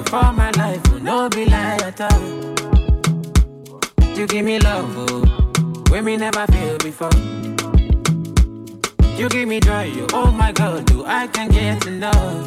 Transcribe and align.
You 0.00 0.06
for 0.06 0.32
my 0.32 0.50
life, 0.52 0.80
will 0.90 1.00
no 1.00 1.28
be 1.28 1.44
like 1.44 1.82
at 1.82 2.00
all. 2.00 2.20
You 4.16 4.26
give 4.26 4.46
me 4.46 4.58
love, 4.58 4.94
oh, 4.96 5.84
when 5.90 6.06
me 6.06 6.16
never 6.16 6.46
feel 6.46 6.78
before. 6.78 7.10
You 9.18 9.28
give 9.28 9.46
me 9.46 9.60
joy, 9.60 9.92
oh, 9.94 10.06
oh 10.14 10.30
my 10.32 10.52
God, 10.52 10.86
do 10.86 11.04
I 11.04 11.26
can 11.26 11.50
get 11.50 11.86
enough? 11.86 12.46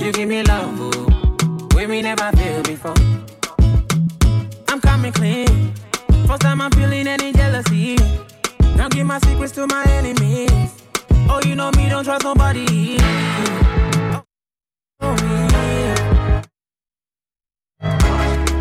You 0.00 0.12
give 0.12 0.28
me 0.28 0.44
love, 0.44 0.78
oh, 0.78 1.68
when 1.74 1.90
me 1.90 2.00
never 2.02 2.30
feel 2.36 2.62
before. 2.62 2.94
I'm 4.68 4.80
coming 4.80 5.12
clean. 5.12 5.74
First 6.28 6.42
time 6.42 6.60
I'm 6.60 6.70
feeling 6.70 7.08
any 7.08 7.32
jealousy. 7.32 7.96
Don't 8.76 8.92
give 8.92 9.06
my 9.06 9.18
secrets 9.18 9.52
to 9.54 9.66
my 9.66 9.84
enemies. 9.86 10.84
Oh, 11.28 11.40
you 11.44 11.56
know 11.56 11.72
me, 11.72 11.88
don't 11.88 12.04
trust 12.04 12.22
nobody. 12.22 12.98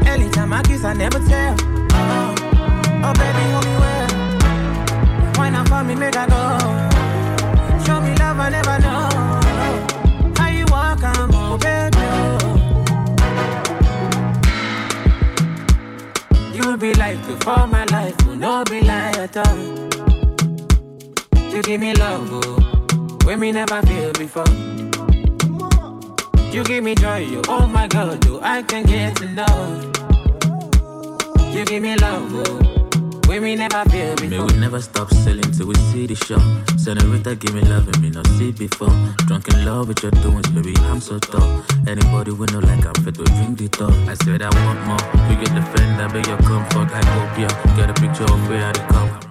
Anytime 0.07 0.53
I 0.53 0.63
kiss, 0.63 0.83
I 0.83 0.93
never 0.93 1.19
tell. 1.19 1.55
Oh, 1.93 2.35
oh 3.05 3.13
baby, 3.13 3.43
hold 3.51 3.65
me 3.65 3.75
well. 3.83 4.09
Why 5.37 5.49
not 5.49 5.67
for 5.69 5.83
me, 5.83 5.95
make 5.95 6.15
I 6.15 6.25
go? 6.27 6.41
Show 7.85 8.01
me 8.01 8.15
love, 8.17 8.39
I 8.39 8.49
never 8.49 8.79
know. 8.79 9.09
How 10.37 10.49
you 10.49 10.65
walk, 10.69 11.03
I'm 11.03 11.31
oh, 11.33 11.57
baby. 11.57 11.99
You 16.57 16.77
be 16.77 16.93
like 16.95 17.21
the 17.27 17.37
for 17.45 17.67
my 17.67 17.85
life, 17.85 18.15
will 18.25 18.35
no 18.35 18.63
be 18.65 18.81
like 18.81 19.17
at. 19.17 19.35
You 21.53 21.61
give 21.61 21.81
me 21.81 21.93
love, 21.93 22.29
oh, 22.31 23.17
when 23.25 23.39
me 23.39 23.51
never 23.51 23.81
feel 23.83 24.11
before. 24.13 24.90
You 26.51 26.65
give 26.65 26.83
me 26.83 26.95
joy, 26.95 27.19
you 27.19 27.41
oh 27.47 27.65
my 27.65 27.87
God, 27.87 28.19
do 28.19 28.39
I 28.41 28.61
can 28.63 28.83
get 28.83 29.21
enough? 29.21 29.85
You 31.55 31.63
give 31.63 31.81
me 31.81 31.95
love, 31.95 32.29
oh, 32.33 33.21
when 33.25 33.43
me 33.43 33.55
never 33.55 33.89
feel 33.89 34.15
May 34.15 34.27
before. 34.27 34.47
we 34.47 34.53
never 34.59 34.81
stop 34.81 35.09
selling 35.13 35.49
till 35.51 35.67
we 35.67 35.75
see 35.75 36.07
the 36.07 36.15
show. 36.15 36.39
Senorita, 36.75 37.35
give 37.37 37.53
me 37.53 37.61
love 37.61 37.87
and 37.87 38.01
me 38.01 38.09
not 38.09 38.27
see 38.35 38.51
before. 38.51 38.91
Drunk 39.27 39.47
in 39.47 39.63
love 39.63 39.87
with 39.87 40.03
your 40.03 40.11
doings, 40.11 40.49
baby, 40.49 40.73
I'm 40.91 40.99
so 40.99 41.19
tough. 41.19 41.65
Anybody 41.87 42.31
we 42.31 42.45
know 42.47 42.59
like 42.59 42.85
I'm 42.85 42.95
fit 42.95 43.15
to 43.15 43.23
drink 43.23 43.57
the 43.57 43.69
top. 43.69 43.93
I 44.09 44.15
said 44.15 44.41
I 44.41 44.49
want 44.65 44.85
more. 44.85 45.31
You 45.31 45.37
get 45.41 45.55
the 45.55 45.61
friend, 45.71 46.01
I 46.01 46.07
beg 46.11 46.27
your 46.27 46.37
comfort. 46.39 46.91
I 46.91 47.01
hope 47.15 47.39
you 47.39 47.47
get 47.77 47.89
a 47.89 47.93
picture 47.93 48.25
of 48.25 48.49
where 48.49 48.67
I 48.67 48.73
come. 48.89 49.30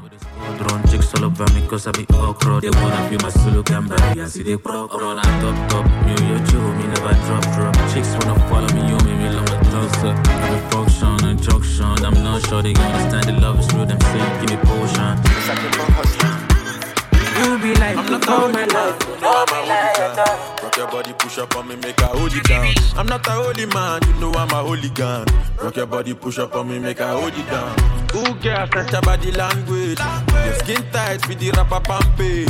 Drone 0.58 0.82
chicks 0.88 1.14
all 1.14 1.24
over 1.24 1.46
me 1.54 1.66
cause 1.66 1.86
I 1.86 1.92
be 1.92 2.06
okra 2.12 2.60
They 2.60 2.70
wanna 2.70 3.08
be 3.08 3.16
my 3.18 3.30
solo 3.30 3.62
gamba 3.62 3.96
I 3.96 4.26
see 4.26 4.42
they 4.42 4.56
pro 4.56 4.86
Run 4.88 5.18
on 5.18 5.24
top 5.40 5.70
top 5.70 5.86
and 5.86 6.20
your 6.28 6.74
me 6.74 6.86
never 6.86 7.14
drop 7.26 7.44
drop. 7.54 7.74
Chicks 7.92 8.12
wanna 8.18 8.38
follow 8.48 8.68
me, 8.74 8.82
you 8.88 8.98
me, 9.04 9.12
me 9.16 9.28
love 9.30 9.48
my 9.48 9.58
close 9.70 10.04
up 10.04 10.16
Every 10.28 10.60
function 10.70 11.24
and 11.24 11.42
junction. 11.42 12.04
I'm 12.04 12.14
not 12.22 12.46
sure 12.46 12.62
they 12.62 12.72
gonna 12.72 12.88
understand 12.88 13.24
the 13.24 13.40
love 13.40 13.60
is 13.60 13.72
real 13.72 13.86
Them 13.86 14.00
say 14.00 14.40
give 14.40 14.50
me 14.50 14.56
potion. 14.64 15.16
You 17.40 17.58
be 17.58 17.74
like 17.74 17.96
the 18.06 18.18
oh, 18.28 18.48
for 18.48 18.52
my 18.52 18.66
life, 18.66 18.98
will 19.08 19.20
no 19.20 20.56
be 20.56 20.59
Rock 20.70 20.76
your 20.76 20.86
body, 20.86 21.12
push 21.18 21.38
up 21.38 21.56
on 21.56 21.66
me, 21.66 21.74
make 21.74 22.00
I 22.00 22.06
hold 22.06 22.32
you 22.32 22.40
down. 22.42 22.72
I'm 22.96 23.04
not 23.06 23.26
a 23.26 23.30
holy 23.32 23.66
man, 23.66 24.00
you 24.06 24.14
know 24.20 24.30
I'm 24.34 24.50
a 24.50 24.62
hooligan. 24.62 25.26
Rock 25.60 25.74
your 25.74 25.86
body, 25.86 26.14
push 26.14 26.38
up 26.38 26.54
on 26.54 26.68
me, 26.68 26.78
make 26.78 27.00
I 27.00 27.10
hold 27.10 27.36
you 27.36 27.42
down. 27.44 27.74
Ooh, 28.14 28.34
girl, 28.40 28.68
touch 28.68 28.92
your 28.92 29.02
body 29.02 29.32
language. 29.32 29.98
Your 29.98 30.54
skin 30.62 30.82
tight 30.92 31.26
with 31.26 31.40
the 31.40 31.50
rapper 31.50 31.80
pampe. 31.80 32.46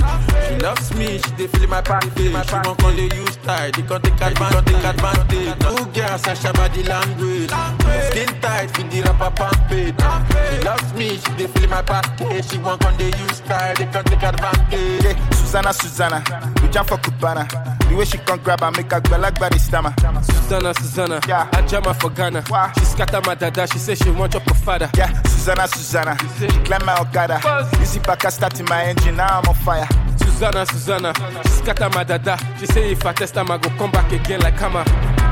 She 0.49 0.57
loves 0.57 0.95
me, 0.97 1.17
she 1.17 1.31
dey 1.33 1.47
feel 1.47 1.67
my 1.69 1.81
package. 1.81 2.13
She 2.13 2.29
won't 2.35 2.79
call 2.79 2.93
the 2.93 3.09
use 3.17 3.37
tight, 3.37 3.75
they 3.77 3.83
can 3.83 4.03
take 4.03 4.21
advantage. 4.21 4.67
Take 4.67 4.85
advantage. 4.85 5.81
Ooh, 5.81 5.87
girl, 5.87 6.19
touch 6.19 6.45
your 6.45 6.53
body 6.53 6.83
language. 6.83 7.51
Your 7.51 8.03
skin 8.11 8.29
tight 8.43 8.77
with 8.77 8.91
the 8.91 9.01
rapper 9.01 9.31
pampe. 9.33 9.97
She 9.97 10.63
loves 10.63 10.93
me, 10.93 11.17
she 11.17 11.33
dey 11.41 11.47
feel 11.47 11.71
my 11.71 11.81
package. 11.81 12.51
She 12.51 12.59
won't 12.59 12.83
call 12.83 12.93
the 12.97 13.05
use 13.05 13.41
tight, 13.41 13.79
they 13.79 13.87
can 13.87 14.05
take 14.05 14.23
advantage. 14.23 15.17
Susanna, 15.37 15.73
Susanna, 15.73 16.23
we 16.63 16.69
jump 16.69 16.89
for 16.91 16.99
Cubana. 16.99 17.49
The 17.89 17.97
way 17.97 18.05
she 18.11 18.19
can't 18.19 18.43
grab 18.43 18.63
and 18.63 18.77
make 18.77 18.91
her 18.91 19.01
girl 19.01 19.21
like 19.21 19.39
body 19.39 19.59
stammer. 19.59 19.95
Susanna, 20.23 20.75
Susanna, 20.75 21.21
Yeah. 21.29 21.49
I 21.53 21.63
jam 21.67 21.85
her 21.85 21.95
for 21.95 22.11
Ghana. 22.11 22.43
Why? 22.49 22.73
She 22.79 22.85
scatter 22.85 23.21
my 23.25 23.35
dada, 23.35 23.67
she 23.69 23.79
say 23.79 23.95
she 23.95 24.11
want 24.11 24.35
your 24.35 24.43
father. 24.43 24.91
Yeah, 24.97 25.11
Susanna, 25.23 25.69
Susanna, 25.69 26.17
she 26.39 26.47
climb 26.65 26.85
my 26.85 26.99
Okada. 27.01 27.41
Easy 27.81 28.01
back, 28.01 28.25
I 28.25 28.31
starting 28.31 28.67
my 28.67 28.85
engine, 28.85 29.17
now 29.17 29.39
I'm 29.41 29.49
on 29.49 29.55
fire. 29.55 29.89
Susanna, 30.19 30.67
Susanna, 30.67 31.13
she 31.45 31.49
scatter 31.51 31.89
my 31.91 32.05
dada. 32.05 32.37
She 32.59 32.67
say 32.67 32.93
if 32.93 33.05
I 33.07 33.13
test 33.13 33.35
time, 33.35 33.51
I 33.51 33.59
go 33.59 33.71
come 33.71 33.91
back 33.91 34.11
again 34.13 34.41
like 34.41 34.55
hammer. 34.55 34.85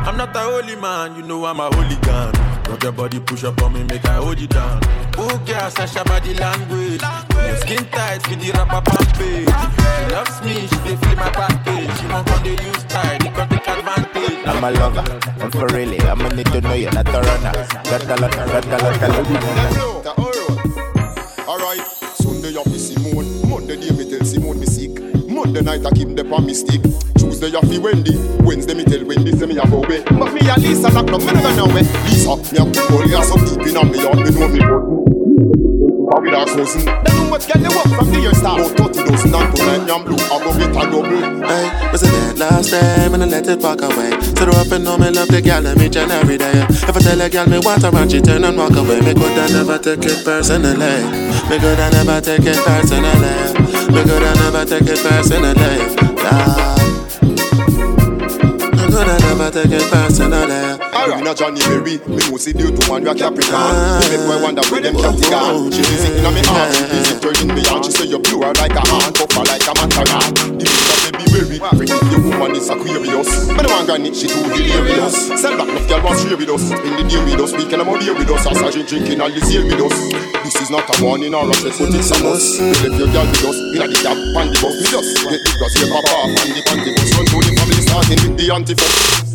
I'm 0.07 0.17
not 0.17 0.35
a 0.37 0.41
holy 0.41 0.77
man, 0.77 1.17
you 1.17 1.23
know 1.23 1.45
I'm 1.45 1.61
a 1.61 1.69
hooligan. 1.75 2.33
Rock 2.69 2.83
your 2.83 2.93
body, 2.93 3.21
push 3.21 3.45
up 3.45 3.61
on 3.63 3.73
me, 3.73 3.83
make 3.85 4.05
I 4.07 4.15
hold 4.17 4.39
you 4.39 4.47
down. 4.47 4.79
Ooh, 5.19 5.39
girl, 5.47 5.71
Sasha 5.71 6.05
body 6.05 6.35
language. 6.35 7.03
Your 7.03 7.57
skin 7.57 7.85
tight 7.87 8.27
with 8.29 8.41
the 8.41 8.53
rapper 8.53 8.91
pampe. 8.91 9.45
She 9.49 10.15
loves 10.15 10.43
me, 10.45 10.55
she 10.67 10.77
dey 10.85 10.97
feel 10.97 11.17
my 11.17 11.31
package. 11.31 11.99
She 12.01 12.07
won't 12.07 12.27
come 12.27 12.43
the 12.69 12.79
use 12.79 12.85
tight, 12.85 13.21
they 13.21 13.31
can 13.31 13.49
take 13.49 13.69
advantage. 13.69 14.47
I'm 14.47 14.65
a 14.65 14.71
lover, 14.71 15.05
and 15.43 15.53
for 15.53 15.67
really, 15.75 16.01
I'ma 16.01 16.29
need 16.31 16.47
to 16.47 16.61
know 16.61 16.75
you're 16.75 16.93
not 16.93 17.09
a 17.09 17.21
runner. 17.21 17.53
Got 17.85 18.05
a 18.05 18.17
lot, 18.21 18.33
got 18.33 18.65
a 18.65 18.79
lot, 18.79 19.01
got 19.01 19.03
a 19.03 19.23
lot. 19.23 20.19
Alright, 21.49 21.81
Sunday 22.15 22.57
I 22.59 22.63
fi 22.65 22.77
Simone, 22.79 23.49
Monday 23.49 23.77
day 23.77 23.91
me 23.97 24.05
tell 24.11 24.25
Simone 24.25 24.61
me 24.61 24.67
sick. 24.67 25.01
Monday 25.29 25.63
night 25.63 25.87
I 25.87 25.91
keep 25.91 26.15
the 26.15 26.29
on 26.31 26.47
me 26.47 26.55
stick. 26.55 26.83
Tuesday 27.17 27.57
I 27.57 27.61
fi 27.63 27.79
Wendy, 27.79 28.17
Wednesday 28.45 28.75
me 28.75 28.85
tell 28.85 29.05
Wendy 29.05 29.33
say 29.33 29.47
me 29.47 29.59
a 29.59 29.67
go 29.67 29.83
away. 29.83 30.03
But 30.05 30.33
me 30.35 30.41
a 30.49 30.59
Lisa 30.59 30.89
lock 30.91 31.11
up, 31.11 31.21
me 31.21 31.33
never 31.33 31.57
know 31.57 31.67
where. 31.67 31.85
Lisa, 32.05 32.37
me 32.37 32.59
a 32.59 32.65
put 32.65 32.91
all 32.91 33.07
your 33.09 33.25
some 33.25 33.45
deep 33.45 33.67
in 33.67 33.77
on 33.77 33.91
me 33.91 33.99
heart, 33.99 34.17
me 34.17 34.31
know 34.31 34.49
me 34.49 35.78
How 36.09 36.21
with 36.23 36.33
our 36.33 36.47
cousin? 36.47 36.85
They 37.05 37.13
know 37.13 37.29
what 37.29 37.45
get 37.45 37.61
the 37.61 37.69
work 37.69 37.93
from 37.93 38.09
the 38.09 38.21
year 38.21 38.33
start. 38.33 38.65
About 38.65 38.97
30 38.97 39.13
dozen 39.13 39.35
and 39.35 39.57
tonight 39.57 39.91
I'm 39.93 40.05
blue, 40.05 40.17
I 40.17 40.41
go 40.41 40.57
get 40.57 40.73
a 40.73 40.83
double. 40.89 41.05
Hey, 41.45 41.93
was 41.93 42.03
it 42.03 42.09
that 42.09 42.39
last 42.39 42.71
time 42.71 43.13
and 43.13 43.25
I 43.25 43.27
let 43.27 43.47
it 43.47 43.61
walk 43.61 43.83
away? 43.83 44.17
So 44.33 44.49
up 44.49 44.73
and 44.73 44.85
know 44.85 44.97
me 44.97 45.11
love 45.11 45.29
the 45.29 45.43
girl 45.43 45.67
I'm 45.67 45.77
each 45.83 45.97
and 45.97 46.11
every 46.11 46.39
day. 46.39 46.65
If 46.65 46.97
I 46.97 47.01
tell 47.05 47.21
a 47.21 47.29
girl 47.29 47.47
me 47.47 47.59
want 47.61 47.83
her 47.83 47.93
and 47.93 48.11
she 48.11 48.21
turn 48.23 48.45
and 48.45 48.57
walk 48.57 48.73
away, 48.73 49.05
me 49.05 49.13
could 49.13 49.37
I 49.37 49.53
never 49.53 49.77
take 49.77 50.01
it 50.01 50.25
personally. 50.25 50.73
Me 50.73 51.57
could 51.61 51.77
I 51.77 51.93
never 51.93 52.21
take 52.25 52.49
it 52.49 52.57
personally. 52.65 53.53
Me 53.93 54.01
could 54.01 54.25
I 54.25 54.33
never 54.41 54.65
take 54.65 54.89
it 54.89 55.01
personally. 55.05 55.77
Yeah. 56.25 56.73
Me 58.73 58.85
could 58.89 59.09
I 59.13 59.17
never 59.29 59.51
take 59.53 59.77
it 59.77 59.85
personally. 59.93 60.88
Alright. 60.99 61.23
Me 61.23 61.31
a 61.31 61.35
Johnny 61.35 61.63
Berry, 61.63 62.03
me 62.11 62.39
see 62.43 62.51
due 62.51 62.75
to 62.75 62.83
man 62.91 63.07
you 63.07 63.11
a 63.11 63.15
Capricorn. 63.15 63.71
Me 64.03 64.07
make 64.11 64.25
boy 64.27 64.43
wonder 64.43 64.67
where 64.67 64.83
them 64.83 64.99
gone. 64.99 65.71
She 65.71 65.79
visit 65.87 66.19
inna 66.19 66.35
me 66.35 66.43
heart, 66.43 66.75
her 67.23 67.31
in 67.39 67.55
me 67.55 67.63
heart. 67.71 67.87
She 67.87 67.95
say 67.95 68.11
you 68.11 68.19
her 68.19 68.51
like 68.59 68.75
a 68.75 68.83
hand, 68.83 69.15
tougher 69.15 69.47
like 69.47 69.63
a 69.63 69.73
mantaran. 69.79 70.59
The 70.59 70.67
a 70.67 71.15
baby 71.15 71.23
berry, 71.31 71.59
freak 71.79 71.95
if 71.95 72.03
your 72.11 72.19
woman 72.27 72.59
is 72.59 72.67
Aquarius. 72.67 73.47
Me 73.47 73.63
no 73.63 73.71
want 73.71 73.87
granny, 73.87 74.11
she 74.11 74.27
too 74.27 74.43
hilarious. 74.51 75.39
Sell 75.39 75.55
back 75.55 75.71
enough 75.71 75.87
girl 75.87 76.03
want 76.03 76.19
share 76.19 76.35
with 76.35 76.51
us, 76.51 76.67
spend 76.67 76.83
the 76.83 77.07
day 77.07 77.23
with 77.23 77.47
us, 77.47 77.53
weekend 77.55 77.79
I'm 77.79 77.95
out 77.95 78.03
here 78.03 78.19
with 78.19 78.35
us. 78.35 78.43
As 78.51 78.59
I 78.59 78.71
drink 78.75 78.91
drinking 78.91 79.23
all 79.23 79.31
this 79.31 79.47
year 79.55 79.63
with 79.63 79.79
us. 79.79 79.95
This 80.43 80.67
is 80.67 80.71
not 80.75 80.83
a 80.83 80.95
warning 80.99 81.31
or 81.31 81.47
a 81.47 81.55
test, 81.55 81.79
but 81.79 81.95
it's 81.95 82.11
a 82.11 82.19
must. 82.27 82.59
Left 82.59 82.99
your 82.99 83.07
girl 83.15 83.23
with 83.23 83.47
us, 83.47 83.59
inna 83.71 83.87
the 83.87 83.95
cab, 84.03 84.19
and 84.19 84.51
the 84.51 84.59
bus 84.59 84.75
with 84.83 84.99
us. 84.99 85.07
Get 85.15 85.47
the 85.47 85.53
grass, 85.63 85.75
your 85.79 85.95
papa 85.95 86.27
and 86.27 86.51
the 86.59 86.63
panty 86.67 86.91
bus. 86.91 87.07
Run 87.15 87.27
to 87.31 87.37
the 87.39 87.53
family, 87.55 87.83
starting 87.87 88.19
with 88.19 88.35
the 88.35 88.47
antifuck. 88.51 89.28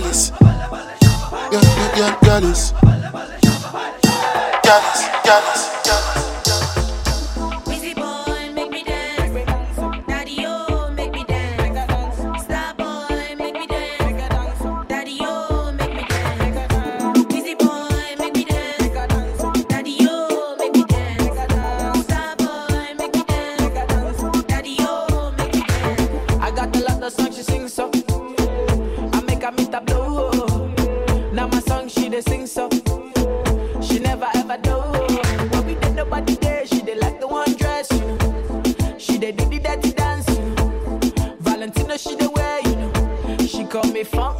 Yeah, 0.00 1.60
yeah, 1.96 2.18
Gallus. 2.22 2.72
Gallus, 4.62 5.00
Gallus, 5.24 5.62
Gallus. 5.84 6.27
She 43.98 44.04
call 44.04 44.37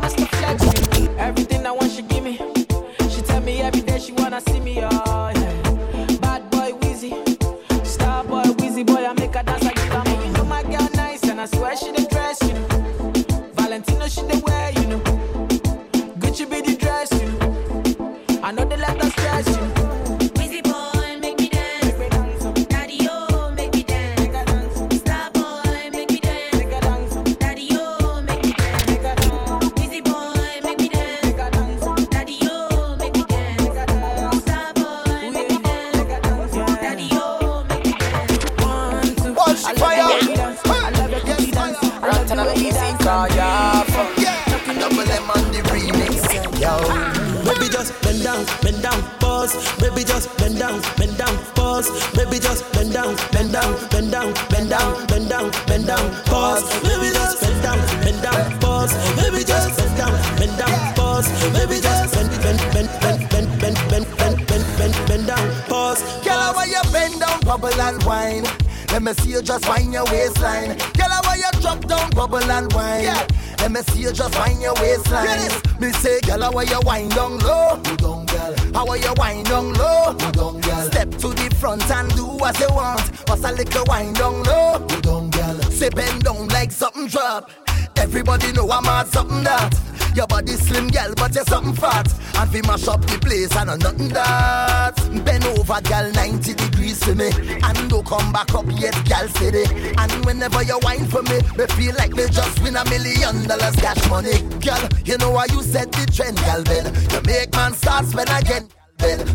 we 92.60 92.69
mash 92.69 92.88
up 92.88 93.00
the 93.06 93.19
place, 93.19 93.55
and 93.56 93.70
I'm 93.70 93.78
nothing 93.78 94.08
that. 94.08 94.96
Bend 95.25 95.44
over, 95.44 95.81
girl, 95.82 96.10
90 96.12 96.55
degrees 96.55 97.02
for 97.05 97.14
me. 97.14 97.31
And 97.62 97.90
don't 97.90 98.06
come 98.06 98.32
back 98.32 98.52
up 98.55 98.66
yet, 98.75 98.94
girl, 99.06 99.28
steady. 99.28 99.64
And 99.96 100.10
whenever 100.25 100.62
you 100.62 100.78
whine 100.82 101.06
for 101.06 101.22
me, 101.22 101.38
me 101.56 101.66
feel 101.78 101.94
like 101.94 102.12
me 102.12 102.26
just 102.26 102.62
win 102.62 102.76
a 102.76 102.84
million 102.90 103.46
dollars 103.46 103.76
cash 103.76 104.02
money. 104.08 104.43
Girl, 104.58 104.82
you 105.05 105.19
know 105.19 105.31
why 105.31 105.46
you 105.50 105.62
set 105.62 105.93
the 105.93 106.06
trend, 106.10 106.38
girl, 106.38 106.62
Ben. 106.64 106.87
You 107.12 107.20
make 107.26 107.52
man 107.55 107.75
start 107.75 108.06
spend 108.06 108.31
again. 108.31 108.69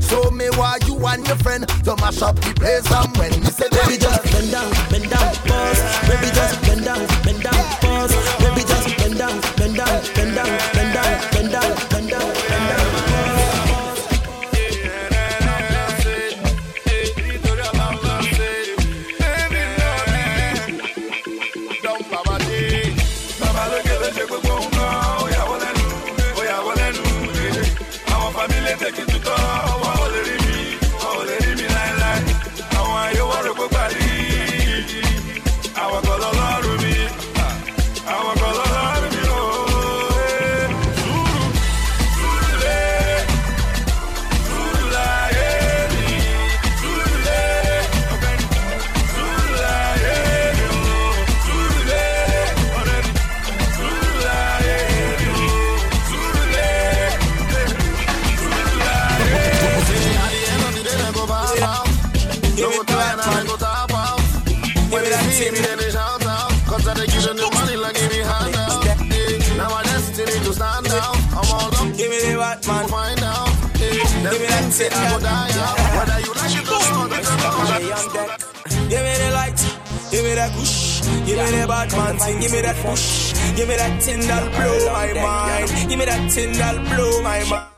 Show 0.04 0.30
me 0.32 0.50
why 0.60 0.78
you 0.86 1.00
and 1.08 1.26
your 1.26 1.38
friend 1.38 1.66
to 1.86 1.96
mash 2.04 2.22
up 2.22 2.36
the 2.36 2.52
place 2.54 2.84
and 2.92 3.16
when 3.16 3.32
me 3.40 3.48
say 3.48 3.70
Baby 3.72 3.98
just 3.98 4.24
bend 4.28 4.52
down, 4.52 4.70
bend 4.92 5.10
down, 5.10 5.36
pause. 5.48 5.82
Baby 6.04 6.30
just 6.36 6.62
bend 6.68 6.84
down, 6.84 7.08
bend 7.24 7.42
down, 7.42 7.63
Give 82.44 82.52
me 82.52 82.60
that 82.60 82.76
push. 82.86 83.32
Give 83.56 83.70
me 83.70 83.78
that 83.78 84.04
thing 84.04 84.20
that'll 84.28 84.50
blow 84.50 84.92
my 84.92 85.14
mind. 85.14 85.70
Give 85.88 85.98
me 85.98 86.04
that 86.04 86.30
thing 86.30 86.52
that'll 86.52 86.84
blow 86.84 87.22
my 87.22 87.42
mind. 87.50 87.73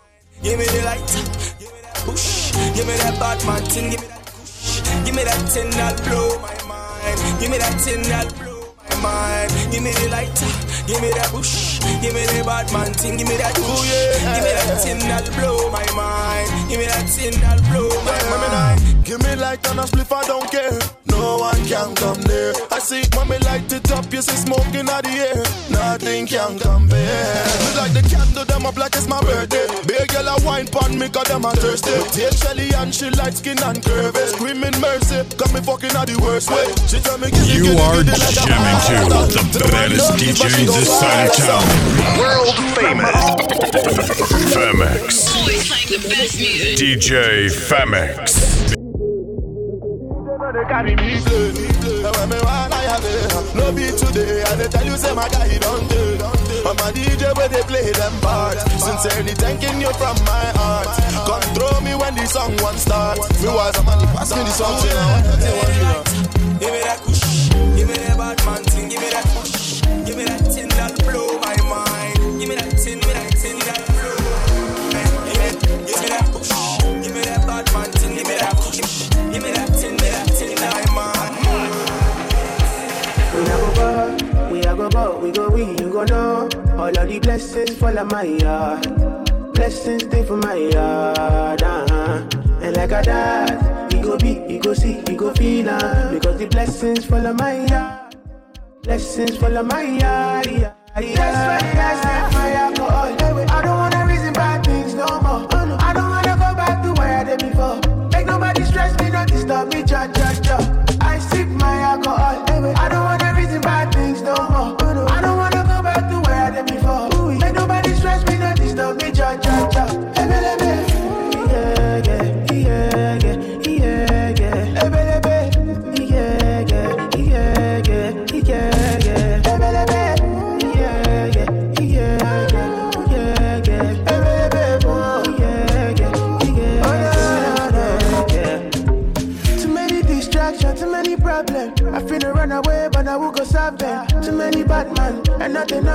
Cause 31.16 31.30
them 31.30 31.46
a 31.46 31.52
thirsty. 31.52 31.96
Take 32.12 32.36
Shelly 32.36 32.74
and 32.76 32.94
she 32.94 33.10
light 33.12 33.36
skin 33.36 33.58
and 33.64 33.78
curvy. 33.82 34.28
Screaming 34.36 34.76
mercy, 34.82 35.24
got 35.38 35.54
me 35.54 35.62
fucking 35.62 35.96
out 35.96 36.08
the 36.08 36.20
worst 36.20 36.52
way. 36.52 36.68
She 36.92 37.00
tell 37.00 37.18
me, 37.18 37.32
give 37.32 37.48
You 37.48 37.72
are 37.80 38.04
jamming 38.04 38.80
to 38.84 39.56
the 39.56 39.70
baddest 39.72 40.12
DJ 40.20 40.68
this 40.68 41.00
side 41.00 41.30
of 41.30 41.36
town. 41.38 42.20
World 42.20 42.54
famous. 42.76 43.16
Femix. 44.52 45.32
Always 45.40 45.64
playing 45.72 45.88
the 45.88 46.10
best 46.10 46.36
music. 46.36 46.76
DJ 46.84 47.48
Femix. 47.48 48.76
carry 50.68 50.96
me 50.96 51.22
play. 51.22 51.52
When 52.12 52.30
me 52.30 52.38
wanna 52.44 52.76
have 52.76 53.06
it, 53.06 53.56
no 53.56 53.72
be 53.72 53.88
today. 53.96 54.44
And 54.48 54.60
they 54.60 54.68
tell 54.68 54.86
you 54.86 54.98
say 54.98 55.14
my 55.14 55.30
guy 55.30 55.58
don't 55.60 55.88
do. 55.90 56.06
I'm 56.66 56.78
a 56.78 56.92
DJ 56.92 57.36
where 57.38 57.50
they 57.50 57.62
play 57.64 57.92
them 57.92 58.14
parts. 58.22 58.64
Sincerely 58.84 59.34
thanking 59.34 59.80
you 59.82 59.92
from 59.94 60.18
my 60.26 60.46
heart. 60.58 61.05
Control 62.06 62.14
me 62.14 62.22
when 62.22 62.26
the 62.26 62.30
song 62.30 62.54
one 62.62 62.78
start. 62.78 63.18
Me 63.42 63.48
was 63.48 63.78
a 63.78 63.84
man, 63.84 63.98
pass 64.14 64.30
me 64.30 64.44
the 64.44 64.50
song. 64.52 64.78
say, 64.80 64.94
I 64.94 64.98
want 65.10 65.26
to, 65.26 65.32
I 65.32 65.54
want. 65.58 66.06
Give 66.60 66.72
me 66.72 66.80
that 66.86 67.00
push. 67.02 67.50
Give 67.50 67.88
me 67.88 67.94
that 67.96 68.18
Batman 68.18 68.64
thing. 68.64 68.90
Give 68.90 69.02
me 69.02 69.10
that 69.10 69.26
push. 69.34 69.82
Give 70.06 70.18
me 70.18 70.24
that 70.26 70.42
thing 70.54 70.70
that'll 70.70 71.02
blow 71.02 71.40
my 71.42 71.58
mind. 71.66 72.40
Give 72.40 72.50
me 72.50 72.56
that 72.56 72.78
thing, 72.78 73.00
give 73.00 73.10
me 73.10 73.14
that 73.14 73.34
thing 73.34 73.58
that'll 73.58 73.90
blow. 73.90 74.22
Give 75.26 75.38
me, 75.42 75.50
give 75.82 75.98
me 75.98 76.08
that 76.14 76.30
push. 76.30 76.54
Give 77.02 77.14
me 77.14 77.22
that 77.26 77.42
Batman 77.48 77.90
thing. 77.98 78.14
Give 78.16 78.28
me 78.28 78.36
that 78.38 78.54
push. 78.54 78.80
Give 79.34 79.42
me 79.42 79.52
that 79.52 79.70
thing, 79.74 79.98
me 79.98 80.10
that 80.14 80.30
thing 80.30 80.56
that 80.62 80.86
my 80.94 81.10
We 83.34 83.42
a 83.42 83.58
go 83.58 83.70
go, 83.74 84.52
we 84.52 84.60
a 84.62 84.76
go 84.76 84.90
go, 84.90 85.18
we 85.20 85.32
go 85.32 85.50
we, 85.50 85.64
you 85.82 85.90
go 85.90 86.04
know. 86.06 86.50
All 86.78 86.88
of 86.88 87.08
the 87.10 87.20
blessings 87.20 87.74
fall 87.76 87.98
on 87.98 88.08
my 88.10 88.24
yard. 88.24 88.86
Blessings 89.56 90.04
stay 90.04 90.24
for 90.24 90.36
my 90.38 90.54
yard, 90.56 91.64
uh-huh. 91.64 91.85
And 92.66 92.76
like 92.78 92.94
I 92.94 93.02
dad, 93.04 93.94
you 93.94 94.02
go 94.02 94.18
be, 94.18 94.42
you 94.52 94.60
go 94.60 94.74
see, 94.74 94.98
you 95.08 95.16
go 95.16 95.32
feel 95.36 95.70
uh, 95.70 96.12
Because 96.12 96.40
the 96.40 96.48
blessings 96.48 97.06
follow 97.06 97.32
my 97.32 97.68
heart. 97.68 98.16
Blessings 98.82 99.38
follow 99.38 99.62
my 99.62 99.86
heart. 100.00 100.48
Yeah, 100.48 100.74
yeah. 101.00 101.16
That's 101.16 101.76
that's. 101.76 102.45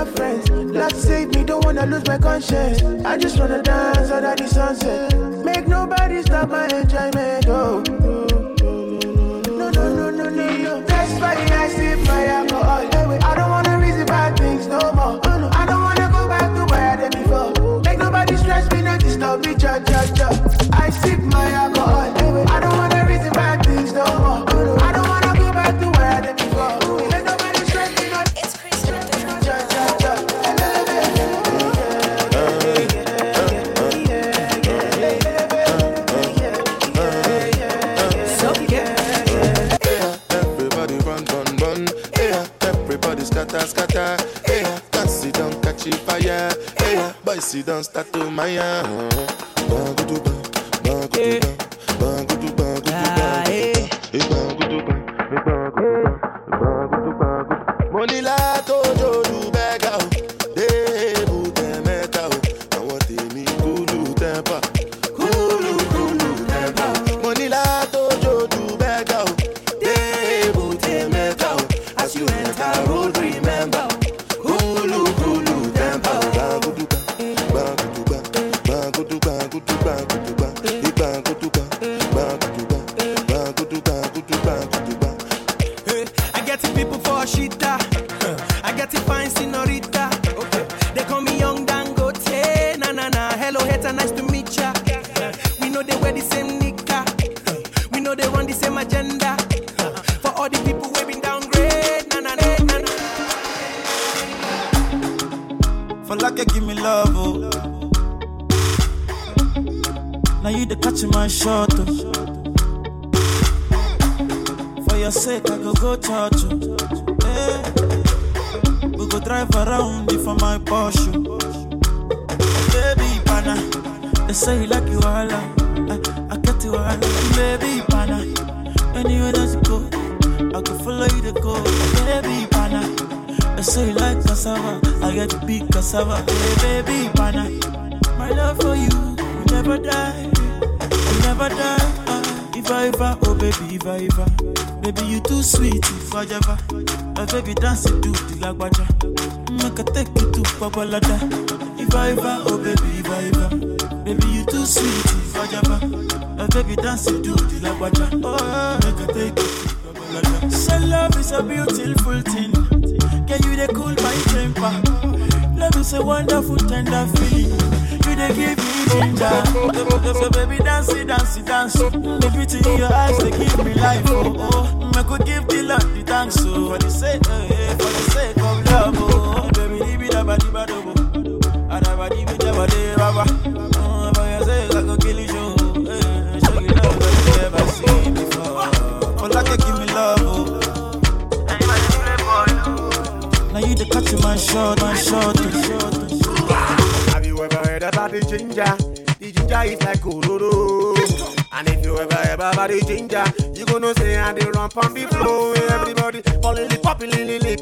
friends. 0.05 0.51
Love 0.51 0.93
save 0.93 1.35
me, 1.35 1.45
don't 1.45 1.65
wanna 1.65 1.87
lose 1.87 2.07
my 2.07 2.19
conscience. 2.19 2.83
I 3.05 3.17
just 3.17 3.39
wanna 3.39 3.63
dance 3.63 4.11
under 4.11 4.35
the 4.37 4.49
sunset. 4.49 5.17
Make 5.45 5.67
nobody 5.67 6.23
stop 6.23 6.49
my 6.49 6.67
enjoyment, 6.67 7.47
oh. 7.49 8.20
don't 47.63 47.85
start 47.85 48.13
to 48.13 48.31
my 48.31 48.59
own. 48.59 50.40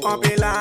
want 0.09 0.23
be 0.23 0.35
like 0.37 0.58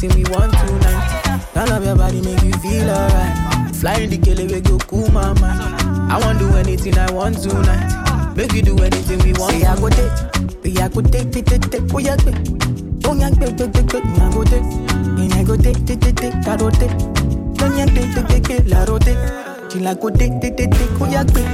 wetin 0.00 0.14
we 0.16 0.24
want 0.32 0.52
tonight. 0.52 1.42
Turn 1.54 1.70
up 1.70 1.84
your 1.84 1.96
body, 1.96 2.20
make 2.20 2.42
you 2.42 2.52
feel 2.54 2.90
alright. 2.90 3.74
Fly 3.76 3.94
in 4.00 4.10
the 4.10 4.18
kelebe 4.18 4.62
go 4.62 4.78
cool 4.78 5.10
my 5.10 5.32
mind. 5.40 6.12
I 6.12 6.18
want 6.18 6.38
do 6.38 6.48
anything 6.56 6.96
I 6.98 7.10
want 7.12 7.42
tonight. 7.42 8.34
Make 8.36 8.52
you 8.52 8.62
do 8.62 8.76
anything 8.78 9.18
we 9.20 9.32
want. 9.34 9.52
Say 9.52 9.64
I 9.64 9.76
go 9.76 9.88
take, 9.88 10.64
we 10.64 10.78
I 10.78 10.88
go 10.88 11.00
take, 11.02 11.32
take 11.32 11.46
take, 11.46 11.70
date, 11.70 11.92
we 11.92 12.08
I 12.08 12.16
go. 12.16 12.32
Oh 13.06 13.14
yeah, 13.14 13.30
take 13.30 13.56
take, 13.56 13.72
date, 13.72 14.04
me 14.04 14.20
I 14.20 14.32
go 14.32 14.44
take, 14.44 14.62
me 15.16 15.30
I 15.32 15.44
go 15.44 15.56
take, 15.56 15.84
take 15.86 16.00
take, 16.00 16.16
date, 16.16 16.34
I 16.46 16.56
go 16.56 16.70
date. 16.70 16.92
Oh 17.60 17.76
yeah, 17.76 17.86
take, 17.86 18.14
date, 18.28 18.44
date, 18.44 18.66
la 18.66 18.84
go 18.86 18.98
date. 18.98 19.72
She 19.72 19.78
like 19.80 20.00
go 20.00 20.10
take, 20.10 20.40
take 20.40 20.56
take, 20.56 20.70
date, 20.70 20.90
we 21.00 21.16
I 21.16 21.24
go. 21.24 21.44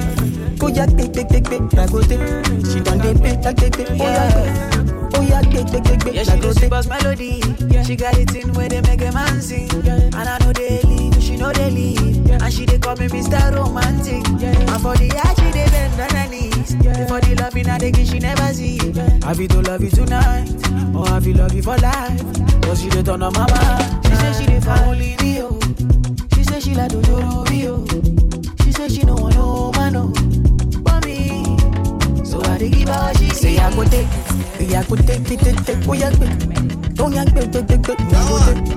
Go 0.59 0.69
take, 0.73 1.13
take 1.13 1.29
take, 1.29 1.45
date, 1.45 1.79
I 1.79 1.87
go 1.87 2.03
date. 2.03 2.67
She 2.67 2.81
done 2.81 2.99
date, 2.99 3.43
take 3.43 3.57
take, 3.57 3.73
date, 3.73 3.91
we 3.91 4.03
I 4.03 4.33
go 4.33 4.96
body 5.31 5.57
a 5.57 5.65
take, 5.65 5.85
take, 5.85 6.01
take. 6.01 6.15
Yeah, 6.15 6.23
she 6.25 6.39
knows 6.41 6.59
she 6.59 6.69
melody. 6.69 7.41
Yeah. 7.69 7.83
She 7.83 7.97
got 7.97 8.17
it 8.19 8.35
in 8.35 8.53
where 8.55 8.69
they 8.69 8.81
make 8.83 9.03
a 9.03 9.13
man 9.13 9.41
sing. 9.41 9.69
Yeah. 9.85 9.95
And 9.95 10.17
I 10.17 10.39
know 10.39 10.53
they 10.53 10.83
leave, 10.83 11.23
she 11.23 11.37
know 11.37 11.53
they 11.53 11.71
leave. 11.71 12.27
Yeah. 12.27 12.39
And 12.43 12.53
she 12.53 12.65
they 12.65 12.79
call 12.79 12.97
me 12.97 13.09
Mr. 13.09 13.55
Romantic. 13.55 14.25
Yeah. 14.41 14.75
And 14.75 14.83
for 14.83 14.97
the 14.97 15.11
art, 15.25 15.37
she 15.39 15.51
they 15.51 15.67
bend 15.71 16.01
and 16.01 16.13
her 16.13 16.29
knees. 16.29 16.75
Yeah. 16.83 17.07
For 17.07 17.21
the 17.21 17.35
love 17.37 17.57
I 17.57 17.79
they 17.79 17.91
give, 17.91 18.07
she 18.07 18.19
never 18.19 18.53
see. 18.53 18.77
Yeah. 18.77 19.21
I 19.25 19.35
feel 19.35 19.49
to 19.49 19.61
love 19.63 19.83
you 19.83 19.91
tonight. 19.91 20.49
or 20.95 21.09
I 21.09 21.21
feel 21.21 21.37
love 21.37 21.55
you 21.55 21.63
for 21.63 21.77
life. 21.79 22.23
Cause 22.63 22.81
she 22.83 22.89
they 22.89 23.03
turn 23.03 23.23
on 23.23 23.33
my 23.33 23.47
mind. 23.51 24.07
She 24.07 24.15
say 24.15 24.33
she 24.33 24.47
they 24.47 24.61
family, 24.61 25.17
oh. 25.41 25.59
She 26.35 26.45
say 26.45 26.61
she 26.61 26.75
like 26.75 26.91
to 26.91 27.03
do, 27.03 28.16
I 34.75 34.83
could 34.85 35.07
take, 35.07 35.25
take, 35.25 35.41
take, 35.65 35.87
go 35.87 35.95
àgbè 35.95 35.95
àgùntè 35.95 35.95
gbèdégbè 35.95 35.95
ó 35.95 35.95
yá 35.95 36.11
gbè 36.11 36.27
ó 37.03 37.07
yá 37.15 37.25
gbèdégbè 37.25 37.95
ó 38.33 38.39
yá 38.39 38.55
gbè. 38.55 38.76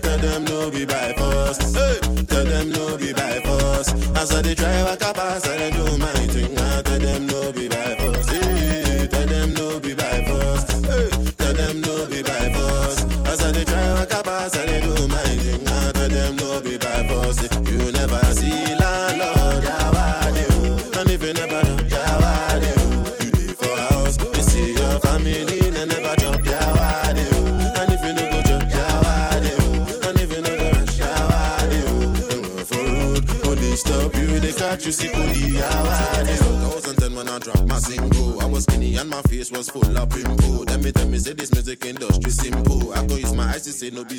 tell 0.00 0.18
them 0.18 0.44
no 0.44 0.70
be 0.70 0.84
by 0.84 1.12
force. 1.14 1.74
Hey, 1.74 1.98
tell 2.26 2.44
them 2.44 2.70
no 2.70 2.96
be 2.96 3.12
by 3.12 3.40
force. 3.40 3.92
As 4.16 4.32
I 4.34 4.42
they 4.42 4.54
try, 4.54 4.72
a 4.72 4.96
can 4.96 5.14
pass, 5.14 5.48
I 5.48 5.70
do 5.70 5.98
my 5.98 6.12
thing. 6.32 6.58
I 6.58 6.82
tell 6.82 6.98
them 6.98 7.26
no 7.26 7.52
be 7.52 7.68
by 7.68 7.89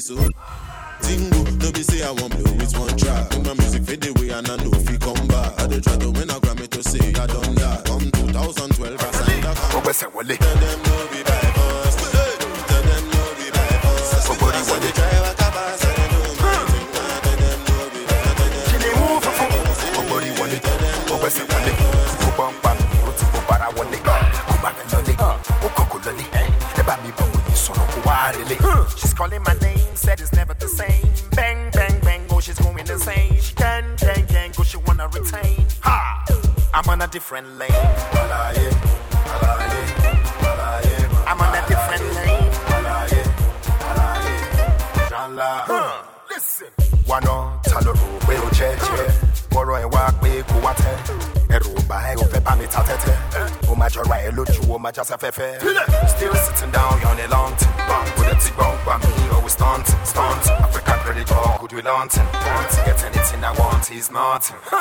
so. 0.02 0.16
Tingo, 1.02 1.40
no 1.64 1.72
be 1.72 1.84
say 1.84 2.04
I 2.04 2.12
want 2.12 2.32
blow 2.38 2.54
with 2.54 2.78
one 2.78 2.96
track. 2.98 3.30
My 3.46 3.54
music 3.54 3.84
fade 3.84 4.06
away 4.08 4.30
and 4.30 4.50
I 4.50 4.56
know 4.58 4.72
if 4.74 4.88
he 4.88 4.98
come 4.98 5.28
back. 5.28 5.60
I 5.62 5.68
dey 5.68 5.80
try 5.80 5.98
to 5.98 6.12
win 6.12 6.30
a 6.30 6.40
Ha! 64.52 64.80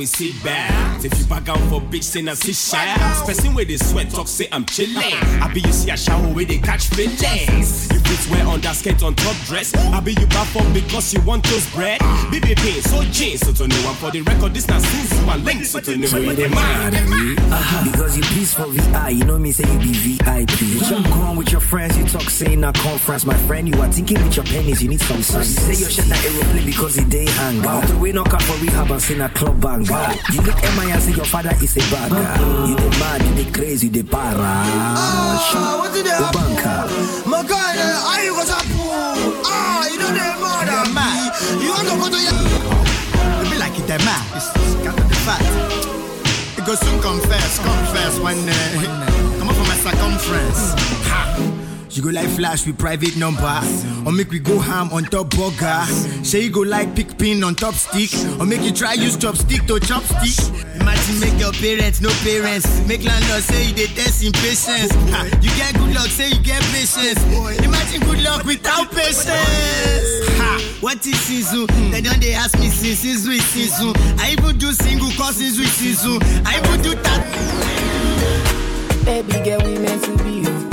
we 0.00 0.06
sit 0.06 0.42
back. 0.42 1.04
If 1.04 1.18
you 1.18 1.26
back 1.26 1.46
out 1.50 1.60
for 1.68 1.78
big 1.78 2.02
sin 2.02 2.26
and 2.28 2.38
sit 2.38 2.56
shy. 2.56 2.94
Person 3.26 3.54
with 3.54 3.68
the 3.68 3.76
sweat 3.76 4.08
talk 4.08 4.28
say 4.28 4.48
I'm 4.50 4.64
chilling. 4.64 4.96
I 4.96 5.52
be 5.52 5.60
you 5.60 5.72
see 5.72 5.90
a 5.90 5.96
shower 5.96 6.26
where 6.32 6.46
they 6.46 6.56
catch 6.56 6.88
feelings. 6.88 7.92
You 7.92 8.00
fit 8.00 8.30
wear 8.30 8.46
underskirt 8.46 9.02
on 9.02 9.14
top 9.14 9.36
dress. 9.44 9.74
I 9.74 10.00
be 10.00 10.12
you 10.12 10.26
back 10.28 10.56
up 10.56 10.72
because 10.72 11.12
you 11.12 11.20
want 11.20 11.44
those 11.44 11.70
bread. 11.74 12.00
BBP, 12.32 12.80
so 12.80 13.02
J, 13.12 13.36
so 13.36 13.52
to 13.52 13.68
know 13.68 13.76
one 13.84 13.94
for 13.96 14.10
the 14.10 14.22
record. 14.22 14.54
This 14.54 14.66
now 14.68 14.78
Suzu 14.78 15.19
one 15.30 15.44
link, 15.44 15.64
so 15.64 15.78
to 15.80 15.96
know 15.96 16.06
So 16.06 16.18
you 16.18 16.26
what 16.26 16.36
dey 16.36 16.48
they 16.48 16.54
mad 16.54 16.94
at 16.94 17.06
me? 17.08 17.34
Because 17.90 18.16
you 18.16 18.22
peaceful 18.34 18.64
for 18.66 18.82
VI, 18.90 19.08
you 19.10 19.24
know 19.24 19.38
me 19.38 19.52
say 19.52 19.64
you 19.70 19.78
be 19.78 19.92
VIP. 19.92 20.60
You 20.60 20.80
jump 20.80 21.06
on 21.16 21.36
with 21.36 21.52
your 21.52 21.60
friends, 21.60 21.96
you 21.96 22.04
talk 22.04 22.22
saying 22.28 22.64
a 22.64 22.72
conference. 22.72 23.24
My 23.24 23.36
friend, 23.46 23.68
you 23.68 23.80
are 23.80 23.90
thinking 23.92 24.18
with 24.24 24.36
your 24.36 24.44
pennies, 24.46 24.82
you 24.82 24.88
need 24.88 25.00
some 25.00 25.22
sense. 25.22 25.48
You 25.54 25.74
say 25.74 25.80
your 25.82 25.90
shit 25.90 26.04
that 26.06 26.24
aeroplane 26.24 26.66
because 26.66 26.98
it 26.98 27.08
day 27.08 27.26
hang 27.26 27.64
out. 27.64 27.84
The 27.86 27.96
way 27.98 28.12
knock 28.12 28.32
out 28.34 28.42
for 28.42 28.56
rehab 28.64 28.90
and 28.90 29.00
sing 29.02 29.20
a 29.20 29.28
club 29.28 29.60
banger. 29.60 30.06
You 30.32 30.40
look 30.42 30.56
MI 30.76 30.90
and 30.90 31.02
say 31.02 31.12
your 31.12 31.24
father 31.26 31.54
is 31.62 31.76
a 31.76 31.82
bagger. 31.94 32.32
You 32.68 32.76
dey 32.76 32.90
mad, 32.98 33.22
you 33.22 33.44
dey 33.44 33.50
crazy, 33.52 33.86
you 33.86 33.92
dey 33.92 34.02
para. 34.02 34.34
Ah, 34.34 35.76
what 35.78 35.92
did 35.94 36.06
they 36.06 36.10
The 36.10 36.16
happen? 36.26 36.42
banker. 36.42 37.30
My 37.30 37.42
God, 37.46 37.76
uh, 37.78 37.86
how 38.06 38.22
you 38.22 38.32
go 38.34 38.42
to 38.50 38.58
Ah, 39.46 39.86
you 39.90 39.98
know 39.98 40.10
they're 40.10 40.38
mad 40.42 40.68
at 40.74 40.88
me. 40.90 41.64
You 41.64 41.70
want 41.70 41.86
to 41.86 41.94
go 42.02 42.06
to 42.10 42.18
your... 42.18 42.34
It 43.46 43.50
be 43.50 43.58
like 43.58 43.78
it 43.78 43.86
them 43.86 44.00
mad. 44.04 44.26
It's 44.36 44.46
got 44.46 44.54
to 44.54 44.58
the 44.58 44.58
fact. 44.58 44.59
Go 46.70 46.76
soon 46.76 47.02
confess, 47.02 47.58
confess 47.58 48.20
when 48.20 48.38
uh, 48.48 49.36
come 49.40 49.48
up 49.48 49.56
from 49.56 49.66
my 49.66 49.74
circumference. 49.74 50.72
Ha. 51.10 51.36
You 51.90 52.00
go 52.00 52.10
like 52.10 52.28
flash 52.28 52.64
with 52.64 52.78
private 52.78 53.16
number, 53.16 53.60
or 54.06 54.12
make 54.12 54.30
we 54.30 54.38
go 54.38 54.56
ham 54.60 54.88
on 54.92 55.02
top 55.02 55.30
burger. 55.30 55.82
Say 56.22 56.42
you 56.42 56.50
go 56.50 56.60
like 56.60 56.94
pick 56.94 57.18
pin 57.18 57.42
on 57.42 57.56
top 57.56 57.74
stick, 57.74 58.10
or 58.38 58.46
make 58.46 58.62
you 58.62 58.70
try 58.70 58.92
use 58.92 59.16
chopstick 59.16 59.66
to 59.66 59.80
chopstick. 59.84 60.38
Imagine 60.80 61.18
make 61.18 61.40
your 61.40 61.52
parents 61.54 62.00
no 62.00 62.10
parents, 62.22 62.86
make 62.86 63.02
landlord 63.02 63.42
say 63.42 63.66
you 63.66 63.74
dey 63.74 63.86
test 63.86 64.22
impatience. 64.22 64.92
Ha. 65.10 65.24
You 65.42 65.50
get 65.58 65.74
good 65.74 65.92
luck, 65.92 66.06
say 66.06 66.28
you 66.28 66.38
get 66.40 66.62
patience. 66.70 67.18
Imagine 67.66 68.00
good 68.06 68.22
luck 68.22 68.44
without 68.44 68.92
patience. 68.92 69.26
Ha. 70.80 70.86
What 70.86 71.06
is 71.06 71.20
season? 71.20 71.66
They 71.90 72.00
don't 72.00 72.20
they 72.20 72.32
ask 72.32 72.58
me 72.58 72.68
since 72.68 72.98
season 73.00 73.32
is 73.32 73.44
season. 73.46 73.92
I 74.18 74.32
even 74.32 74.58
do 74.58 74.72
single 74.72 75.10
cause 75.12 75.36
season 75.36 75.64
is 75.64 75.72
season. 75.72 76.18
I 76.46 76.58
even 76.58 76.82
do 76.82 76.94
that. 77.02 77.20
Baby 79.04 79.32
girl, 79.44 79.60
we 79.64 79.78
meant 79.78 80.04
to 80.04 80.16
be 80.24 80.40
you. 80.40 80.70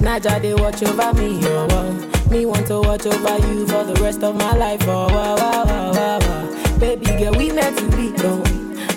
Naja, 0.00 0.40
they 0.40 0.54
watch 0.54 0.82
over 0.82 1.12
me, 1.14 1.40
oh, 1.44 1.66
wow. 1.68 1.92
Me 2.30 2.46
want 2.46 2.66
to 2.68 2.80
watch 2.80 3.06
over 3.06 3.38
you 3.48 3.66
for 3.66 3.84
the 3.84 3.94
rest 4.02 4.22
of 4.22 4.34
my 4.36 4.52
life, 4.56 4.82
oh, 4.84 5.06
wow, 5.08 5.36
wow, 5.36 5.64
wow, 5.64 5.92
wow, 5.92 6.18
wow. 6.18 6.78
Baby 6.78 7.06
girl, 7.06 7.32
we 7.34 7.50
meant 7.52 7.78
to 7.78 7.84
be, 7.96 8.12
oh. 8.18 8.42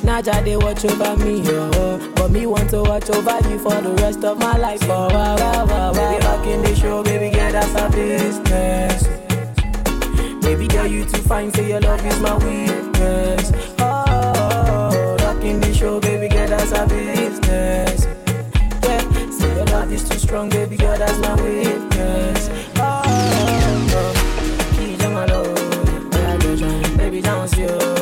Naja, 0.04 0.44
they 0.44 0.56
watch 0.58 0.84
over 0.86 1.16
me, 1.24 1.42
oh, 1.48 1.72
oh. 1.76 2.12
But 2.16 2.32
me 2.32 2.46
want 2.46 2.70
to 2.72 2.82
watch 2.82 3.10
over 3.10 3.40
you 3.50 3.60
for 3.60 3.82
the 3.82 3.94
rest 4.02 4.24
of 4.24 4.40
my 4.40 4.58
life, 4.58 4.82
oh, 4.84 5.10
wow, 5.10 5.36
wow, 5.36 5.66
wow, 5.66 5.92
wow. 5.92 5.94
Baby, 5.94 6.22
back 6.22 6.48
in 6.48 6.62
the 6.64 6.76
show, 6.76 7.04
baby 7.04 7.30
girl, 7.36 7.52
that's 7.52 7.76
our 7.76 7.90
business. 7.92 9.15
Baby 10.56 10.68
girl, 10.70 10.88
you 10.88 11.04
too 11.04 11.22
fine, 11.24 11.52
say 11.52 11.68
your 11.68 11.82
love 11.82 12.06
is 12.06 12.18
my 12.22 12.34
weakness. 12.38 13.52
Oh, 13.78 15.18
rock 15.20 15.44
in 15.44 15.60
the 15.60 15.74
show, 15.74 16.00
baby 16.00 16.30
girl, 16.34 16.48
that's 16.48 16.72
our 16.72 16.88
business. 16.88 18.06
Yeah, 18.82 19.30
say 19.32 19.54
your 19.54 19.66
love 19.66 19.92
is 19.92 20.08
too 20.08 20.18
strong, 20.18 20.48
baby 20.48 20.78
girl, 20.78 20.98
that's 20.98 21.20
my 21.20 21.36
weakness. 21.44 22.50
Oh, 22.78 23.02
oh. 23.06 24.14
oh 25.30 26.56
yeah, 26.56 26.98
baby, 26.98 27.20
dance 27.20 27.58
you. 27.58 27.95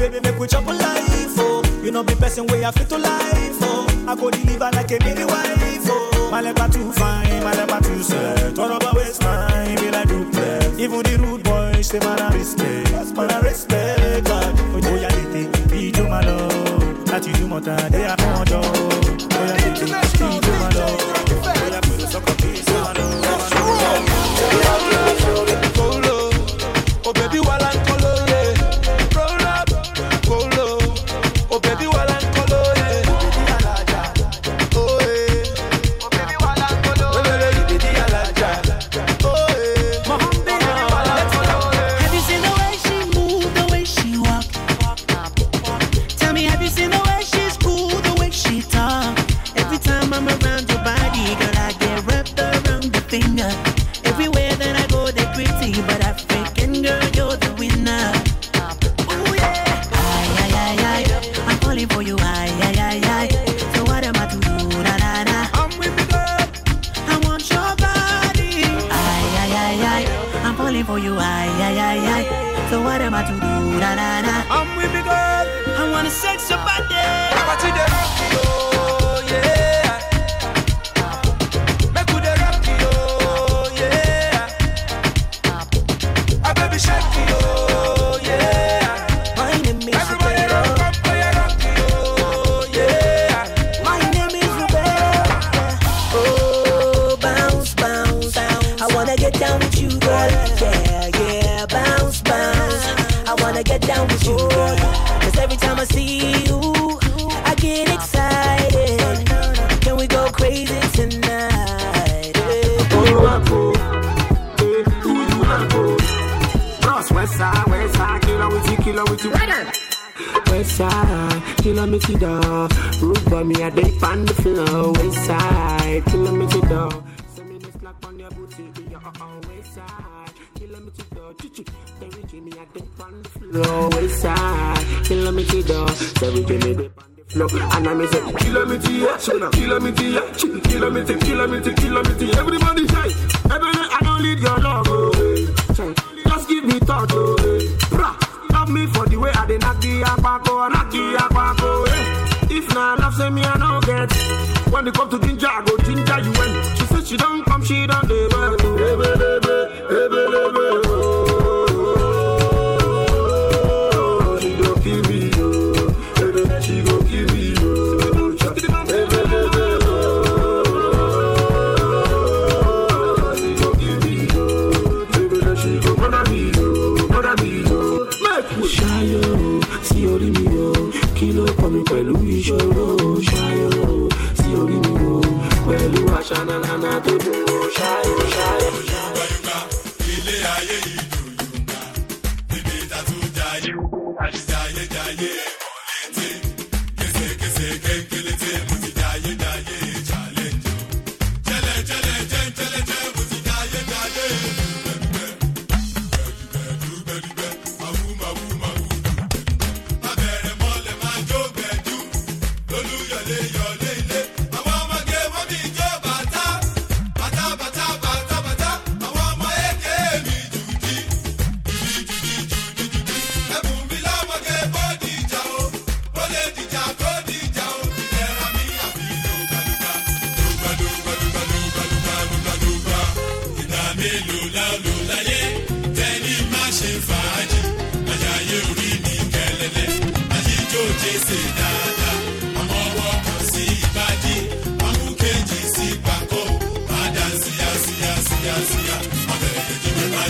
Baby, 0.00 0.20
make 0.20 0.38
we 0.38 0.46
chop 0.48 0.66
a 0.66 0.72
life, 0.72 1.34
oh. 1.38 1.62
You 1.84 1.90
know, 1.92 2.02
be 2.02 2.14
person 2.14 2.46
way 2.46 2.64
I 2.64 2.70
fit 2.70 2.88
to 2.88 2.98
life, 2.98 3.58
oh. 3.62 3.86
I 4.08 4.16
go 4.16 4.30
deliver 4.30 4.70
like 4.72 4.90
a 4.90 4.98
baby 4.98 5.24
wife, 5.24 5.86
oh. 5.86 6.28
My 6.30 6.40
leper 6.40 6.68
too 6.72 6.90
fine, 6.92 7.42
my 7.44 7.52
leper 7.52 7.84
too 7.84 8.02
set. 8.02 8.56
Turn 8.56 8.70
up 8.72 8.82
a 8.82 8.92
waistline, 8.96 9.76
be 9.76 9.90
like 9.90 10.08
duplex. 10.08 10.78
Even 10.78 11.02
the 11.02 11.18
rude 11.20 11.42
boys, 11.44 11.90
they 11.90 12.00
man 12.00 12.18
a 12.20 12.36
respect, 12.36 13.14
man 13.16 13.30
a 13.30 13.40
respect. 13.42 14.26
God, 14.26 14.54
oh 14.58 14.96
yeah, 14.96 15.08
they 15.10 15.44
think, 15.44 15.70
be 15.70 15.92
to 15.92 16.04
my 16.04 16.22
love. 16.22 17.04
That 17.06 17.26
you 17.26 17.34
do 17.34 17.48
more 17.48 17.60
than 17.60 17.92
they 17.92 18.06
are 18.06 18.16
more 18.22 18.44
job. 18.44 18.64
Oh 18.64 19.28
yeah, 19.32 19.56
they 19.56 19.74
think, 19.74 20.12
be 20.12 20.18
to 20.40 20.52
my 20.60 20.70
love. 20.70 21.00
Oh 21.42 21.68
yeah, 21.70 21.80
put 21.80 22.00
us 22.00 22.14
up 22.14 22.28
a 22.28 22.72
my 22.72 22.92
love. 22.92 23.29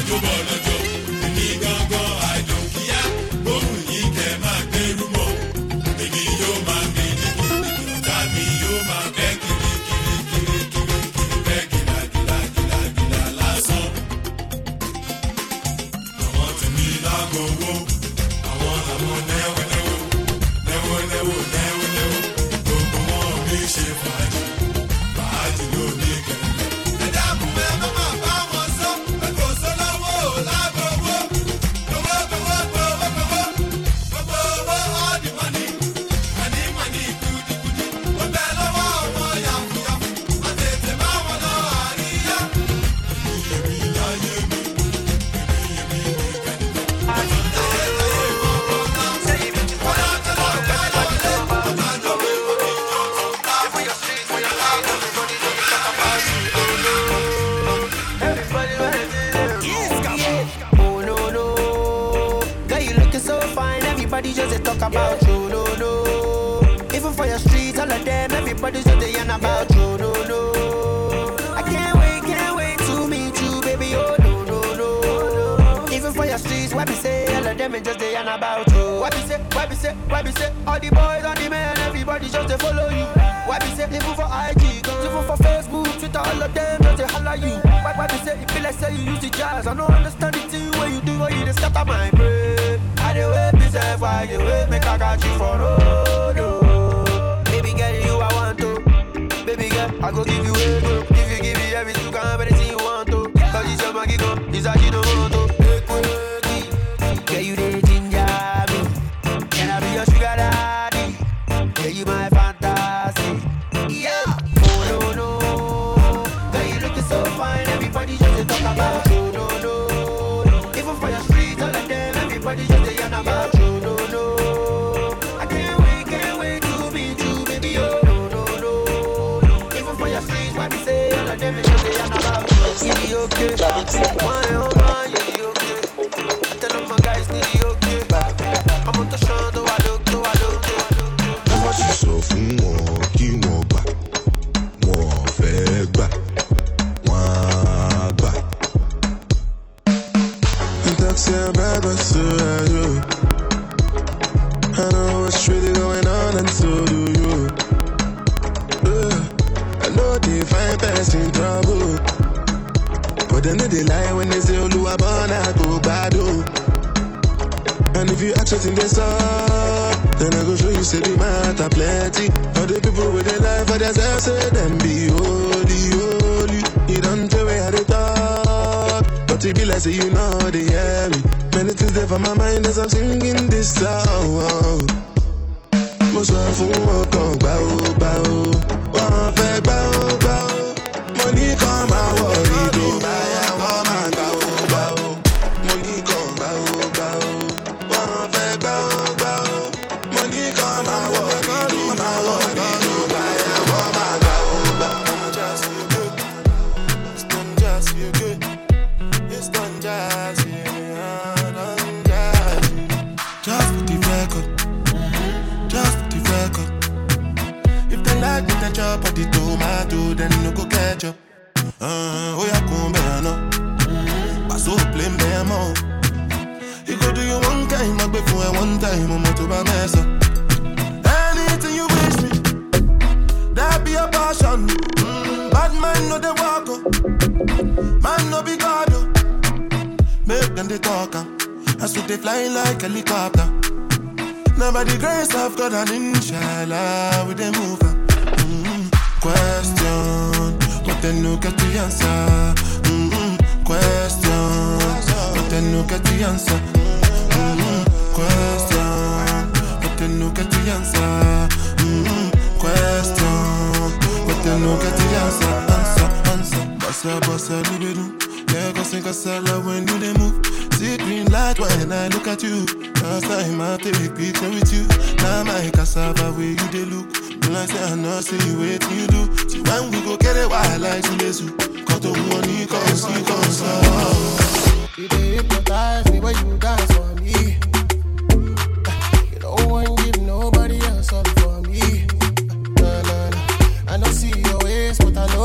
Kejì 0.08 0.59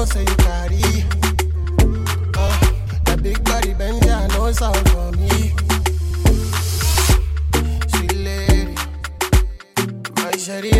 say 0.06 0.22
you 0.22 0.36
carry. 0.38 0.82
Oh, 2.38 2.60
that 3.06 3.20
big 3.24 3.44
body 3.44 3.74
bend, 3.74 4.06
I 4.06 4.28
know 4.28 4.46
it's 4.46 4.62
for 4.92 5.12
me. 5.14 5.54
Sweet 7.88 8.16
lady, 8.16 8.76
my 10.18 10.32
shady 10.38 10.80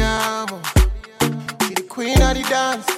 She 1.64 1.74
the 1.74 1.86
queen 1.90 2.22
of 2.22 2.36
the 2.36 2.46
dance. 2.50 2.95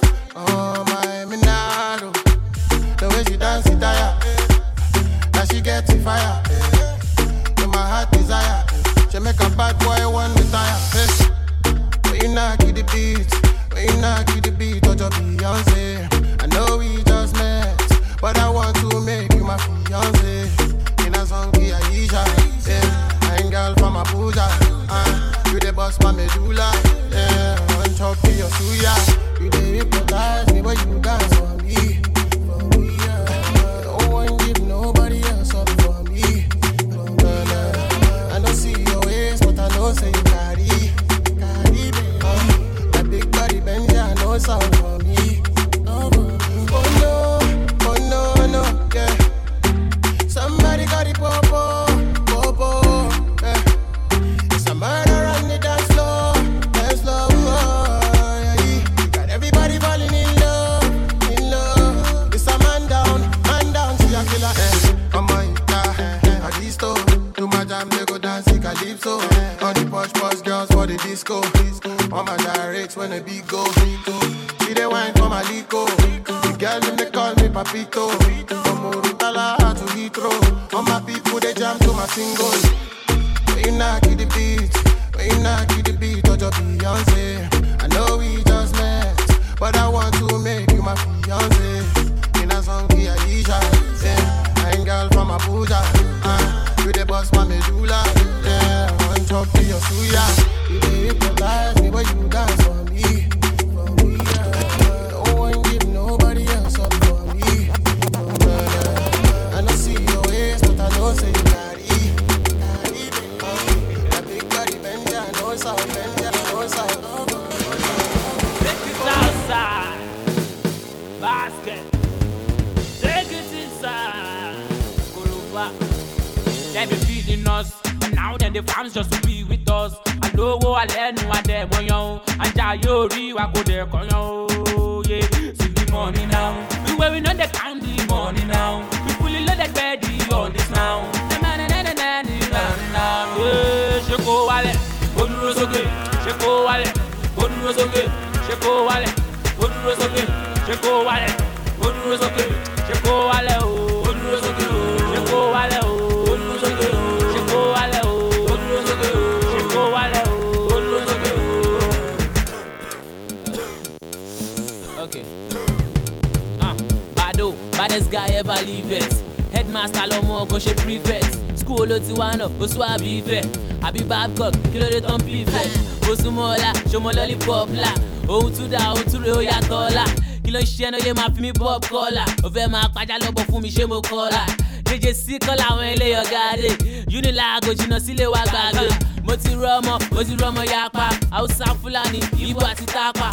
Mo 183.98 184.02
kọ́là? 184.10 184.42
Jẹjẹ 184.88 185.12
sí 185.22 185.34
kọ́ 185.44 185.54
làwọn 185.60 185.86
ilé 185.94 186.06
ọ̀gá 186.22 186.42
dé. 186.62 186.70
Unilag 187.18 187.64
jìnnà 187.78 187.98
sílé 188.04 188.26
wa 188.34 188.42
gbàgbé. 188.50 188.86
Mo 189.26 189.34
ti 189.42 189.50
rọ́mọ, 189.62 189.94
mo 190.14 190.20
ti 190.26 190.34
rọ́mọ 190.42 190.62
yapa. 190.72 191.06
Hausa 191.34 191.66
Fúlàní, 191.80 192.20
Ibo 192.48 192.60
àti 192.70 192.84
Tápà 192.94 193.28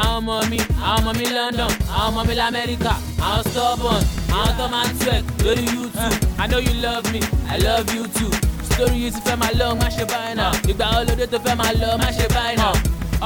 àwọn 0.00 0.16
ọmọ 0.18 0.34
mi 0.50 0.58
àwọn 0.88 0.98
ọmọ 0.98 1.10
mi 1.18 1.26
london 1.36 1.70
àwọn 1.96 2.06
ọmọ 2.08 2.20
mi 2.28 2.34
lamẹ́ríkà 2.40 2.92
àwọn 3.26 3.42
stubborn 3.50 4.02
àwọn 4.34 4.50
tó 4.58 4.64
máa 4.72 4.84
ń 4.86 4.90
twerk 5.00 5.24
lórí 5.44 5.64
youtube 5.74 6.16
i 6.42 6.46
know 6.50 6.60
you 6.66 6.74
love 6.84 7.04
me 7.12 7.20
i 7.54 7.56
love 7.66 7.86
you 7.96 8.02
too 8.16 8.30
story 8.70 8.96
yìí 9.02 9.10
ti 9.14 9.20
fẹ́ 9.26 9.36
máa 9.40 9.52
lọ 9.60 9.66
má 9.80 9.86
ṣe 9.96 10.04
báyìí 10.12 10.34
náà 10.40 10.50
ìgbà 10.70 10.86
olóde 10.98 11.26
tó 11.32 11.38
fẹ́ 11.44 11.54
máa 11.60 11.72
lọ 11.80 11.88
má 12.02 12.08
ṣe 12.16 12.26
báyìí 12.34 12.56
náà 12.60 12.72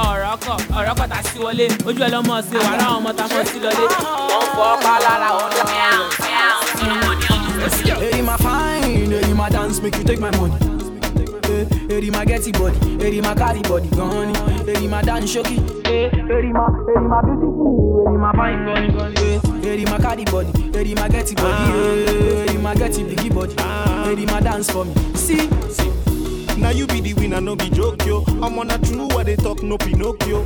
ọ̀rọ̀ 0.09 0.35
kọ̀ 0.45 0.57
ọ̀rọ̀ 0.79 0.95
kọ̀ 0.99 1.07
tà 1.13 1.19
sí 1.29 1.37
wọlé 1.45 1.67
ojú 1.89 2.01
ẹ̀ 2.07 2.11
lọ́mọ 2.15 2.35
sí 2.49 2.57
wàrà 2.65 2.85
àwọn 2.89 2.97
ọmọ 3.01 3.11
tá 3.19 3.25
fọ́ 3.33 3.43
sí 3.51 3.57
lọlé 3.65 3.85
wọ́n 4.31 4.47
fọ́ 4.57 4.71
pa 4.85 4.95
lára 5.05 5.29
wọn 5.39 5.51
lọ. 5.57 5.65
Hey, 6.89 8.23
my 8.23 8.37
fine, 8.39 9.11
hey, 9.11 9.33
my 9.35 9.51
dance, 9.51 9.83
make 9.83 9.97
you 9.97 10.05
take 10.05 10.21
my 10.21 10.31
money. 10.39 10.55
Hey, 11.89 12.09
my 12.11 12.25
getty 12.25 12.51
body, 12.53 12.79
hey, 12.99 13.21
my 13.21 13.35
carry 13.35 13.61
body, 13.63 13.89
gone. 13.91 14.35
Hey, 14.65 14.87
my 14.87 15.03
dance, 15.03 15.35
shoki. 15.35 15.59
Hey, 15.87 16.09
my, 16.11 16.67
hey, 16.87 17.01
my 17.03 17.21
beautiful, 17.23 18.07
hey, 18.09 18.17
my 18.17 18.33
fine, 18.33 18.65
gone, 18.65 19.15
hey, 19.17 19.85
my 19.85 19.99
carry 19.99 20.25
body, 20.25 20.53
hey, 20.73 20.95
my 20.95 21.09
getty 21.09 21.35
body, 21.35 21.73
hey, 22.49 22.57
my 22.57 22.75
getty 22.75 23.05
biggie 23.05 23.35
body. 23.35 23.55
Hey, 24.17 24.25
my 24.25 24.41
dance 24.41 24.71
for 24.71 24.85
me. 24.87 24.95
See, 25.15 25.51
see. 25.69 25.93
Now 26.57 26.71
you 26.71 26.87
be 26.87 27.01
the 27.01 27.13
winner, 27.15 27.41
no 27.41 27.55
be 27.55 27.69
joke 27.69 28.05
yo. 28.07 28.25
I'm 28.43 28.59
on 28.59 28.71
a 28.71 28.79
true 28.79 29.09
what 29.09 29.27
they 29.27 29.37
talk, 29.37 29.63
no 29.63 29.77
Pinocchio. 29.77 30.43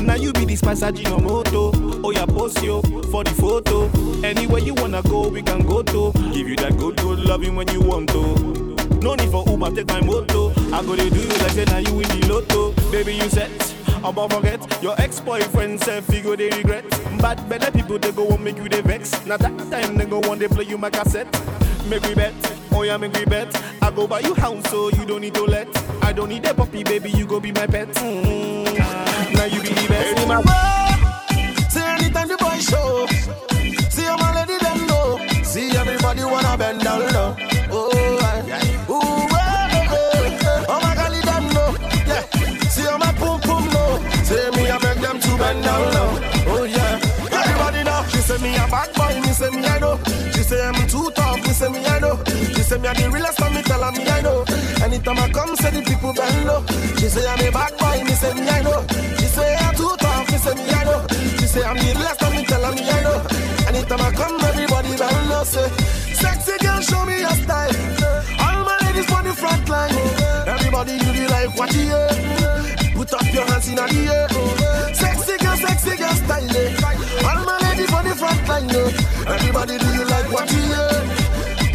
Now 0.00 0.14
you 0.14 0.32
be 0.32 0.44
the 0.44 0.56
spice 0.56 0.82
moto. 1.20 1.70
Oh 2.02 2.10
yeah, 2.10 2.26
post 2.26 2.62
yo 2.62 2.82
for 2.82 3.22
the 3.22 3.30
photo. 3.30 3.71
Anywhere 4.24 4.60
you 4.60 4.74
wanna 4.74 5.02
go, 5.02 5.28
we 5.28 5.42
can 5.42 5.62
go 5.66 5.82
to. 5.82 6.12
Give 6.32 6.48
you 6.48 6.56
that 6.56 6.76
good, 6.78 6.96
good 6.96 7.20
loving 7.20 7.56
when 7.56 7.68
you 7.68 7.80
want 7.80 8.08
to. 8.10 8.22
No 9.00 9.14
need 9.14 9.30
for 9.30 9.44
Uber, 9.48 9.70
take 9.74 9.88
my 9.88 10.00
moto. 10.00 10.50
I 10.72 10.82
go 10.82 10.94
to 10.94 11.10
do 11.10 11.20
you 11.20 11.28
like 11.28 11.50
say 11.50 11.64
now 11.64 11.78
you 11.78 11.94
win 11.94 12.08
the 12.08 12.28
lotto. 12.28 12.72
Baby, 12.92 13.14
you 13.14 13.28
set. 13.28 13.50
I'm 13.96 14.04
about 14.06 14.32
forget 14.32 14.82
your 14.82 15.00
ex-boyfriend 15.00 15.80
said 15.80 16.04
figure 16.04 16.36
they 16.36 16.50
regret. 16.50 16.88
Bad 17.20 17.48
better 17.48 17.70
people 17.70 17.98
they 17.98 18.12
go 18.12 18.28
and 18.28 18.42
make 18.42 18.56
you 18.56 18.68
they 18.68 18.80
vex. 18.80 19.24
Now 19.26 19.36
that 19.36 19.56
time 19.70 19.96
they 19.96 20.06
go 20.06 20.20
want 20.20 20.40
they 20.40 20.48
play 20.48 20.64
you 20.64 20.78
my 20.78 20.90
cassette. 20.90 21.26
Make 21.88 22.02
we 22.04 22.14
bet, 22.14 22.32
oh 22.72 22.82
yeah, 22.82 22.96
make 22.96 23.12
we 23.14 23.24
bet. 23.24 23.54
I 23.82 23.90
go 23.90 24.06
buy 24.06 24.20
you 24.20 24.34
house 24.34 24.68
so 24.70 24.88
you 24.90 25.04
don't 25.04 25.20
need 25.20 25.34
to 25.34 25.44
let. 25.44 25.68
I 26.02 26.12
don't 26.12 26.28
need 26.28 26.44
a 26.46 26.54
puppy, 26.54 26.84
baby, 26.84 27.10
you 27.10 27.26
go 27.26 27.40
be 27.40 27.52
my 27.52 27.66
pet. 27.66 27.88
Mm. 27.88 28.78
Now 29.34 29.44
you 29.44 29.60
be 29.62 29.68
the 29.68 29.86
best. 29.88 31.72
See 31.72 31.80
anytime 31.80 32.28
the 32.28 32.36
boy 32.36 32.58
show. 32.58 33.21
The 52.94 53.10
realest. 53.10 53.40
and 53.40 53.54
Me 53.54 53.62
tell 53.62 53.84
me 53.92 54.04
I 54.08 54.20
know. 54.20 54.44
Anytime 54.82 55.18
I 55.18 55.28
come, 55.30 55.56
say 55.56 55.70
the 55.70 55.82
people 55.82 56.12
bend 56.12 56.46
low. 56.46 56.64
She 56.98 57.08
say 57.08 57.26
I'm 57.26 57.40
a 57.40 57.50
bad 57.50 57.72
boy. 57.78 58.04
Me 58.04 58.12
say 58.12 58.34
me 58.34 58.48
I 58.48 58.62
know. 58.62 58.84
She 59.18 59.26
say 59.26 59.54
I'm 59.56 59.74
too 59.74 59.94
tough. 59.98 60.30
Me 60.30 60.38
say 60.38 60.54
me 60.54 60.64
I 60.70 60.84
know. 60.84 61.00
She 61.38 61.46
say 61.46 61.62
I'm 61.62 61.76
the 61.76 61.90
realest. 61.94 62.22
and 62.22 62.34
Me 62.36 62.44
tell 62.44 62.64
me 62.72 62.82
I 62.82 63.02
know. 63.02 63.18
Anytime 63.68 64.02
I 64.02 64.10
come, 64.12 64.36
everybody 64.40 64.96
bend 64.96 65.28
low. 65.30 65.44
Say, 65.44 65.68
sexy 66.16 66.56
girl, 66.58 66.80
show 66.80 67.04
me 67.06 67.20
your 67.20 67.36
style. 67.42 67.76
All 68.42 68.58
my 68.64 68.76
ladies 68.84 69.10
on 69.12 69.24
the 69.24 69.32
front 69.32 69.68
line. 69.68 69.96
Everybody 70.46 70.98
do 70.98 71.08
the 71.12 71.24
like 71.30 71.56
what 71.56 71.72
you 71.72 71.86
hear. 71.88 72.08
Put 72.94 73.12
up 73.14 73.26
your 73.32 73.46
hands 73.46 73.68
in 73.68 73.76
the 73.76 73.86
air. 74.12 74.28
Sexy 74.94 75.36
girl, 75.38 75.56
sexy 75.56 75.96
girl 75.96 76.14
style. 76.14 76.50
All 77.28 77.40
my 77.46 77.56
ladies 77.68 77.92
on 77.92 78.04
the 78.04 78.14
front 78.14 78.42
line. 78.48 78.70
Everybody 79.26 79.78
do 79.78 79.86
you 79.94 80.04
like 80.04 80.30
what 80.32 80.50
you 80.52 80.60
hear. 80.60 81.11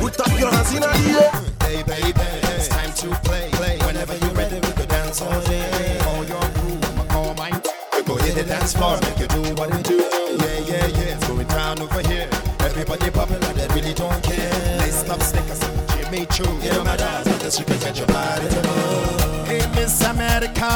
Put 0.07 0.21
up 0.21 0.39
your 0.39 0.49
hands 0.49 0.73
in 0.73 0.79
the 0.79 0.87
air. 1.19 1.31
Hey 1.67 1.83
baby, 1.83 2.13
it's 2.55 2.69
time 2.69 2.93
to 2.93 3.09
play. 3.27 3.49
play. 3.51 3.77
Whenever 3.79 4.15
you're 4.15 4.33
ready, 4.35 4.55
we 4.55 4.71
could 4.71 4.87
dance 4.87 5.21
all 5.21 5.41
day. 5.41 5.99
All 6.07 6.23
your 6.23 6.39
groove, 6.55 7.11
all 7.11 7.33
mine. 7.33 7.61
We 7.93 8.03
go 8.03 8.15
hit 8.15 8.35
the 8.35 8.45
dance 8.45 8.71
floor, 8.73 8.97
make 9.01 9.19
you 9.19 9.27
do 9.27 9.41
what 9.55 9.67
you 9.75 9.83
do. 9.83 9.97
Yeah, 9.97 10.59
yeah, 10.59 10.87
yeah, 10.87 11.15
it's 11.15 11.27
going 11.27 11.45
down 11.47 11.81
over 11.81 11.99
here. 12.07 12.29
Everybody 12.61 13.11
popping 13.11 13.41
like 13.41 13.55
they 13.55 13.67
really 13.75 13.93
don't 13.93 14.23
care. 14.23 14.77
Let's 14.79 14.95
stop 14.95 15.21
stickers, 15.21 15.59
Jimmy 15.91 16.25
Choo. 16.27 16.47
You 16.63 16.71
know 16.71 16.85
my 16.85 16.95
dance, 16.95 17.27
because 17.27 17.59
you 17.59 17.65
can 17.65 17.77
get 17.77 17.97
your 17.97 18.07
body 18.07 18.47
to 18.47 18.61
move. 18.63 19.47
Hey 19.47 19.67
Miss 19.75 19.99
America, 20.05 20.71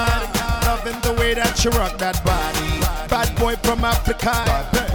loving 0.67 0.99
the 1.07 1.15
way 1.17 1.35
that 1.35 1.63
you 1.63 1.71
rock 1.71 1.97
that 1.99 2.21
body. 2.25 2.80
Bad 3.11 3.35
boy 3.35 3.55
from 3.57 3.83
Africa, 3.83 4.31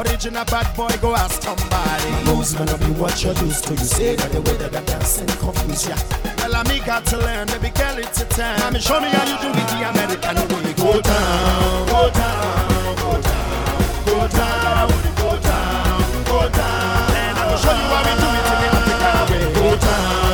original 0.00 0.44
bad 0.46 0.74
boy, 0.74 0.88
go 1.02 1.14
ask 1.14 1.42
somebody. 1.42 2.10
Moves 2.24 2.54
gonna 2.54 2.78
be 2.78 2.86
what 2.98 3.22
you're 3.22 3.34
used 3.44 3.64
to. 3.64 3.72
You 3.74 3.84
say 3.84 4.16
that 4.16 4.32
the 4.32 4.40
way 4.40 4.56
that 4.56 4.74
I 4.74 4.80
dance 4.84 5.18
and 5.20 5.28
confuse 5.38 5.86
ya. 5.86 5.96
Well, 6.38 6.56
I 6.56 6.62
me 6.64 6.80
got 6.80 7.04
to 7.12 7.18
learn, 7.18 7.46
baby 7.48 7.68
girl, 7.76 7.98
it's 7.98 8.22
a 8.22 8.24
time. 8.24 8.58
Mommy, 8.60 8.80
show 8.80 9.00
me 9.00 9.08
how 9.12 9.20
you 9.28 9.36
do 9.44 9.52
it, 9.52 9.68
the 9.68 9.84
American 9.84 10.36
way. 10.48 10.72
Go 10.80 10.96
down, 11.02 11.86
go 11.92 12.08
down, 12.08 12.96
go 12.96 13.20
down, 13.20 13.68
go 14.08 14.16
down, 14.32 14.88
go 15.20 15.30
down, 15.36 16.24
go 16.24 16.40
down. 16.48 17.12
And 17.20 17.36
I'll 17.36 17.58
show 17.60 17.76
you 17.76 17.84
how 17.84 18.00
we 18.00 18.16
do 18.16 18.28
it 18.32 18.48
in 18.64 18.72
the 18.80 18.96
African 18.96 19.28
way. 19.28 19.60
Go 19.60 19.76
down, 19.76 20.25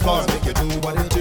floor, 0.00 0.24
make 0.28 0.44
you 0.44 0.52
do 0.52 0.68
what 0.80 0.96
you 0.96 1.15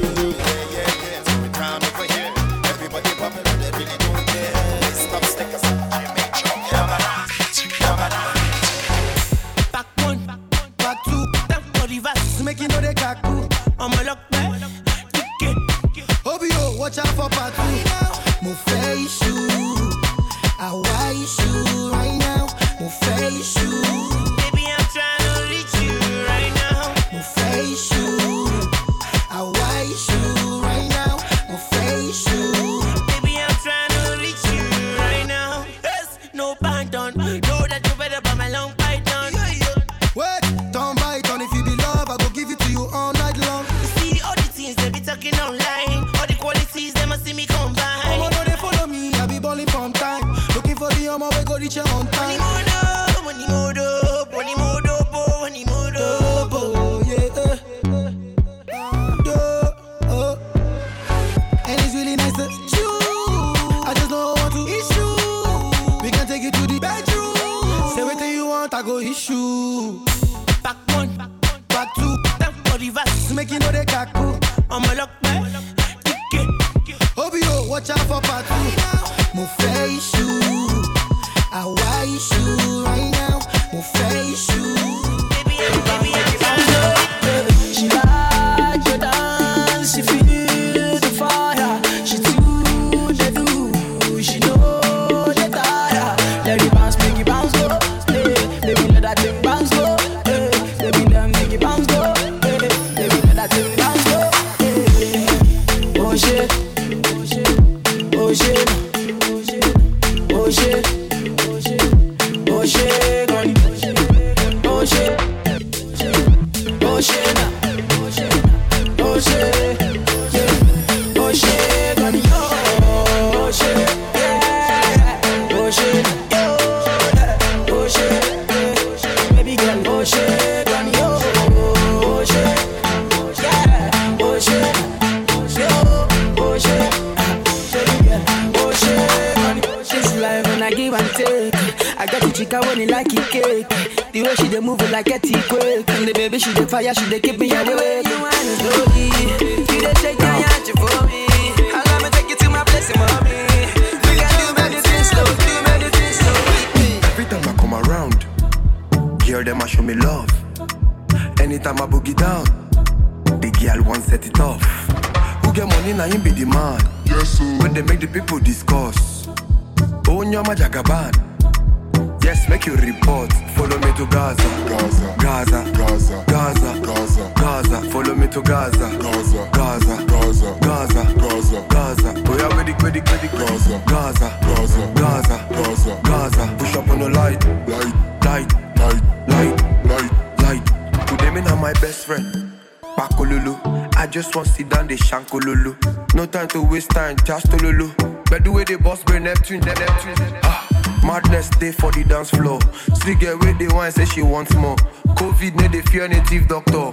my 191.65 191.73
best 191.81 192.05
friend. 192.05 192.51
Bakololo. 192.95 193.55
I 193.95 194.05
just 194.05 194.35
want 194.35 194.47
to 194.47 194.53
sit 194.53 194.69
down 194.69 194.85
the 194.85 194.93
shankololo. 194.97 195.73
No 196.13 196.27
time 196.27 196.47
to 196.49 196.61
waste 196.61 196.91
time, 196.91 197.15
just 197.25 197.49
to 197.49 197.57
lolo. 197.57 197.91
But 198.29 198.43
the 198.43 198.51
way 198.51 198.65
they 198.65 198.75
boss 198.75 199.03
brain 199.03 199.23
Neptune, 199.23 199.61
them 199.61 199.73
Neptune. 199.79 200.13
Ah, 200.43 200.61
madness 201.03 201.49
day 201.49 201.71
for 201.71 201.91
the 201.91 202.03
dance 202.03 202.29
floor. 202.29 202.59
Still 202.93 203.17
get 203.17 203.39
where 203.39 203.55
they 203.55 203.67
want, 203.69 203.95
say 203.95 204.05
she 204.05 204.21
wants 204.21 204.53
more. 204.53 204.75
COVID, 205.17 205.59
need 205.59 205.71
the 205.71 205.81
fear 205.89 206.07
native 206.07 206.47
doctor. 206.47 206.91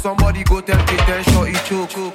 Somebody 0.00 0.42
go 0.44 0.62
tell 0.62 0.82
potential, 0.86 1.44
he 1.44 1.52
choke. 1.68 2.14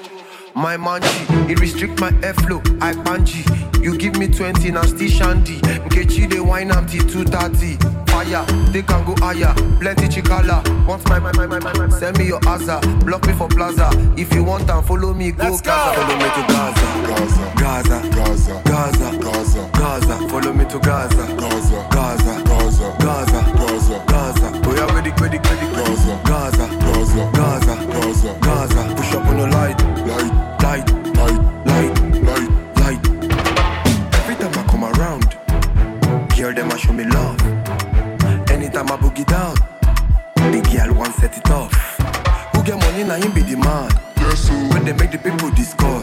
My 0.56 0.78
manji, 0.78 1.49
it 1.49 1.60
restrict 1.60 1.99
my 1.99 2.12
airflow. 2.22 2.62
I 2.82 2.93
panji. 2.93 3.43
You 3.84 3.97
give 3.97 4.18
me 4.18 4.28
20, 4.28 4.72
now 4.72 4.84
still 4.84 5.10
shandy. 5.10 5.60
Nkechi, 5.60 6.30
they 6.30 6.39
wine 6.39 6.72
am 6.72 6.86
till 6.86 7.04
230. 7.06 7.78
Fire, 8.12 8.45
they 8.72 8.84
can 8.84 9.04
go 9.04 9.16
higher. 9.18 9.54
Plenty 9.80 10.08
chikala. 10.08 10.64
Want 10.88 11.04
my, 11.10 11.20
my, 11.20 11.32
my, 11.34 11.47
my, 11.47 11.60
my, 11.60 11.74
my. 11.74 11.89
Send 11.99 12.18
me 12.20 12.28
your 12.28 12.39
Aza. 12.41 12.80
Block 13.04 13.26
me 13.26 13.34
for 13.34 13.47
plaza. 13.49 13.89
If 14.16 14.34
you 14.34 14.43
want 14.43 14.70
and 14.70 14.86
follow 14.86 15.14
me, 15.14 15.32
go 15.32 15.43
Let's 15.43 15.62
go. 15.62 15.72
Gaza. 15.72 16.01
Follow 16.01 16.18
me 16.18 16.30
to 16.30 16.43
Gaza. 16.54 16.88
Gaza. 17.58 18.01
Gaza. 18.14 18.62
Gaza. 18.64 19.18
Gaza. 19.18 19.70
Gaza. 19.74 20.30
Follow 20.30 20.54
me 20.54 20.66
to 20.66 20.80
Gaza. 20.80 21.36
Gaza. 21.36 21.88
Gaza. 21.91 22.43
Gaza. 22.45 22.95
Gaza. 22.99 23.41
Gaza. 23.58 24.04
Gaza. 24.08 24.62
Oh 24.66 24.76
yeah, 24.76 24.93
ready, 24.95 25.10
ready, 25.20 25.39
ready. 25.39 25.68
Gaza. 25.76 26.22
Gaza. 26.24 26.68
Gaza. 26.68 27.32
Gaza. 27.34 27.60
Gaza. 27.66 27.73
A 36.74 36.78
show 36.78 36.94
me 36.94 37.04
love. 37.04 37.40
Anytime 38.50 38.88
I 38.92 38.98
boogie 38.98 39.26
down, 39.26 39.56
the 40.52 40.62
girl 40.72 40.96
want 40.96 41.14
set 41.16 41.38
it 41.38 41.50
off. 41.52 41.74
Who 42.54 42.64
get 42.64 42.78
money 42.80 43.04
now 43.04 43.16
him 43.16 43.32
be 43.34 43.42
the 43.42 43.58
man. 43.58 43.90
Yes, 44.18 44.50
when 44.72 44.86
they 44.86 44.94
make 44.94 45.12
the 45.12 45.18
people 45.18 45.50
discuss. 45.52 46.03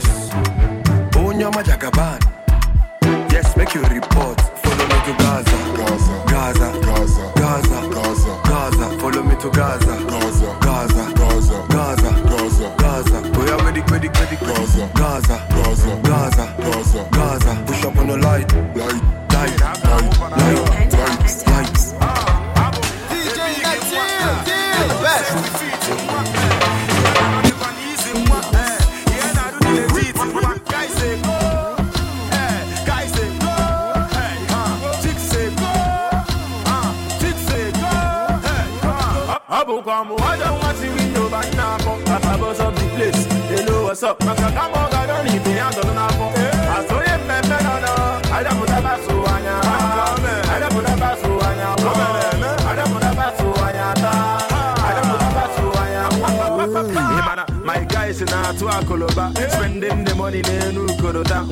To 59.20 59.44
a 59.44 59.50
Spending 59.50 60.04
the 60.04 60.14
money 60.14 60.40
ne 60.42 60.72
nu 60.72 60.86
korota 60.96 61.44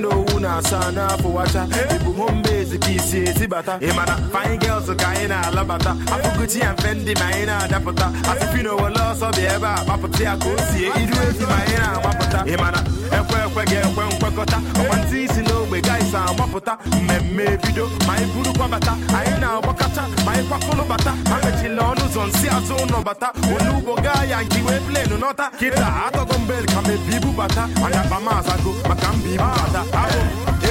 no 0.00 0.24
una 0.34 0.62
sana 0.62 1.08
for 1.18 1.32
wacha 1.32 1.66
Ibu 1.96 2.12
mombe 2.14 2.64
zikisi 2.64 3.24
zibata 3.32 3.78
man, 3.94 4.30
fine 4.30 4.58
girls 4.58 4.86
so 4.86 4.94
kaina 4.94 5.50
labata 5.52 5.96
Afu 6.06 6.30
Gucci 6.38 6.62
and 6.62 6.78
Fendi 6.78 7.14
maina 7.14 7.66
dapota 7.68 8.10
Asipino 8.30 8.76
wala 8.76 9.14
so 9.16 9.30
bieba 9.30 9.84
Papoti 9.86 10.26
akosi 10.26 10.84
Idu 11.02 11.16
ezi 11.28 11.46
maina 11.46 11.98
wapota 12.04 12.44
Hey 12.44 12.56
man, 12.56 12.74
ekwe 13.12 13.38
ekwe 13.46 13.64
ge 13.66 13.76
ekwe 13.76 14.04
nkwe 14.06 14.30
kota 14.30 14.60
Okwanti 14.80 15.22
isi 15.24 15.40
n'ogbe 15.74 15.80
guys 15.82 16.14
a 16.14 16.32
wapota 16.38 16.78
Mmemme 16.86 17.56
bido 17.62 17.88
Ma 18.06 18.16
iburu 18.20 18.52
kwa 18.54 18.68
bata. 18.68 18.92
Anyị 18.92 19.40
na-agbakọta 19.40 20.02
ma 20.24 20.32
ịkwakọlụ 20.34 20.84
bata 20.88 21.12
ma 21.30 21.36
mechila 21.44 21.82
ọnụ 21.90 22.04
ụzọ 22.06 22.26
nsị 22.28 22.48
azụ 22.56 22.74
ụlọ 22.84 23.02
bata 23.04 23.32
onugbo 23.54 23.94
gaa 24.02 24.24
ya 24.30 24.42
nke 24.42 24.58
wee 24.66 24.80
plenu 24.86 25.16
nọta 25.18 25.50
kịta 25.58 25.86
atọgo 26.06 26.38
mbel 26.38 26.64
ka 26.66 26.80
mebi 26.82 27.16
ibu 27.16 27.32
bata 27.32 27.62
anya 27.86 28.02
bamazago 28.10 28.72
maka 28.88 29.08
mba 29.12 29.28
ibu 29.28 29.44
bata 29.62 29.80
abụ 30.02 30.20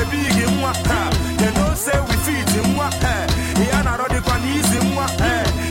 ebighị 0.01 0.45
nwa 0.57 0.71
ha 0.87 0.99
kenose 1.39 1.91
wifit 2.07 2.51
nwa 2.75 2.87
eh, 2.87 3.61
ihe 3.61 3.83
na-arụ 3.83 4.05
dịkwa 4.13 4.35
n'izi 4.43 4.79
nwa 4.93 5.05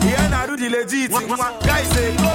ihe 0.09 0.29
na-arụ 0.31 0.55
dị 0.57 0.69
legit 0.69 1.11
nwa 1.11 1.49
guys 1.67 1.89
dey 1.95 2.13
go 2.17 2.31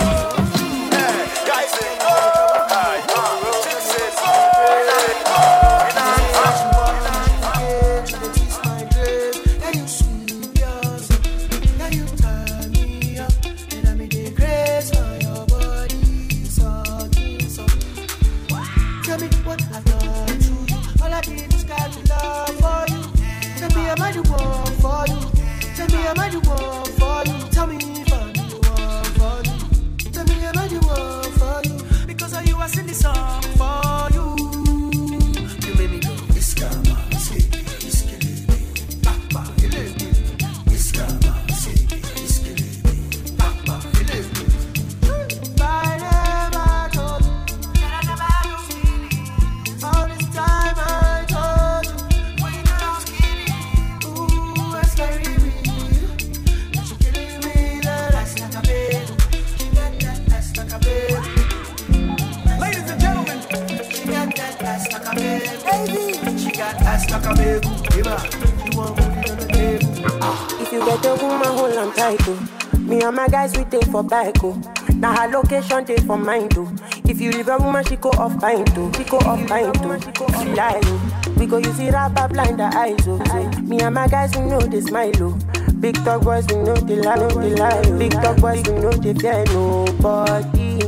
for 73.98 74.04
bike, 74.04 74.44
oh. 74.44 74.62
Now 74.96 75.16
her 75.16 75.28
location, 75.28 75.84
take 75.86 76.02
for 76.02 76.18
mine, 76.18 76.50
too. 76.50 76.68
Oh. 76.70 77.02
If 77.06 77.20
you 77.20 77.32
leave 77.32 77.48
a 77.48 77.58
woman, 77.58 77.84
she 77.86 77.96
go 77.96 78.10
off 78.10 78.40
pine, 78.40 78.64
too. 78.66 78.92
Oh. 78.94 78.98
She 78.98 79.04
go 79.06 79.18
off 79.18 79.48
pine, 79.48 79.74
too. 79.74 80.00
Oh. 80.20 80.44
She 80.44 80.50
lie, 80.54 80.80
oh. 80.84 81.34
We 81.38 81.48
go 81.48 81.58
use 81.58 81.80
it 81.80 81.92
rapper 81.92 82.28
blind 82.28 82.60
the 82.60 82.66
eyes, 82.66 83.08
oh. 83.08 83.24
Say, 83.26 83.62
me 83.62 83.80
and 83.80 83.96
my 83.96 84.08
guys, 84.08 84.36
we 84.36 84.44
know 84.44 84.60
they 84.60 84.82
smile, 84.82 85.12
oh. 85.22 85.38
Big 85.80 85.96
dog 86.04 86.24
boys, 86.24 86.46
we 86.48 86.58
know 86.58 86.76
they 86.76 86.98
lie, 86.98 87.16
know 87.16 87.28
they 87.30 87.56
lie. 87.56 87.82
Oh. 87.86 87.98
Big 87.98 88.12
dog 88.12 88.40
boys, 88.40 88.64
we 88.68 88.74
know 88.74 88.92
they 88.92 89.14
fear 89.16 89.44
nobody. 89.46 90.82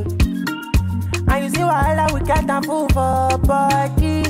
And 1.32 1.44
you 1.44 1.50
see 1.50 1.64
why 1.64 2.08
we 2.14 2.20
get 2.22 2.50
a 2.50 2.62
fool 2.62 2.88
for 2.90 3.38
body. 3.40 4.24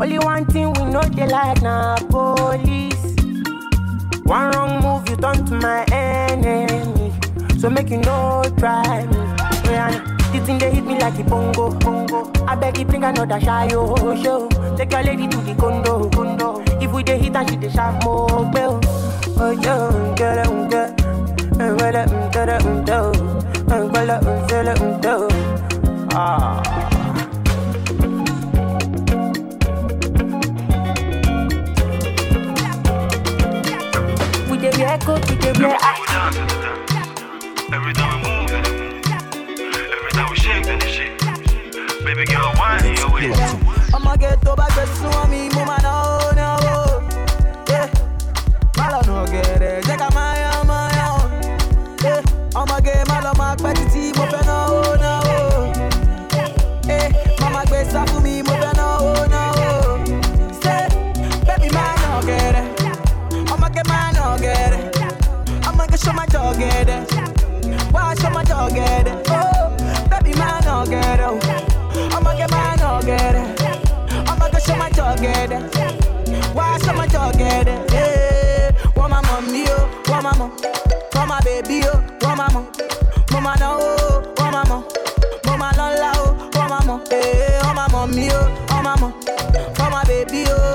Only 0.00 0.18
one 0.18 0.46
thing 0.46 0.72
we 0.72 0.84
know 0.84 1.02
they 1.02 1.26
like 1.26 1.60
na 1.60 1.96
police. 2.08 3.16
One 4.24 4.50
wrong 4.52 4.82
move, 4.82 5.08
you 5.10 5.16
turn 5.16 5.44
to 5.44 5.54
my 5.56 5.84
enemy. 5.92 6.93
So 7.64 7.70
make 7.70 7.88
you 7.88 7.96
no 7.96 8.42
try 8.58 9.06
me. 9.06 9.16
Yeah, 9.72 9.88
this 10.32 10.44
thing 10.44 10.58
they 10.58 10.70
hit 10.70 10.84
me 10.84 10.98
like 10.98 11.18
a 11.18 11.24
bongo, 11.24 11.70
bongo. 11.78 12.30
I 12.46 12.54
beg 12.56 12.76
you 12.76 12.84
bring 12.84 13.04
another 13.04 13.40
shy 13.40 13.70
oh, 13.72 14.22
show. 14.22 14.50
Take 14.76 14.92
your 14.92 15.02
lady 15.02 15.26
to 15.28 15.38
the 15.38 15.54
condo, 15.54 16.10
condo. 16.10 16.60
If 16.82 16.92
we 16.92 17.02
dey 17.02 17.16
hit 17.18 17.34
and 17.34 17.48
she 17.48 17.56
dey 17.56 17.70
sharp 17.70 18.04
more, 18.04 18.28
bell. 18.52 18.80
Oh 19.38 19.50
yo, 19.52 20.14
get 20.14 20.46
it, 20.46 20.70
get 20.70 20.90
it. 20.90 20.96
Get 21.56 21.94
it, 21.94 22.32
get 22.34 22.48
it, 22.50 22.84
get 22.84 24.08
it, 24.10 24.50
get 24.50 24.66
it, 24.68 25.32
Ah. 26.12 26.60
We 34.50 34.58
dey 34.58 34.70
wear 34.76 34.98
coat, 34.98 35.30
we 35.30 35.36
dey 35.36 35.52
wear 35.58 35.78
in. 43.32 43.94
I'ma 43.94 44.16
get 44.16 44.40
to 44.42 44.54
back 44.56 44.74
to 44.74 44.86
show 44.98 45.26
me, 45.28 45.48
mama, 45.50 45.78
no, 45.82 46.30
no. 46.36 46.50
Yeah. 47.68 47.88
Malo 48.76 49.00
no 49.06 49.26
get 49.26 49.62
it, 49.62 49.84
check 49.84 50.00
out 50.00 50.14
my 50.14 50.58
own, 50.58 50.66
my 50.66 50.90
own. 51.08 51.30
Yeah. 52.02 52.22
I'ma 52.56 52.80
get 52.80 53.06
malo, 53.08 53.32
my 53.36 53.56
petty, 53.56 54.12
mo 54.12 54.26
fe 54.26 54.40
no, 54.46 54.94
no. 55.04 55.14
Yeah. 56.86 57.08
Mama, 57.40 57.64
gbé 57.66 57.84
sá 57.90 58.04
fún 58.06 58.22
mi, 58.22 58.42
mo 58.42 58.52
fe 58.52 58.70
no, 58.76 58.88
no. 59.34 59.42
Say, 60.62 60.88
baby, 61.46 61.70
man, 61.72 61.94
no 62.02 62.20
get 62.26 62.54
it. 62.60 63.50
I'ma 63.50 63.68
get 63.68 63.86
man, 63.88 64.14
no 64.14 64.36
get 64.38 64.72
it. 64.72 65.66
I'ma 65.66 65.86
get 65.86 66.00
show 66.00 66.12
my 66.12 66.26
dog 66.26 66.58
get 66.58 66.88
it. 66.88 67.12
Why 67.92 68.14
show 68.16 68.30
my 68.30 68.44
dog 68.44 68.74
get 68.74 69.06
it? 69.06 69.26
Oh, 69.30 69.76
baby, 70.10 70.36
man, 70.38 70.64
no 70.64 70.84
get 70.86 71.20
it. 71.20 71.73
I'ma 72.14 72.34
get 72.36 72.50
man, 72.50 72.78
no 72.78 73.00
get 73.04 73.34
it. 73.34 73.62
I'ma 74.28 74.48
go 74.48 74.58
show 74.58 74.76
my 74.76 74.90
dog 74.90 75.18
get 75.20 75.50
it. 75.52 75.62
Why 76.54 76.78
show 76.78 76.92
my 76.92 77.06
dog 77.06 77.36
get 77.38 77.66
it? 77.68 77.90
Hey, 77.90 78.70
want 78.96 79.10
my 79.10 79.20
mommy, 79.22 79.64
oh, 79.68 80.02
want 80.08 80.22
my 80.24 80.36
mom, 80.38 80.50
want 81.14 81.28
my 81.28 81.40
baby, 81.40 81.82
oh, 81.86 82.02
want 82.22 82.38
my 82.38 82.52
mom, 82.52 82.66
mama 83.32 83.56
no, 83.60 83.78
oh, 83.80 84.34
want 84.38 84.52
my 84.52 84.68
mom, 84.68 84.84
mama 85.46 85.72
lola, 85.76 86.12
oh, 86.16 86.50
want 86.54 86.70
my 86.70 86.84
mom, 86.86 87.02
hey, 87.10 87.58
want 87.62 87.76
my 87.76 87.88
mommy, 87.90 88.28
oh, 88.30 88.66
want 88.70 88.84
my 88.84 89.00
mom, 89.00 89.12
want 89.78 89.90
my 89.90 90.04
baby, 90.04 90.44
oh, 90.48 90.73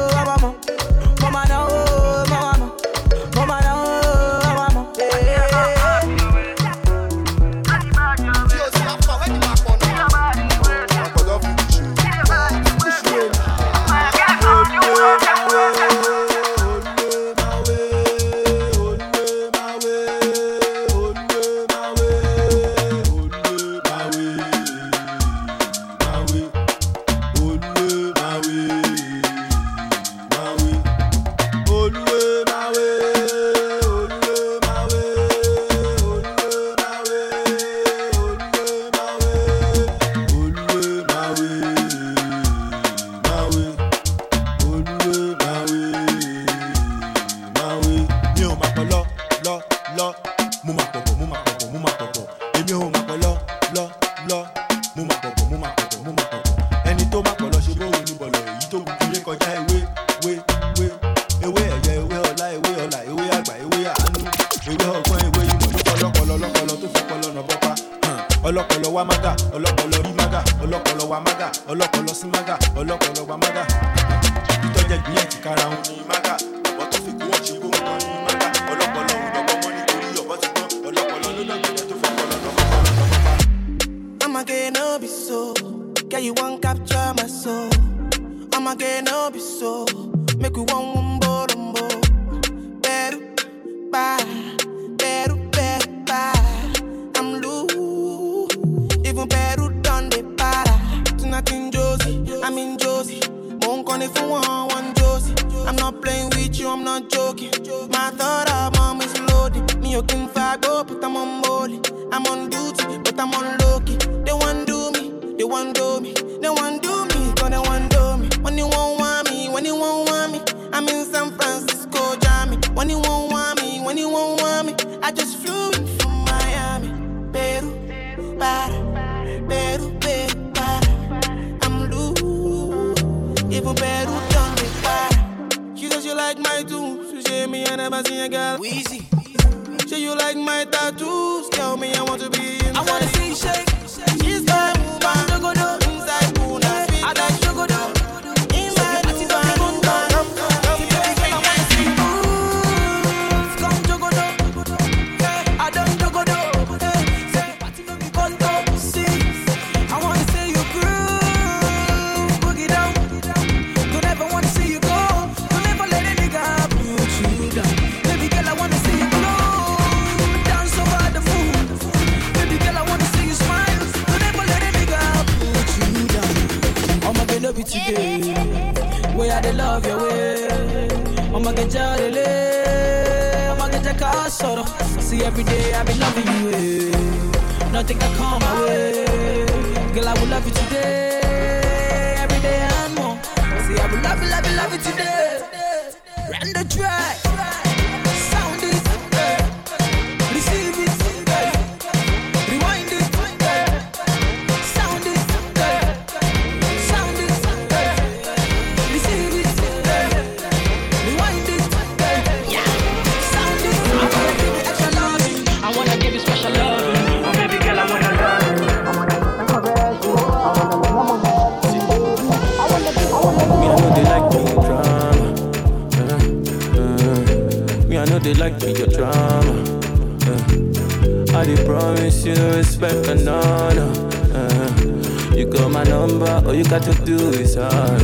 number, 236.10 236.47
all 236.47 236.55
you 236.55 236.64
got 236.64 236.84
to 236.84 236.93
do 237.05 237.18
is 237.39 237.55
holler. 237.55 237.97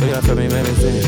Oh 0.00 0.06
yeah, 0.06 0.20
for 0.20 0.34
me, 0.34 0.48
make 0.48 0.66
me. 0.78 1.02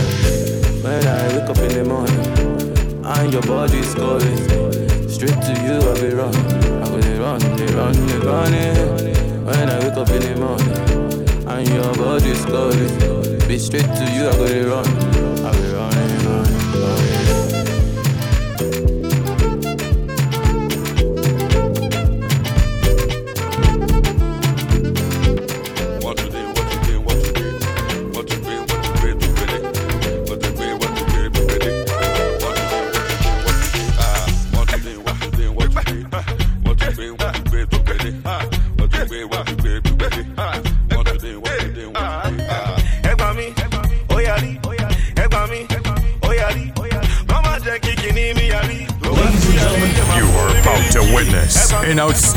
When 0.82 1.06
I 1.06 1.28
wake 1.36 1.50
up 1.50 1.58
in 1.58 1.72
the 1.72 1.84
morning, 1.84 3.04
and 3.04 3.32
your 3.32 3.42
body's 3.42 3.94
calling. 3.94 5.08
Straight 5.08 5.40
to 5.42 5.52
you, 5.64 5.76
I'll 5.80 6.00
be 6.00 6.14
run. 6.14 6.34
I 6.82 6.88
go 6.88 7.00
they 7.00 7.18
run, 7.18 7.40
they 7.56 7.66
run, 7.74 7.92
they 8.06 8.18
running. 8.18 9.44
When 9.44 9.70
I 9.70 9.78
wake 9.80 9.96
up 9.96 10.10
in 10.10 10.22
the 10.22 10.36
morning, 10.40 11.48
and 11.48 11.68
your 11.68 11.94
body's 11.94 12.44
calling. 12.44 13.48
Be 13.48 13.58
straight 13.58 13.82
to 13.82 14.04
you, 14.14 14.28
I 14.28 14.32
go 14.36 14.46
they 14.46 14.64
run. 14.64 15.39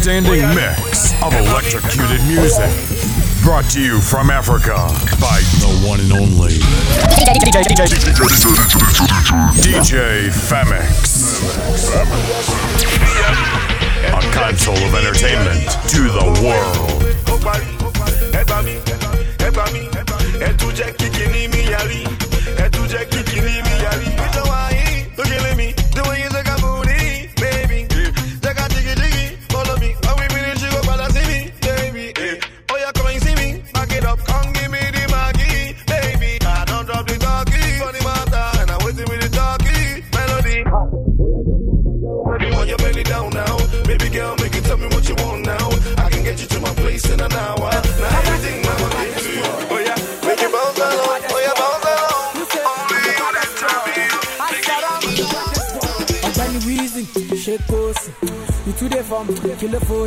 Outstanding 0.04 0.54
mix 0.54 1.14
of 1.24 1.34
electrocuted 1.34 2.20
music. 2.28 2.70
Brought 3.42 3.64
to 3.72 3.80
you 3.80 4.02
from 4.02 4.30
Africa 4.30 4.76
by 5.22 5.40
the 5.64 5.88
one 5.88 6.02
and 6.02 6.12
only 6.12 6.60
DJ 9.64 10.28
Femix. 10.28 11.40
A 14.10 14.34
console 14.34 14.76
of 14.76 14.94
entertainment 14.94 15.72
to 15.88 16.10
the 16.12 16.26
world. 16.44 17.04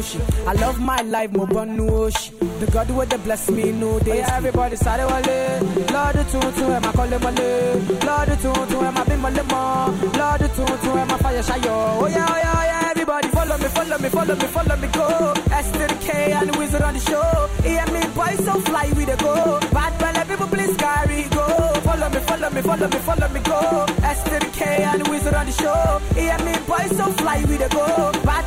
Kí 0.07 0.18
i 0.50 0.52
love 0.62 0.78
my 0.90 1.00
life 1.14 1.32
mo 1.38 1.44
bọ́ 1.54 1.64
nu 1.76 1.84
òṣì 2.04 2.30
the 2.61 2.66
god 2.74 2.88
wey 2.96 3.07
dey 3.12 3.18
bless 3.24 3.50
me 3.57 3.64
no 3.80 3.98
dey. 4.07 4.12
oya 4.12 4.26
oh, 4.30 4.36
everybody 4.38 4.76
sáré 4.84 5.04
wọlé 5.11 5.38
lọ́dún 5.94 6.24
tuntun 6.30 6.70
ẹ̀ 6.76 6.80
máa 6.84 6.94
kọ́lé 6.98 7.16
mọ́lé 7.24 7.48
lọ́dún 8.07 8.36
tuntun 8.42 8.84
ẹ̀ 8.88 8.92
máa 8.96 9.04
bí 9.09 9.14
mọ́lé 9.24 9.42
mọ́ 9.52 9.64
lọ́dún 10.18 10.50
tuntun 10.57 10.98
ẹ̀ 11.02 11.07
máa 11.11 11.18
fàyè 11.24 11.42
ṣayọ̀ 11.48 11.78
oya 12.04 12.24
oya 12.36 12.50
oya 12.62 12.76
everybody 12.90 13.28
follow 13.36 13.59
me 13.62 13.68
follow 13.76 13.98
me 14.02 14.09
follow 14.16 14.36
me 14.42 14.46
follow 14.54 14.76
me 14.82 14.88
go. 14.96 15.07
S 15.64 15.66
to 15.72 15.84
the 15.90 15.96
k 16.04 16.09
and 16.38 16.48
the 16.50 16.59
wizard 16.59 16.82
on 16.88 16.94
the 16.94 17.00
show. 17.09 17.28
Hear 17.62 17.86
me 17.94 18.00
boy 18.16 18.32
so 18.46 18.52
fly 18.68 18.86
we 18.96 19.04
dey 19.11 19.16
go. 19.16 19.34
Bad 19.76 19.92
belle 20.00 20.24
people 20.30 20.48
please 20.54 20.74
carry 20.76 21.22
go. 21.36 21.44
Follow 21.86 22.09
me 22.14 22.20
follow 22.28 22.50
me 22.57 22.61
follow 22.68 22.88
me 22.94 22.98
follow 23.09 23.28
me 23.34 23.40
go. 23.50 23.61
S 24.16 24.18
to 24.28 24.36
the 24.44 24.50
k 24.59 24.62
and 24.90 25.00
the 25.04 25.11
wizard 25.11 25.34
on 25.34 25.46
the 25.46 25.52
show. 25.52 25.82
Hear 26.20 26.38
me 26.46 26.52
boy 26.70 26.84
so 26.98 27.04
fly 27.20 27.38
we 27.48 27.57
dey 27.62 27.68
go. 27.68 27.86
Bad 28.28 28.44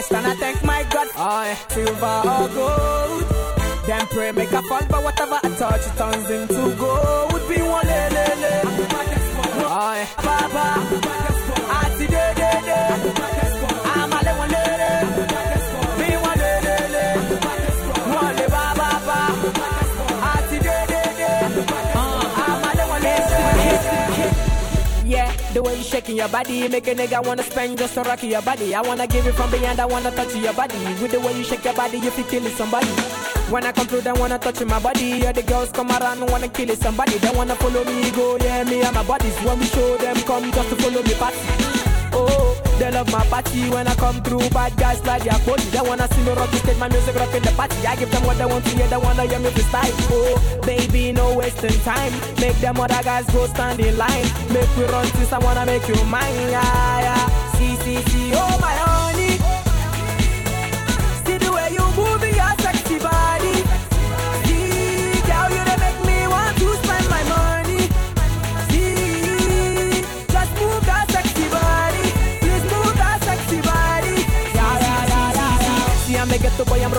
blessed 0.00 0.12
and 0.12 0.26
i 0.26 0.34
thank 0.36 0.62
my 0.64 0.82
god 0.90 1.08
oh 1.16 1.42
yeah. 1.42 1.56
silver 1.68 2.16
or 2.32 2.48
gold 2.56 3.24
then 3.86 4.06
pray 4.06 4.32
make 4.32 4.52
a 4.52 4.62
fall 4.62 4.80
but 4.88 5.02
whatever 5.02 5.38
i 5.42 5.48
touch 5.56 5.86
it 5.86 5.96
turns 5.98 6.30
into 6.30 6.76
gold 6.76 7.42
be 7.48 7.60
one 7.60 7.86
le 7.86 8.00
le 8.16 8.26
le 8.42 8.54
oh 9.66 9.92
yeah. 9.94 10.06
baba 10.24 10.66
ati 11.80 12.06
de 12.06 12.39
shaking 26.00 26.16
your 26.16 26.28
body, 26.28 26.66
make 26.68 26.86
a 26.88 26.94
nigga 26.94 27.24
wanna 27.26 27.42
spend 27.42 27.76
just 27.76 27.92
to 27.94 28.02
rock 28.02 28.22
your 28.22 28.40
body. 28.42 28.74
I 28.74 28.80
wanna 28.80 29.06
give 29.06 29.26
it 29.26 29.34
from 29.34 29.50
behind, 29.50 29.80
I 29.80 29.84
wanna 29.84 30.10
touch 30.10 30.34
your 30.34 30.54
body. 30.54 30.78
With 31.02 31.10
the 31.10 31.20
way 31.20 31.36
you 31.36 31.44
shake 31.44 31.64
your 31.64 31.74
body, 31.74 31.98
you 31.98 32.10
feel 32.10 32.24
killing 32.24 32.54
somebody. 32.54 32.86
When 33.50 33.64
I 33.66 33.72
come 33.72 33.86
through, 33.86 34.02
they 34.02 34.12
wanna 34.12 34.38
touch 34.38 34.64
my 34.64 34.78
body. 34.80 35.20
Yeah, 35.22 35.32
the 35.32 35.42
girls 35.42 35.70
come 35.72 35.90
around, 35.90 36.20
wanna 36.30 36.48
kill 36.48 36.74
somebody. 36.76 37.18
They 37.18 37.30
wanna 37.36 37.54
follow 37.56 37.84
me, 37.84 38.10
go, 38.12 38.38
yeah, 38.40 38.64
me 38.64 38.80
and 38.80 38.94
my 38.94 39.02
buddies. 39.02 39.36
When 39.42 39.58
we 39.58 39.66
show 39.66 39.96
them, 39.98 40.16
come 40.22 40.50
just 40.50 40.70
to 40.70 40.76
follow 40.76 41.02
me 41.02 41.14
party. 41.14 41.69
Oh, 42.20 42.60
they 42.78 42.90
love 42.90 43.10
my 43.12 43.24
party 43.26 43.70
when 43.70 43.88
I 43.88 43.94
come 43.94 44.22
through. 44.22 44.48
Bad 44.50 44.76
guys 44.76 45.04
like 45.06 45.24
their 45.24 45.38
body. 45.46 45.64
They 45.64 45.80
wanna 45.80 46.06
see 46.12 46.22
me 46.22 46.32
rock 46.32 46.50
the 46.50 46.56
stage, 46.58 46.78
my 46.78 46.88
music 46.88 47.14
rock 47.16 47.34
in 47.34 47.42
the 47.42 47.52
party. 47.52 47.86
I 47.86 47.96
give 47.96 48.10
them 48.10 48.24
what 48.24 48.38
they 48.38 48.46
want 48.46 48.64
to 48.64 48.70
hear, 48.76 48.88
they 48.88 48.96
wanna 48.96 49.24
hear 49.26 49.38
me 49.38 49.50
freestyle. 49.50 49.92
Oh, 50.12 50.60
baby, 50.66 51.12
no 51.12 51.34
wasting 51.34 51.78
time. 51.80 52.12
Make 52.40 52.56
them 52.60 52.78
other 52.80 53.02
guys 53.02 53.26
go 53.30 53.46
stand 53.46 53.80
in 53.80 53.96
line. 53.96 54.28
Make 54.52 54.70
we 54.76 54.84
run 54.84 55.06
this, 55.16 55.32
I 55.32 55.64
make 55.64 55.88
you 55.88 56.04
mine. 56.04 56.34
Yeah, 56.50 57.00
yeah. 57.06 57.52
See, 57.56 57.76
see, 57.82 58.02
see, 58.10 58.32
oh 58.34 58.58
my 58.60 58.72
honey. 58.72 58.89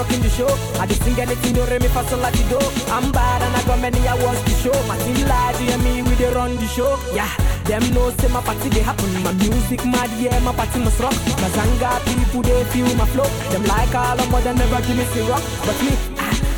Rocking 0.02 0.22
the 0.22 0.30
show. 0.30 0.50
I 0.82 0.88
just 0.88 1.04
sing 1.04 1.20
anything, 1.20 1.54
do 1.54 1.64
re 1.66 1.78
mi 1.78 1.88
fa 1.88 2.02
sol 2.10 2.20
la 2.20 2.32
do. 2.32 2.58
I'm 2.90 3.12
bad 3.12 3.42
and 3.46 3.56
I 3.56 3.62
got 3.66 3.80
many 3.80 4.02
awards 4.08 4.42
to 4.44 4.54
show. 4.62 4.74
My 4.90 4.98
team 5.06 5.28
large, 5.28 5.62
and 5.62 5.84
me 5.84 6.02
we 6.02 6.16
dey 6.16 6.34
run 6.34 6.56
the 6.56 6.68
show. 6.68 6.98
Yeah. 7.14 7.30
Them 7.66 7.84
know 7.94 8.10
say 8.18 8.28
my 8.30 8.42
party 8.42 8.70
they 8.70 8.82
happen. 8.82 9.12
My 9.24 9.34
music 9.34 9.86
mad, 9.86 10.10
yeah, 10.20 10.40
my 10.40 10.54
party 10.54 10.80
must 10.80 11.00
rock. 11.00 11.14
Mazanga 11.42 11.92
people 12.10 12.42
they 12.42 12.64
feel 12.74 12.90
my 12.96 13.06
flow. 13.14 13.30
Them 13.52 13.64
like 13.66 13.94
all 13.94 14.20
of 14.20 14.44
them 14.44 14.58
never 14.58 14.82
give 14.82 14.98
me 14.98 15.06
see 15.14 15.22
rock, 15.30 15.44
but 15.66 15.78
me. 15.86 16.11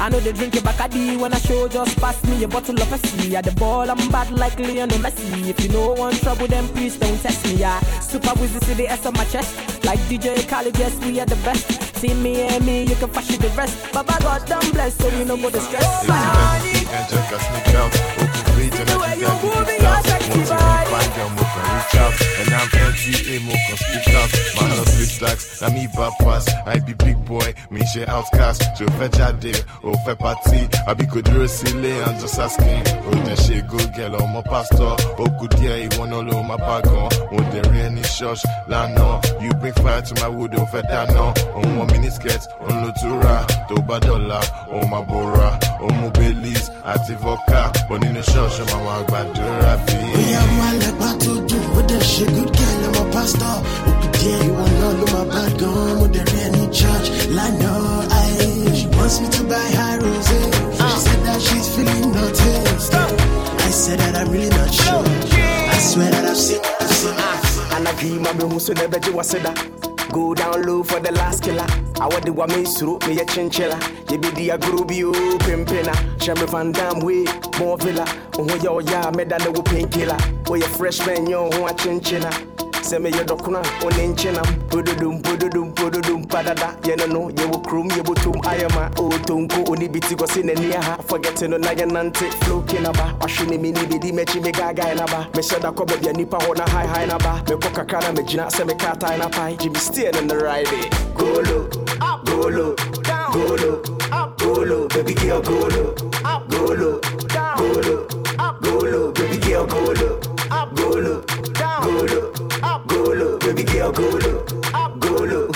I 0.04 0.10
know 0.10 0.20
they 0.20 0.34
drink 0.34 0.54
it 0.54 0.64
Bacardi 0.64 1.18
when 1.18 1.32
I 1.32 1.38
show 1.38 1.66
just 1.70 1.98
pass 1.98 2.22
me 2.26 2.44
a 2.44 2.48
bottle 2.50 2.76
of 2.76 2.90
Pepsi. 2.90 3.34
At 3.36 3.46
the 3.46 3.54
ball, 3.54 3.90
I'm 3.90 4.12
bad 4.12 4.32
like 4.32 4.60
Lionel 4.60 5.00
Messi. 5.00 5.48
If 5.48 5.64
you 5.64 5.70
know 5.70 5.94
one 5.94 6.14
trouble, 6.16 6.46
then 6.46 6.68
please 6.76 6.98
don't 6.98 7.18
test 7.22 7.46
me. 7.46 7.64
I 7.64 7.80
super 8.02 8.32
wizzy 8.32 8.62
see 8.66 8.74
the 8.74 8.90
S 8.90 9.06
on 9.06 9.14
my 9.14 9.24
chest. 9.24 9.56
Like 9.86 10.00
DJ 10.10 10.46
Khaled, 10.50 10.78
yes, 10.78 10.94
we 11.06 11.22
are 11.22 11.26
the 11.26 11.38
best. 11.38 11.96
See 12.00 12.14
me 12.16 12.42
and 12.42 12.66
me, 12.66 12.84
you 12.84 12.96
can 12.96 13.08
fashion 13.12 13.40
the 13.40 13.48
rest. 13.56 13.94
Baba 13.94 14.18
God, 14.20 14.46
damn 14.46 14.70
bless, 14.74 14.94
so 14.98 15.08
you 15.08 15.24
know 15.24 15.38
what 15.38 15.54
the 15.54 15.62
stress. 15.62 15.86
Oh, 15.86 16.06
my 16.06 16.16
honey 16.16 16.84
cap, 21.92 22.14
and 22.40 22.54
I'm 22.54 22.68
LTA 22.68 23.42
more 23.46 23.62
conspicuous. 23.68 24.56
My 24.56 24.68
house 24.70 24.92
split 24.94 25.10
stacks, 25.10 25.62
na 25.62 25.70
me 25.70 25.88
bad 25.96 26.14
pass. 26.20 26.46
I 26.66 26.80
be 26.80 26.94
big 26.94 27.26
boy, 27.26 27.54
me 27.72 27.86
share 27.88 28.10
outcast. 28.10 28.62
She 28.78 28.86
fetch 28.86 29.20
a 29.20 29.34
day, 29.34 29.54
oh 29.84 29.94
fetch 30.06 30.20
party. 30.20 30.68
I 30.88 30.94
be 30.94 31.06
could 31.06 31.28
silly, 31.50 31.94
I'm 32.04 32.20
just 32.20 32.40
asking. 32.40 32.84
Oh, 33.06 33.12
then 33.26 33.38
she 33.38 33.62
good 33.62 33.94
girl, 33.94 34.16
oh 34.22 34.28
my 34.28 34.42
pastor. 34.44 34.96
Oh, 35.20 35.28
good 35.40 35.54
yeah, 35.60 35.76
you 35.76 35.90
wanna 35.98 36.24
know 36.24 36.44
my 36.44 36.58
pagon. 36.58 37.10
Oh, 37.32 37.52
the 37.52 37.70
rain 37.72 37.98
is 37.98 38.18
church, 38.18 38.42
la. 38.68 38.88
You 39.42 39.52
bring 39.56 39.74
fire 39.74 40.02
to 40.02 40.14
my 40.22 40.28
wood, 40.28 40.54
oh 40.56 40.66
fais 40.68 40.84
ta 40.84 41.06
no. 41.14 41.34
Oh, 41.56 41.78
one 41.78 41.88
minute 41.88 42.14
sketch, 42.14 42.42
oh, 42.62 42.66
on 42.66 42.84
Lutura, 42.86 43.68
Toba 43.68 44.00
Dollar, 44.00 44.42
oh 44.72 44.88
my 44.88 45.02
Bora, 45.04 45.60
oh 45.82 45.90
my 45.90 46.10
Belize, 46.10 46.70
divoka 47.08 47.72
But 47.90 48.04
in 48.06 48.14
the 48.14 48.22
church, 48.22 48.60
I'm 48.60 48.88
a 48.88 49.04
gbàdúrà 49.08 49.74
fi. 49.86 49.98
Ó 50.16 50.20
yá 50.34 50.42
máa 50.58 50.72
lẹ́pàá 50.80 51.12
tó 51.24 51.34
she 52.04 52.26
good 52.26 52.52
girl, 52.52 52.84
I'm 52.86 53.08
a 53.08 53.12
pastor. 53.12 53.46
Hope 53.46 54.24
you 54.24 54.36
you 54.44 54.54
wanna 54.54 55.04
of 55.04 55.14
my 55.14 55.26
bad 55.26 55.60
gum 55.60 56.02
with 56.02 56.14
the 56.14 56.24
any 56.44 56.66
church. 56.72 57.28
Like 57.30 57.54
no, 57.60 58.08
I. 58.12 58.74
She 58.76 58.88
wants 58.88 59.22
me 59.22 59.30
to 59.30 59.44
buy 59.46 59.70
high 59.72 59.98
rose. 59.98 60.28
She 60.28 60.82
ah. 60.82 60.98
said 61.00 61.20
that 61.26 61.42
she's 61.42 61.76
feeling 61.76 62.12
noticed. 62.12 62.94
Uh. 62.94 63.08
I 63.60 63.70
said 63.72 64.00
that 64.00 64.16
I'm 64.16 64.30
really 64.30 64.50
not 64.50 64.74
sure. 64.74 65.04
I 65.06 65.78
swear 65.80 66.12
that 66.12 66.26
I've 66.26 66.38
seen, 66.38 66.60
I've 66.82 66.90
seen. 66.90 67.14
Ah. 67.18 67.78
And 67.78 67.88
I 67.88 68.02
give 68.02 68.22
my 68.22 68.34
boo, 68.34 68.60
so 68.60 68.74
never 68.74 69.00
do 69.00 69.18
I 69.18 69.22
said 69.22 69.44
that. 69.44 69.93
Go 70.14 70.36
down 70.36 70.62
low 70.62 70.84
for 70.84 71.00
the 71.00 71.12
last 71.12 71.42
killer. 71.44 71.66
I 72.00 72.06
want 72.06 72.24
the 72.24 72.32
woman 72.32 72.66
through 72.66 73.00
me 73.08 73.20
a 73.20 73.26
chinchilla. 73.26 73.80
You 74.12 74.20
be 74.20 74.30
the 74.30 74.60
groovy 74.60 75.12
pimpina. 75.40 75.92
Shammy 76.20 76.48
Van 76.52 76.72
Dam 76.72 77.00
way, 77.00 77.26
more 77.58 77.80
villa. 77.80 78.06
Oh, 78.38 78.56
yo, 78.58 78.78
yeah, 78.78 79.10
me 79.10 79.24
than 79.24 79.42
the 79.42 79.64
painkiller. 79.64 80.18
Oh, 80.48 80.54
you 80.54 80.66
fresh 80.78 81.04
man, 81.08 81.26
yo, 81.26 81.50
who 81.50 81.66
a 81.66 81.74
chinchilla 81.74 82.53
sɛ 82.84 83.00
meyɛ 83.00 83.24
dɔkono 83.26 83.60
a 83.60 83.84
wone 83.84 84.08
nkyenam 84.12 84.50
pododom 84.70 85.22
pododom 85.24 85.74
pododom 85.74 86.26
padada. 86.28 86.76
Yɛne 86.84 87.08
no 87.14 87.30
yɛwɔ 87.30 87.64
kurom 87.66 87.88
yɛbɔtom 87.90 88.42
ayɛma 88.44 88.92
ɔɔtonko 88.96 89.66
ɔne 89.72 89.92
bi 89.92 90.00
ti 90.00 90.16
kɔse 90.16 90.44
n'ani 90.44 90.76
aha. 90.76 90.98
Fɔgɛte 91.08 91.50
no 91.50 91.58
na 91.58 91.74
yɛnante 91.74 92.30
floke 92.44 92.80
naba 92.82 93.16
wahwe 93.22 93.48
ne 93.50 93.58
mene 93.58 93.80
bɛdi 93.90 94.12
m'akyi 94.14 94.42
me 94.44 94.52
gaagae 94.52 94.96
naba 94.96 95.28
mehyɛ 95.34 95.62
da 95.62 95.72
kɔ 95.72 95.86
baabi 95.88 96.08
a 96.10 96.14
nnipa 96.14 96.38
hɔ 96.40 96.58
na 96.58 96.66
haehae 96.66 97.08
naba 97.08 97.42
mekɔ 97.48 97.70
kakra 97.74 98.00
na 98.02 98.12
magyina 98.22 98.48
sɛ 98.50 98.64
mekatae 98.68 99.18
na 99.18 99.28
pae 99.30 99.56
gyimi 99.58 99.80
steɛ 99.80 100.14
ne 100.16 100.22
ne 100.28 100.36
ride 100.36 100.68
eh. 100.74 100.90
golo 101.16 101.70
golo 102.26 102.76
golo 103.34 103.82
golo 104.38 104.88
baby 104.90 105.14
girl 105.14 105.42
golo 105.42 105.94
golo 106.50 107.00
golo 107.58 108.08
golo 108.62 109.12
baby 109.14 109.38
girl 109.38 109.66
golo 109.66 110.20
golo 110.76 111.24
golo 111.84 112.43
baby 113.54 113.72
girl, 113.72 113.92
go 113.92 114.10
low, 114.10 114.46
go 115.00 115.24
low. 115.24 115.52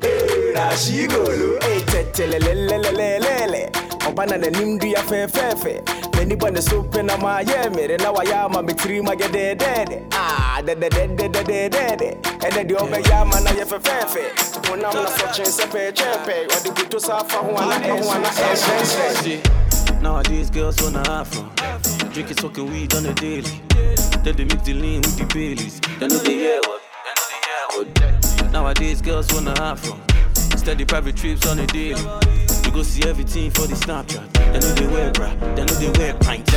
Hey, 0.00 0.50
eh, 0.50 0.52
now 0.54 0.70
she 0.74 1.06
go 1.06 1.22
low. 1.22 1.58
Hey, 1.62 1.80
tetelelelelelele. 1.80 3.70
Obana 4.06 4.36
na 4.38 4.50
nimdu 4.50 4.86
ya 4.86 5.02
fefefe. 5.02 5.82
Meni 6.16 6.36
bwana 6.36 6.62
sope 6.62 7.02
na 7.02 7.16
mayemere 7.16 7.96
na 7.96 8.10
wayama 8.10 8.62
mitrima 8.62 9.16
gededede. 9.16 10.02
Ah, 10.10 10.62
dedededededede. 10.62 12.16
Ede 12.46 12.64
di 12.64 12.74
obe 12.74 13.02
yama 13.10 13.40
na 13.40 13.50
yefefefe. 13.50 14.22
Ona 14.72 14.92
mna 14.92 15.06
fortune 15.08 15.46
sepe 15.46 15.92
chepe. 15.92 16.46
Wadi 16.54 16.70
buto 16.70 17.00
safa 17.00 17.36
huana 17.38 17.86
e 17.86 17.90
huana 17.90 18.28
e 18.28 18.56
chepe. 19.22 20.02
Now 20.02 20.22
these 20.22 20.50
girls 20.50 20.80
wanna 20.82 21.02
have 21.10 21.28
fun. 21.28 21.50
Drinking, 22.12 22.36
smoking 22.36 22.70
weed 22.70 22.94
on 22.94 23.02
the 23.02 23.14
daily. 23.14 23.62
Then 24.22 24.36
they 24.36 24.44
mix 24.44 24.62
the 24.62 24.74
lean 24.74 25.00
with 25.02 25.16
the 25.18 25.24
Baileys. 25.24 25.80
Then 25.98 26.10
they 26.10 26.34
hear 26.34 26.60
what 26.66 26.78
Nowadays 28.50 29.02
girls 29.02 29.32
wanna 29.32 29.52
afro. 29.60 29.98
Steady 30.56 30.84
private 30.84 31.16
trips 31.16 31.46
on 31.46 31.58
the 31.58 31.66
daily. 31.66 32.00
You 32.64 32.72
go 32.72 32.82
see 32.82 33.08
everything 33.08 33.50
for 33.50 33.66
the 33.66 33.74
Snapchat. 33.74 34.32
They 34.52 34.58
know 34.58 34.74
they 34.74 34.86
wear 34.86 35.12
bra. 35.12 35.34
They 35.54 35.64
know 35.64 35.74
they 35.74 35.90
wear 35.98 36.14
pint. 36.14 36.48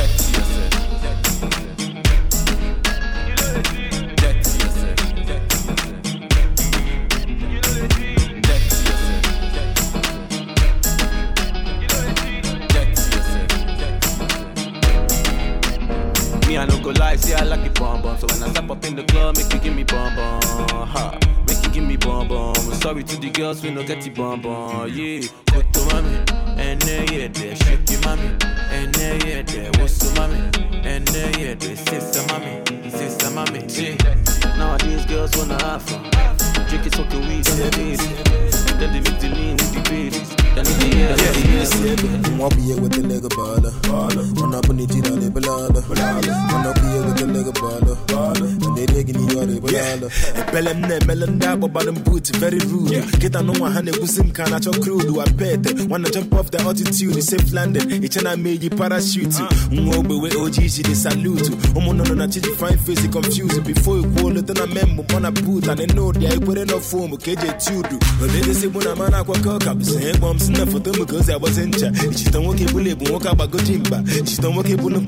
I 16.56 16.66
no 16.66 16.78
go 16.80 16.90
lie, 16.90 17.16
see 17.16 17.34
I 17.34 17.44
like 17.44 17.66
it 17.66 17.74
bomb 17.74 18.02
bomb. 18.02 18.18
So 18.18 18.26
when 18.26 18.42
I 18.42 18.48
step 18.50 18.70
up 18.70 18.84
in 18.84 18.96
the 18.96 19.04
club, 19.04 19.36
make 19.36 19.52
you 19.52 19.58
give 19.58 19.74
me 19.74 19.84
bomb 19.84 20.14
bomb. 20.14 20.86
Ha, 20.88 21.18
make 21.46 21.64
you 21.64 21.70
give 21.70 21.84
me 21.84 21.96
bomb 21.96 22.28
bomb. 22.28 22.54
Sorry 22.74 23.02
to 23.02 23.16
the 23.16 23.30
girls, 23.30 23.62
we 23.62 23.70
no 23.70 23.82
get 23.82 24.02
the 24.02 24.10
bomb 24.10 24.42
bomb. 24.42 24.88
Yeah, 24.88 25.22
go 25.52 25.62
to 25.62 25.80
mommy, 25.94 26.16
and 26.60 26.80
then 26.82 27.12
yeah, 27.12 27.28
there, 27.28 27.56
shake 27.56 27.90
your 27.90 28.00
mommy, 28.02 28.36
and 28.70 28.94
then 28.94 29.20
yeah, 29.26 29.42
there, 29.42 29.70
what's 29.78 29.98
the 29.98 30.20
mommy, 30.20 30.40
and 30.86 31.06
then 31.08 31.38
yeah, 31.38 31.54
there, 31.54 31.76
sister 31.76 32.22
mommy, 32.28 32.90
sister 32.90 33.30
mommy. 33.30 33.64
Yeah, 33.68 34.56
nowadays 34.58 35.06
girls 35.06 35.36
wanna 35.36 35.62
have 35.62 35.82
fun. 35.82 36.51
Jake 36.72 36.86
is 36.86 36.92
talking 36.92 37.20
weed 37.28 37.46
on 37.50 37.58
the 37.58 37.68
beat. 37.76 38.00
Then 38.80 38.92
the 38.94 39.00
victim 39.04 39.32
with 39.56 39.72
the 39.74 39.80
beat. 39.90 40.32
Mwa 42.36 42.48
piye 42.50 42.74
with 42.80 42.92
the 42.92 43.02
nigga 43.02 43.28
baller. 43.28 43.72
Mwana 44.34 44.60
puni 44.62 44.86
jina 44.86 45.10
le 45.10 45.30
balala 45.30 45.82
Mwana 46.50 46.72
piye 46.72 47.06
with 47.06 47.16
the 47.16 47.24
nigga 47.26 47.52
baller. 47.52 47.96
Mwana 48.60 48.86
degi 48.86 49.12
ni 49.12 49.34
yore 49.34 49.60
balala 49.60 50.10
Epele 50.38 50.74
mne 50.74 50.98
melenda 51.06 51.56
bobarim 51.56 51.94
boot 52.04 52.36
very 52.38 52.58
rude. 52.58 53.02
Kita 53.20 53.42
no 53.42 53.52
wahane 53.52 53.92
gusim 53.92 54.32
kana 54.32 54.58
Do 54.60 54.70
crude? 54.72 55.08
Wapete 55.10 55.88
wanna 55.88 56.10
jump 56.10 56.34
off 56.34 56.50
the 56.50 56.60
altitude 56.62 57.22
Safe 57.22 57.52
landing 57.52 58.02
It's 58.02 58.16
ichana 58.16 58.36
meji 58.36 58.70
parachute. 58.70 59.40
Uh. 59.40 59.48
Mwobe 59.70 60.20
with 60.20 60.34
ojishi 60.34 60.82
they 60.82 60.94
salute. 60.94 61.50
Oh, 61.50 61.80
Omo 61.80 61.92
no 61.96 62.04
no 62.04 62.14
na 62.14 62.26
chichi 62.26 62.50
fine 62.56 62.78
face 62.78 63.06
confused 63.08 63.64
Before 63.64 63.96
you 63.98 64.12
call 64.14 64.36
it 64.36 64.50
on 64.50 64.56
a 64.58 64.66
memo 64.66 65.02
Mwana 65.04 65.30
boot. 65.32 65.68
And 65.68 65.80
I 65.80 65.86
know 65.94 66.12
they 66.12 66.26
are 66.26 66.40
ere 66.62 66.70
no 66.70 66.80
foam 66.80 67.16
ka 67.16 67.30
eji 67.30 67.46
eti 67.46 67.72
udu 67.74 67.96
odedesi 68.22 68.68
bụ 68.68 68.80
na 68.84 68.94
mana 68.94 69.18
akwakọ 69.18 69.58
ka 69.64 69.74
bụzi 69.74 69.96
ihe 70.02 70.12
kpọm 70.18 70.38
si 70.38 70.52
na 70.52 70.66
foto 70.66 70.90
m 70.98 71.04
ka 71.06 71.16
ozi 71.16 71.32
agbazi 71.32 71.62
ncha 71.66 71.88
ichita 72.10 72.38
nwoke 72.38 72.64
bụla 72.72 72.90
ebu 72.90 73.04
nwoke 73.08 73.28
agbagoji 73.28 73.72
mba 73.78 73.98
ichita 74.18 74.48
nwoke 74.48 74.76
bụla 74.76 74.98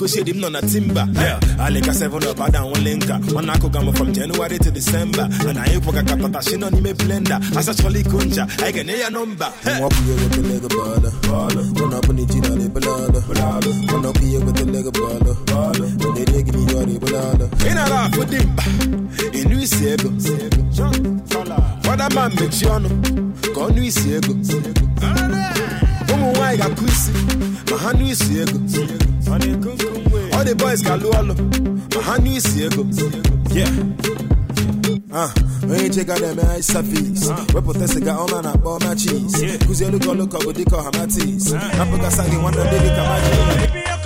on 0.44 0.56
a 0.56 0.60
timber. 0.62 1.06
Yeah, 1.14 1.38
I 1.58 1.68
like 1.70 1.86
a 1.86 1.92
7 1.94 2.26
up 2.28 2.40
ada 2.40 2.60
nwele 2.60 2.94
nka 2.96 3.18
nwana 3.18 3.52
akụka 3.54 3.80
m 3.82 3.92
from 3.92 4.12
January 4.12 4.58
to 4.58 4.70
December. 4.70 5.22
And 5.48 5.58
anyị 5.58 5.80
kwaka 5.80 6.02
kapata 6.02 6.42
shi 6.42 6.56
nọ 6.56 6.70
n'ime 6.70 6.94
blenda 6.94 7.40
asachala 7.56 7.98
iko 7.98 8.22
ncha 8.24 8.46
anyị 8.62 8.72
ga-enye 8.72 8.98
ya 9.00 9.10
nọmba 9.10 9.52
ọbụla 9.80 10.14
iji 12.22 12.40
na-ebelala 12.40 13.20
ọnọkụ 13.94 14.22
ihe 14.26 14.38
weta 14.38 14.64
lega 14.72 14.90
bọọlụ 14.90 15.32
onye 16.34 16.42
gị 16.42 16.52
n'ihe 16.52 16.74
ọ 16.80 16.84
na-egbola 16.86 17.18
ọnụ 17.32 17.46
ị 17.68 17.74
nara 17.74 17.98
afụ 18.06 18.22
dị 18.30 18.38
mkpa 18.46 18.62
ịnụ 19.40 19.56
isi 19.64 19.84
ego 19.92 20.08
fọdama 21.84 22.22
mechie 22.36 22.68
ọnụ 22.76 22.88
ka 23.54 23.60
ọnụ 23.66 23.80
isi 23.88 24.08
ego 24.16 24.32
ụmụ 26.12 26.28
ga-akụ 26.58 26.84
isi 26.92 27.10
ma 27.70 27.76
ha 27.82 27.90
nụ 27.98 28.04
isi 28.12 28.32
ego 28.42 28.58
ọ 30.38 30.40
dị 30.46 30.54
boys 30.60 30.80
ga-alụ 30.86 31.08
ọlụ 31.20 31.34
ma 31.94 32.00
ha 32.06 32.14
nụ 32.22 32.30
isi 32.38 32.62
ego 32.66 32.82
onye 35.70 35.88
nchega 35.88 36.14
na-emegha 36.18 36.62
safis 36.62 37.22
wepụta 37.54 37.88
siga 37.88 38.12
ọma 38.24 38.42
na 38.42 38.50
akpọ 38.54 38.68
ọma 38.76 38.90
chis 39.00 39.34
kụzie 39.66 39.86
elu 39.88 39.98
ka 39.98 40.08
ọlụ 40.12 40.24
ka 40.32 40.38
ọ 40.38 40.44
bụ 40.44 40.50
dịka 40.56 40.76
ọhamatis 40.80 41.44
napụgasị 41.78 42.22
gị 42.30 42.36
nwanne 42.42 42.62
ndị 42.66 42.78
dịka 42.84 44.03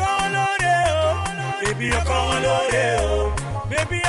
Baby, 1.69 1.93
I 1.93 2.03
call 2.03 2.33
on 2.33 2.73
you. 2.73 3.69
Baby, 3.69 4.01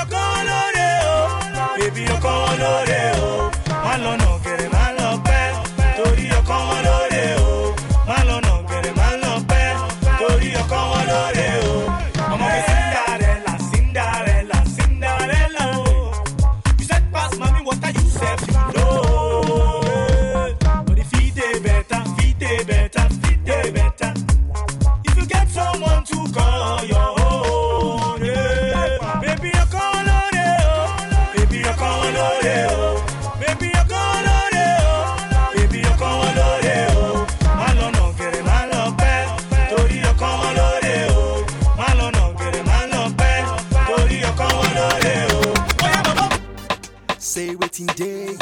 day. 47.88 48.38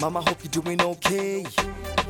Mama, 0.00 0.20
hope 0.20 0.38
you're 0.42 0.62
doing 0.62 0.80
okay. 0.80 1.44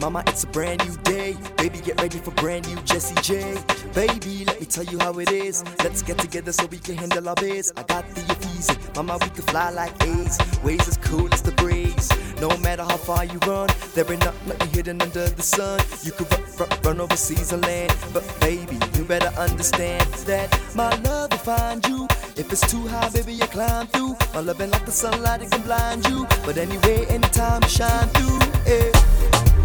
Mama, 0.00 0.22
it's 0.26 0.44
a 0.44 0.46
brand 0.48 0.86
new 0.86 0.96
day. 1.02 1.36
Baby, 1.56 1.80
get 1.80 2.00
ready 2.00 2.18
for 2.18 2.30
brand 2.32 2.68
new 2.68 2.80
Jesse 2.82 3.14
J. 3.22 3.56
Baby, 3.94 4.44
let 4.44 4.60
me 4.60 4.66
tell 4.66 4.84
you 4.84 4.98
how 4.98 5.18
it 5.18 5.30
is. 5.30 5.64
Let's 5.82 6.02
get 6.02 6.18
together 6.18 6.52
so 6.52 6.66
we 6.66 6.78
can 6.78 6.96
handle 6.96 7.28
our 7.28 7.34
biz. 7.36 7.72
I 7.76 7.82
got 7.84 8.08
the 8.14 8.20
easy. 8.56 8.76
Mama, 8.94 9.18
we 9.20 9.28
can 9.30 9.44
fly 9.44 9.70
like 9.70 9.92
A's. 10.02 10.38
Ways 10.62 10.88
as 10.88 10.96
cool 10.98 11.32
as 11.32 11.42
the 11.42 11.52
breeze. 11.52 12.08
No 12.40 12.48
matter 12.58 12.82
how 12.82 12.96
far 12.96 13.24
you 13.24 13.38
run, 13.46 13.68
there 13.94 14.10
ain't 14.10 14.24
nothing 14.24 14.68
hidden 14.70 15.00
under 15.02 15.28
the 15.28 15.42
sun. 15.42 15.80
You 16.02 16.12
could 16.12 16.30
run, 16.32 16.42
run, 16.58 16.68
run 16.84 17.00
overseas 17.00 17.52
and 17.52 17.62
land. 17.62 17.94
But 18.12 18.24
baby, 18.40 18.78
you 18.94 19.04
better 19.04 19.32
understand 19.38 20.06
that 20.30 20.48
my 20.74 20.94
love 21.08 21.30
will 21.30 21.38
find 21.38 21.86
you. 21.86 22.06
If 22.36 22.52
it's 22.52 22.70
too 22.70 22.86
high, 22.86 23.10
baby, 23.10 23.34
you 23.34 23.46
climb 23.46 23.86
through. 23.88 24.16
My 24.34 24.40
love 24.40 24.60
ain't 24.60 24.72
like 24.72 24.86
the 24.86 24.92
sunlight, 24.92 25.42
it 25.42 25.50
can 25.50 25.62
blind 25.62 26.06
you. 26.08 26.26
But 26.44 26.58
anyway, 26.58 27.06
anytime 27.06 27.62
you 27.62 27.68
shine 27.68 28.08
through. 28.08 28.40
Yeah. 28.66 28.90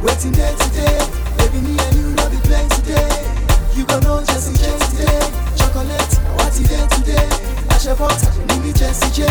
Waiting 0.03 0.31
day 0.31 0.53
today, 0.57 0.97
baby, 1.37 1.59
me 1.61 1.77
and 1.77 1.95
you 1.95 2.07
know 2.15 2.29
be 2.29 2.37
play 2.47 2.67
today. 2.69 3.41
You 3.75 3.85
gon' 3.85 4.01
know 4.03 4.23
Jesse 4.23 4.57
J 4.57 4.65
today. 4.89 5.21
Chocolate, 5.57 6.13
what 6.35 6.59
it 6.59 6.67
day 6.67 6.87
today? 6.95 7.70
Jesse 7.81 9.11
J. 9.11 9.25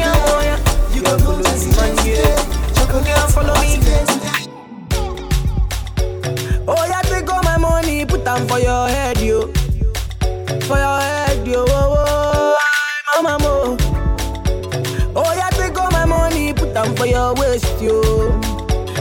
Amoya. 0.00 0.56
You 0.94 1.02
gon' 1.02 1.20
know 1.20 1.42
Jesse 1.42 1.70
J 1.70 1.94
today. 1.96 2.36
Chocolate, 2.74 3.30
follow 3.30 3.54
me. 3.60 3.76
Oh, 6.66 6.84
yeah, 6.88 7.02
take 7.02 7.30
all 7.30 7.42
my 7.42 7.58
money, 7.58 8.06
put 8.06 8.24
them 8.24 8.48
for 8.48 8.58
your 8.58 8.88
head, 8.88 9.20
yo. 9.20 9.52
For 10.62 10.78
your 10.78 11.00
head, 11.00 11.46
yo. 11.46 11.66
Oh, 11.68 11.94
oh, 12.08 12.56
oh, 13.16 13.22
mama, 13.22 13.44
mo. 13.44 13.76
Oh, 15.14 15.34
yeah, 15.36 15.50
take 15.50 15.78
all 15.78 15.90
my 15.90 16.06
money, 16.06 16.54
put 16.54 16.72
them 16.72 16.96
for 16.96 17.04
your 17.06 17.34
waist, 17.34 17.66
yo. 17.82 18.00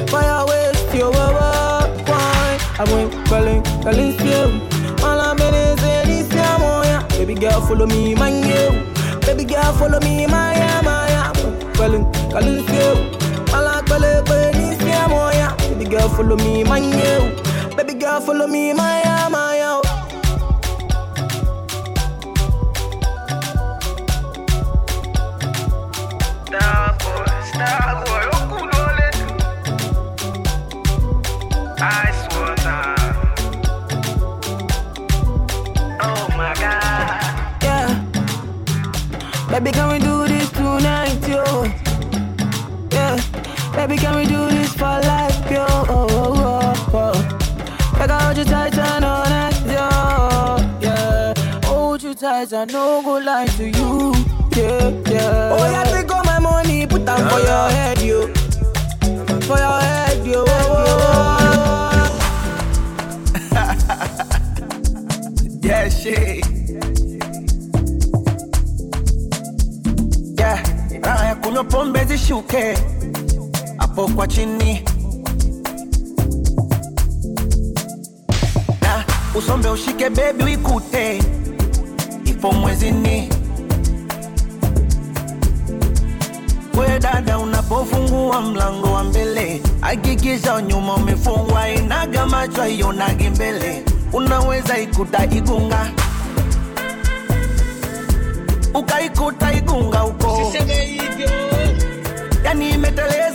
For 0.07 0.21
your 0.21 0.45
waist, 0.45 0.93
yo. 0.93 1.09
Oh, 1.13 1.37
oh, 1.39 2.03
why? 2.05 2.59
I 2.79 2.83
went 2.91 3.13
calling, 3.29 3.63
calling, 3.81 4.19
yo. 4.27 4.74
Follow 7.65 7.85
me, 7.87 8.15
man, 8.15 8.43
yo. 8.47 9.19
Baby 9.21 9.43
girl, 9.45 9.73
follow 9.73 9.99
me, 9.99 10.25
my, 10.27 10.81
my. 10.83 11.33
Calling, 11.75 12.05
calling, 12.31 12.63
yo. 12.73 12.93
All 13.53 13.67
I'm 13.67 13.85
calling, 13.85 14.23
calling, 14.25 14.51
this, 14.53 14.81
yeah, 14.81 15.07
mo, 15.07 15.29
yeah. 15.31 15.55
Baby 15.69 15.85
girl, 15.85 16.09
follow 16.09 16.35
me, 16.37 16.63
man, 16.63 16.83
yo. 16.97 17.75
Baby 17.75 17.95
girl, 17.95 18.21
follow 18.21 18.47
me, 18.47 18.73
my, 18.73 19.27
my, 19.29 19.54
Baby, 39.65 39.77
can 39.77 39.93
we 39.93 39.97
do 39.97 40.27
this 40.27 40.51
tonight, 40.51 41.27
yo? 41.27 41.63
Yeah. 42.91 43.17
Baby, 43.75 43.97
can 43.97 44.15
we 44.15 44.25
do 44.27 44.47
this 44.51 44.71
for 44.73 45.01
life, 45.01 45.49
yo? 45.49 45.65
Oh, 45.89 46.05
oh, 46.11 46.91
oh, 46.93 46.93
oh. 46.93 47.97
I 47.99 48.23
hold 48.23 48.37
you 48.37 48.43
tight 48.43 48.77
and 48.77 49.03
all 49.03 49.23
night, 49.27 49.59
yo. 49.65 49.89
Yeah. 50.79 51.33
Hold 51.65 52.03
you 52.03 52.13
tight 52.13 52.53
and 52.53 52.71
no 52.71 53.01
go 53.01 53.17
lie 53.17 53.47
to 53.57 53.65
you. 53.65 54.13
Yeah, 54.55 54.89
yeah. 55.09 55.57
Oh, 55.57 55.67
yeah, 55.71 55.83
take 55.85 56.13
all 56.13 56.23
my 56.25 56.37
money, 56.37 56.85
put 56.85 57.03
them 57.03 57.27
for 57.27 57.39
your 57.39 57.69
head, 57.71 57.99
yo. 58.03 58.27
For 59.47 59.57
your 59.57 59.81
head, 59.81 60.27
yo. 60.27 60.64
Kunywa 71.55 71.63
pombe 71.63 72.05
zishuke. 72.05 72.77
Hapo 73.77 74.07
kwa 74.07 74.27
chini. 74.27 74.83
Na 78.81 79.03
usombe 79.35 79.69
ushike 79.69 80.09
bebi 80.09 80.43
uikute. 80.43 81.21
Ipo 82.25 82.51
mwezini. 82.51 83.29
We 86.77 86.99
dada 86.99 87.39
unapofungua 87.39 88.41
mlango 88.41 88.91
wa 88.93 89.03
mbele 89.03 89.61
hakikisha 89.81 90.61
nyuma 90.61 90.95
umefungwa 90.95 91.69
inaga 91.69 92.25
macho 92.25 92.61
aionagi 92.61 93.29
mbele. 93.29 93.83
Unaweza 94.13 94.77
ikuta 94.79 95.25
igunga. 95.25 95.91
Ukaikuta 98.73 99.53
igunga 99.53 99.99
huko 99.99 100.51
mi 102.55 102.77
metalés 102.77 103.34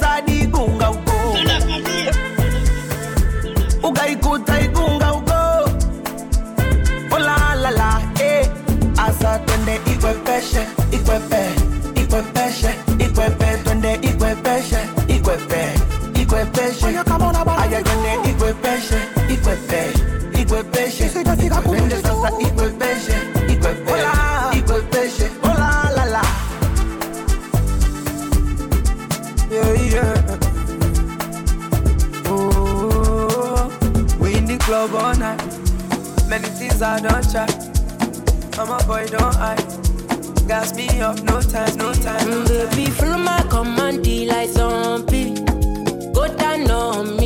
Things 36.80 36.82
I 36.82 37.00
don't 37.00 37.30
try. 37.30 37.46
I'm 38.58 38.70
a 38.70 38.82
boy, 38.86 39.06
don't 39.08 39.34
hide. 39.34 39.58
Gas 40.48 40.74
me 40.74 40.88
up, 41.00 41.22
no 41.24 41.40
time, 41.42 41.76
no 41.76 41.92
time. 41.92 42.26
Mm, 42.26 42.48
baby, 42.48 42.90
follow 42.90 43.18
my 43.18 43.42
command, 43.50 44.06
like 44.26 44.48
zombie. 44.48 45.34
Go 46.14 46.26
down 46.38 46.70
on 46.70 47.16
me, 47.18 47.19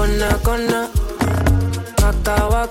Baby, 0.00 0.18
gonna 0.44 0.90
gonna. 2.24 2.69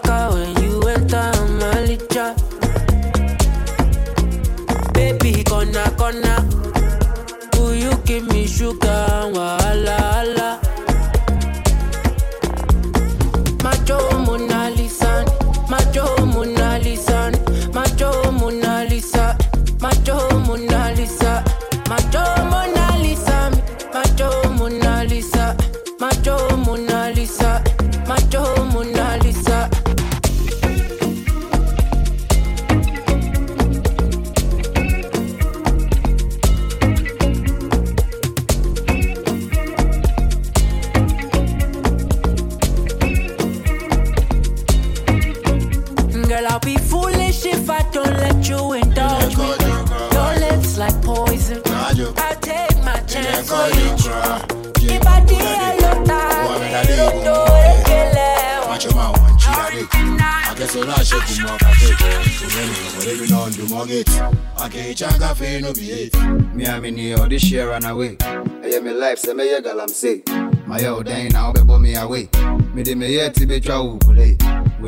I 63.71 64.67
can't 64.67 64.97
check 64.97 65.19
cafe, 65.19 65.61
no 65.61 65.73
be. 65.73 66.09
Me 66.55 66.65
I 66.65 66.79
mean 66.79 66.97
here, 66.97 67.17
this 67.27 67.51
year 67.51 67.69
run 67.69 67.85
away. 67.85 68.17
Am 68.19 68.83
my 68.83 68.91
life, 68.91 69.19
say 69.19 69.33
me 69.33 69.51
yeah, 69.51 69.59
girl, 69.59 69.81
I'm 69.81 69.87
say. 69.89 70.23
My 70.65 70.79
yo 70.79 71.03
dang 71.03 71.29
now, 71.29 71.53
be 71.53 71.61
me 71.77 71.95
away. 71.95 72.29
Me 72.73 72.81
de 72.81 72.95
me 72.95 73.29
ti 73.29 73.45
be 73.45 73.59
ukule. 73.59 74.38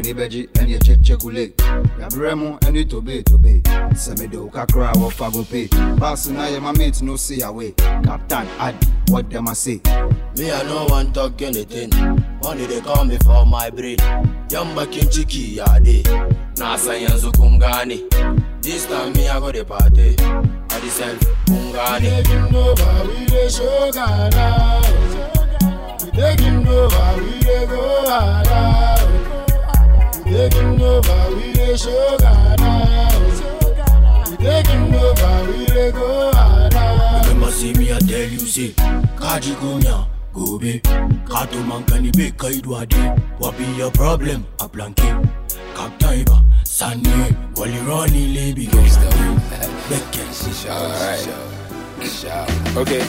We 0.01 0.07
ni 0.07 0.13
beji, 0.19 0.49
and 0.59 0.67
you 0.69 0.79
check 0.79 1.01
check 1.03 1.23
ule. 1.23 1.53
Ya 1.99 2.09
bremo, 2.09 2.57
and 2.65 2.75
you 2.75 2.85
tobe 2.85 3.23
tobe. 3.23 3.61
Say 3.95 4.15
me 4.15 4.25
do 4.27 4.49
kakra, 4.49 4.95
what 4.97 5.13
fago 5.13 5.43
pay. 5.47 5.67
Pass 5.99 6.27
now, 6.27 6.47
yeah, 6.47 6.57
my 6.59 6.71
mate 6.71 7.03
no 7.03 7.15
see 7.17 7.41
away. 7.41 7.73
Captain, 7.73 8.47
Adi, 8.59 8.87
what 9.09 9.29
them 9.29 9.47
I 9.47 9.53
say? 9.53 9.79
Me, 10.37 10.51
I 10.51 10.63
no 10.63 10.87
want 10.89 11.13
talk 11.13 11.39
anything. 11.43 11.91
Money 12.41 12.65
they 12.65 12.81
call 12.81 13.05
me 13.05 13.17
for 13.19 13.45
my 13.45 13.69
brain. 13.69 13.97
Yamba 14.49 14.87
kimchiki 14.87 15.57
ya 15.57 15.77
de. 15.79 16.01
Nasa 16.57 16.97
yanzu 16.97 17.31
kungani. 17.33 18.09
This 18.63 18.87
time 18.87 19.13
me 19.13 19.27
I 19.29 19.39
go 19.39 19.51
the 19.51 19.63
party. 19.63 20.15
I 20.19 20.79
the 20.79 20.89
self 20.89 21.19
kungani. 21.45 22.01
We 22.01 22.23
taking 22.23 22.55
over, 22.55 23.07
we 23.07 23.25
the 23.25 23.49
show 23.49 23.91
Ghana. 23.91 24.81
We 26.03 26.11
taking 26.11 26.67
over, 26.67 27.21
we 27.21 27.39
the 27.39 27.65
go 27.69 28.09
harder. 28.09 29.20
We 30.31 30.37
taking 30.37 30.81
over, 30.81 31.35
we 31.35 31.51
the 31.51 31.77
show 31.77 32.17
Ghana. 32.17 33.09
We 34.29 34.37
taking 34.37 34.95
over, 34.95 35.51
we 35.51 35.65
the 35.65 35.91
go 35.93 36.31
harder. 36.31 37.27
Remember 37.27 37.51
see 37.51 37.73
me 37.73 37.91
I 37.91 37.99
tell 37.99 38.19
you 38.19 38.39
say. 38.39 38.69
Kaji 39.19 39.55
gunya. 39.59 40.07
Gobe, 40.33 40.81
kato 41.27 41.57
mankani 41.67 42.15
be 42.15 42.31
kaidwa 42.31 42.87
de. 42.87 42.95
What 43.39 43.57
be 43.57 43.65
your 43.75 43.91
problem? 43.91 44.45
A 44.61 44.69
blanket. 44.69 45.13
Kaptaiba, 45.75 46.41
Sani, 46.65 47.35
Wally 47.57 47.79
Ronnie, 47.79 48.33
Lady 48.33 48.67
Ghost. 48.67 48.99
Okay. 52.77 53.03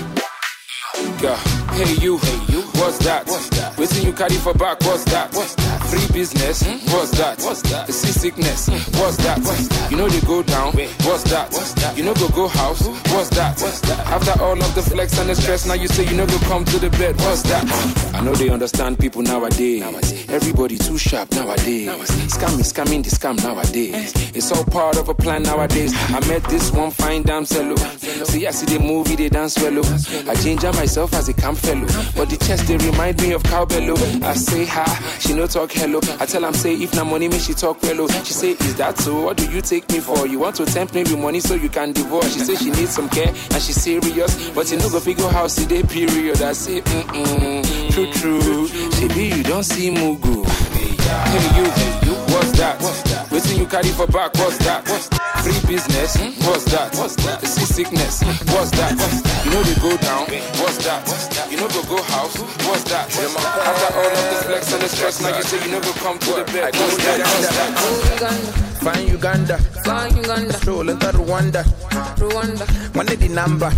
Yeah. 1.22 1.36
Hey 1.72 1.94
you, 2.02 2.18
hey 2.18 2.52
you, 2.52 2.62
what's 2.82 2.98
that? 2.98 3.26
What's 3.28 3.48
that? 3.50 3.78
Waiting 3.78 4.04
you 4.04 4.12
carry 4.12 4.34
for 4.36 4.52
back, 4.54 4.80
what's 4.80 5.04
that? 5.04 5.32
What's 5.32 5.54
that? 5.54 5.80
Free 5.86 6.06
business, 6.12 6.62
what's 6.92 7.12
that? 7.12 7.40
What's 7.40 7.62
that? 7.70 7.86
The 7.86 7.92
sea 7.92 8.12
sickness, 8.12 8.68
what's 8.98 9.16
that? 9.18 9.38
What's 9.38 9.68
that? 9.68 9.90
You 9.90 9.96
know 9.98 10.08
they 10.08 10.20
go 10.26 10.42
down, 10.42 10.72
what's 10.74 11.22
that? 11.30 11.50
What's 11.52 11.74
that? 11.74 11.96
You 11.96 12.04
know 12.04 12.14
go 12.14 12.28
go 12.28 12.48
house, 12.48 12.86
what's 12.86 13.30
that? 13.30 13.58
What's 13.60 13.80
that? 13.82 14.00
After 14.08 14.42
all 14.42 14.60
of 14.60 14.74
the 14.74 14.82
flex 14.82 15.16
and 15.18 15.30
the 15.30 15.34
stress, 15.36 15.64
now 15.64 15.74
you 15.74 15.88
say 15.88 16.04
you 16.04 16.16
know 16.16 16.26
go 16.26 16.38
come 16.40 16.64
to 16.66 16.78
the 16.78 16.90
bed, 16.90 17.16
what's 17.20 17.42
that? 17.44 17.64
I 18.14 18.20
know 18.20 18.34
they 18.34 18.50
understand 18.50 18.98
people 18.98 19.22
nowadays. 19.22 20.28
Everybody 20.28 20.76
too 20.76 20.98
sharp 20.98 21.30
nowadays. 21.32 21.88
Scamming, 22.34 22.66
scamming 22.66 23.02
the 23.04 23.10
scam 23.10 23.42
nowadays. 23.42 24.12
It's 24.34 24.50
all 24.52 24.64
part 24.64 24.98
of 24.98 25.08
a 25.08 25.14
plan 25.14 25.44
nowadays. 25.44 25.94
I 26.10 26.20
met 26.28 26.42
this 26.44 26.70
one 26.72 26.90
fine 26.90 27.22
damn 27.22 27.44
cello. 27.46 27.76
See, 27.76 28.46
I 28.46 28.50
see 28.50 28.66
the 28.66 28.82
movie, 28.84 29.16
they 29.16 29.28
dance 29.28 29.56
well. 29.58 29.78
oh. 29.78 30.30
I 30.30 30.34
ginger 30.34 30.72
myself 30.72 31.11
as 31.14 31.28
a 31.28 31.34
camp 31.34 31.58
fellow. 31.58 31.86
But 32.16 32.30
the 32.30 32.36
chest, 32.44 32.66
they 32.66 32.76
remind 32.76 33.20
me 33.22 33.32
of 33.32 33.42
cowbello. 33.44 33.96
I 34.22 34.34
say 34.34 34.64
hi, 34.64 34.84
she 35.18 35.34
no 35.34 35.46
talk 35.46 35.72
hello. 35.72 36.00
I 36.20 36.26
tell 36.26 36.44
am 36.44 36.54
say 36.54 36.74
if 36.74 36.94
na 36.94 37.04
money, 37.04 37.28
me 37.28 37.38
she 37.38 37.54
talk 37.54 37.82
well. 37.82 38.02
oh. 38.02 38.08
She 38.24 38.32
say, 38.32 38.50
is 38.52 38.76
that 38.76 38.98
so? 38.98 39.22
What 39.22 39.36
do 39.36 39.50
you 39.50 39.60
take 39.60 39.88
me 39.90 40.00
for? 40.00 40.26
You 40.26 40.38
want 40.38 40.56
to 40.56 40.66
tempt 40.66 40.94
me 40.94 41.02
with 41.02 41.18
money 41.18 41.40
so 41.40 41.54
you 41.54 41.68
can 41.68 41.92
divorce? 41.92 42.32
She 42.34 42.40
say 42.40 42.54
she 42.56 42.70
needs 42.70 42.90
some 42.90 43.08
care 43.08 43.28
and 43.28 43.62
she 43.62 43.72
serious. 43.72 44.50
But 44.50 44.70
you 44.70 44.78
no 44.78 44.88
go 44.90 45.00
figure 45.00 45.28
how 45.28 45.46
see 45.46 45.66
day 45.66 45.82
period. 45.82 46.42
I 46.42 46.52
say, 46.52 46.80
mm 46.80 47.02
mm, 47.02 47.90
true 47.92 48.10
true. 48.12 48.68
Baby, 49.00 49.36
you 49.36 49.42
don't 49.42 49.64
see 49.64 49.90
Mugu. 49.90 50.44
Hey 51.32 51.60
you? 51.60 51.92
What's 52.32 52.52
that? 52.58 52.80
Waiting 53.30 53.58
you 53.58 53.66
carry 53.66 53.88
for 53.88 54.06
back, 54.06 54.32
what's 54.34 54.58
that? 54.58 54.88
What's 54.88 55.08
that? 55.08 55.41
Free 55.72 55.78
business, 55.78 56.18
what's 56.46 56.64
that? 56.66 56.94
What's 56.96 57.16
that? 57.24 57.40
The 57.40 57.46
sea 57.46 57.64
sickness, 57.64 58.22
what's 58.52 58.70
that? 58.72 58.92
You 59.44 59.52
know 59.52 59.62
they 59.62 59.80
go 59.80 59.96
down, 59.96 60.28
what's 60.60 60.76
that? 60.84 61.00
You 61.50 61.56
know 61.56 61.68
go 61.68 61.82
go 61.88 62.02
house, 62.12 62.36
what's 62.68 62.84
that? 62.92 63.08
After 63.08 63.88
all 63.96 64.12
of 64.12 64.24
the 64.28 64.44
flex 64.44 64.72
and 64.74 64.82
the 64.82 64.88
stress, 64.88 65.22
now 65.22 65.34
you 65.34 65.42
say 65.42 65.64
you 65.64 65.72
never 65.72 65.92
come 66.04 66.18
to 66.18 66.30
the 66.32 66.44
bed, 66.52 66.76
what's 66.76 66.96
that? 67.04 67.20
What's 67.24 68.20
that? 68.20 68.72
Fine 68.82 69.06
Uganda, 69.06 69.58
Fine 69.84 70.16
Uganda, 70.16 70.52
strolling 70.54 70.98
to 70.98 71.06
Rwanda, 71.06 71.62
Rwanda, 72.18 72.66
one 72.96 73.06
the 73.06 73.28
number, 73.28 73.70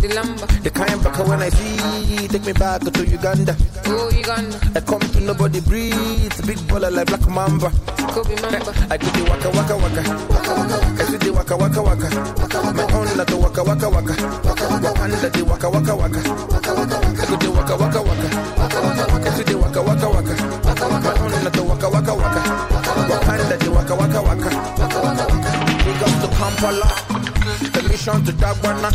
the 0.00 0.08
lumber, 0.14 0.46
the 0.64 0.70
kind 0.70 1.04
back 1.04 1.18
when 1.28 1.42
I 1.42 1.50
see, 1.50 2.26
take 2.26 2.46
me 2.46 2.54
back 2.54 2.80
to 2.80 3.06
Uganda. 3.06 3.54
oh 3.86 4.10
Uganda, 4.10 4.58
I 4.74 4.80
come 4.80 5.00
to 5.00 5.20
nobody 5.20 5.60
breathe, 5.60 6.32
big 6.46 6.56
baller 6.66 6.90
like 6.90 7.06
Black 7.06 7.28
Mamba. 7.28 7.70
Kobe 8.16 8.34
Mamba, 8.40 8.72
I 8.88 8.96
do 8.96 9.06
the 9.12 9.28
waka 9.28 9.50
waka 9.50 9.76
waka, 9.76 10.00
I 10.00 11.10
do 11.10 11.18
the 11.18 11.35
waka 11.36 11.56
waka 11.56 11.82
waka, 11.82 12.08
my 12.74 12.82
own 12.92 13.08
like 13.16 13.26
the 13.28 13.36
waka 13.36 13.62
waka 13.64 13.88
waka, 13.90 14.14
Wakanda 14.14 15.30
the 15.32 15.44
waka 15.44 15.68
waka 15.70 15.94
waka, 15.96 16.20
waka 16.50 16.72
waka. 16.72 16.76
Waka. 16.76 16.96
I 17.16 17.26
do 17.26 17.36
the 17.36 17.50
waka 17.50 17.76
waka 17.76 18.00
waka, 18.02 18.28
I 18.56 18.68
do 19.36 19.44
the 19.44 19.56
waka 19.58 19.82
waka 19.82 20.08
waka, 20.08 20.34
waka 20.66 20.86
waka 20.86 20.86
waka. 20.86 21.02
my 21.04 21.12
own 21.20 21.32
like 21.44 21.52
the 21.52 21.62
waka 21.62 21.88
waka 21.90 22.12
waka, 22.14 22.40
the 23.58 23.70
waka 23.70 23.94
waka 23.94 24.20
waka, 24.22 24.50
big 25.84 26.02
up 26.02 26.12
to 26.22 26.28
Kampala, 26.36 26.88
the 27.72 27.80
mission 27.88 28.18
to 28.24 28.32
Dagwana, 28.32 28.90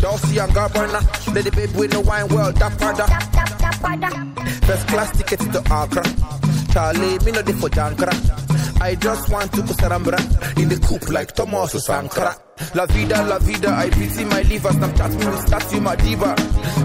Dolce 0.00 0.38
and 0.38 0.52
Gabbana, 0.52 1.00
let 1.34 1.44
the 1.44 1.50
baby 1.50 1.72
with 1.74 1.90
the 1.90 2.00
wine 2.00 2.28
world, 2.28 2.56
that 2.56 2.72
First 4.66 4.86
class 4.88 5.10
tickets 5.16 5.44
to 5.48 5.58
Accra. 5.72 6.02
Charlie, 6.72 7.18
me 7.24 7.32
no 7.32 7.42
dey 7.42 7.52
for 7.52 7.68
Jankra. 7.68 8.49
I 8.80 8.94
just 8.94 9.28
want 9.30 9.52
to 9.52 9.60
Kusarambra 9.62 10.18
in 10.58 10.68
the 10.68 10.76
coop 10.86 11.10
like 11.10 11.32
Thomas 11.34 11.72
Sankara. 11.84 12.34
La 12.74 12.86
vida, 12.86 13.22
la 13.24 13.38
vida, 13.38 13.70
I 13.76 13.90
pity 13.90 14.24
my 14.24 14.42
liver. 14.42 14.70
Snapchat 14.70 15.10
me 15.18 15.26
with 15.26 15.46
statue, 15.46 15.80
my 15.80 15.96
diva. 15.96 16.34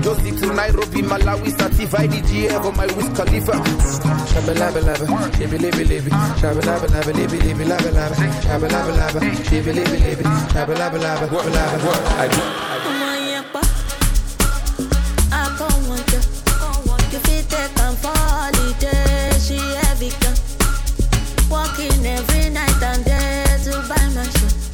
Josie 0.02 0.32
to 0.32 0.54
Nairobi, 0.54 1.02
Malawi, 1.02 1.52
Sativa, 1.58 1.98
IDGF 1.98 2.64
for 2.64 2.72
my 2.74 2.86
Wiz 2.96 3.10
Khalifa. 3.18 3.54
Shabba 4.32 4.54
labba 4.56 4.82
labba, 4.82 5.40
libby 5.40 5.58
libby 5.58 5.84
libby. 5.86 6.12
Shabba 6.12 6.62
labba 6.62 6.88
labba, 6.88 7.14
libby 7.16 7.40
libby 7.40 7.64
labba 7.66 7.92
labba. 7.92 8.16
Shabba 8.44 8.68
labba 8.70 8.92
labba, 9.00 9.52
libby 9.52 9.74
libby 9.74 9.98
libby. 10.00 10.24
Shabba 10.24 10.76
labba 10.76 11.00
labba, 11.00 11.28
labba 11.28 11.50
labba. 11.52 11.92
I 12.20 12.28
do. 13.54 13.75
Every 21.88 22.50
night 22.50 22.82
and 22.82 23.06
day 23.06 23.46
to 23.66 23.72
buy 23.88 24.10
my 24.16 24.24
shit. 24.24 24.65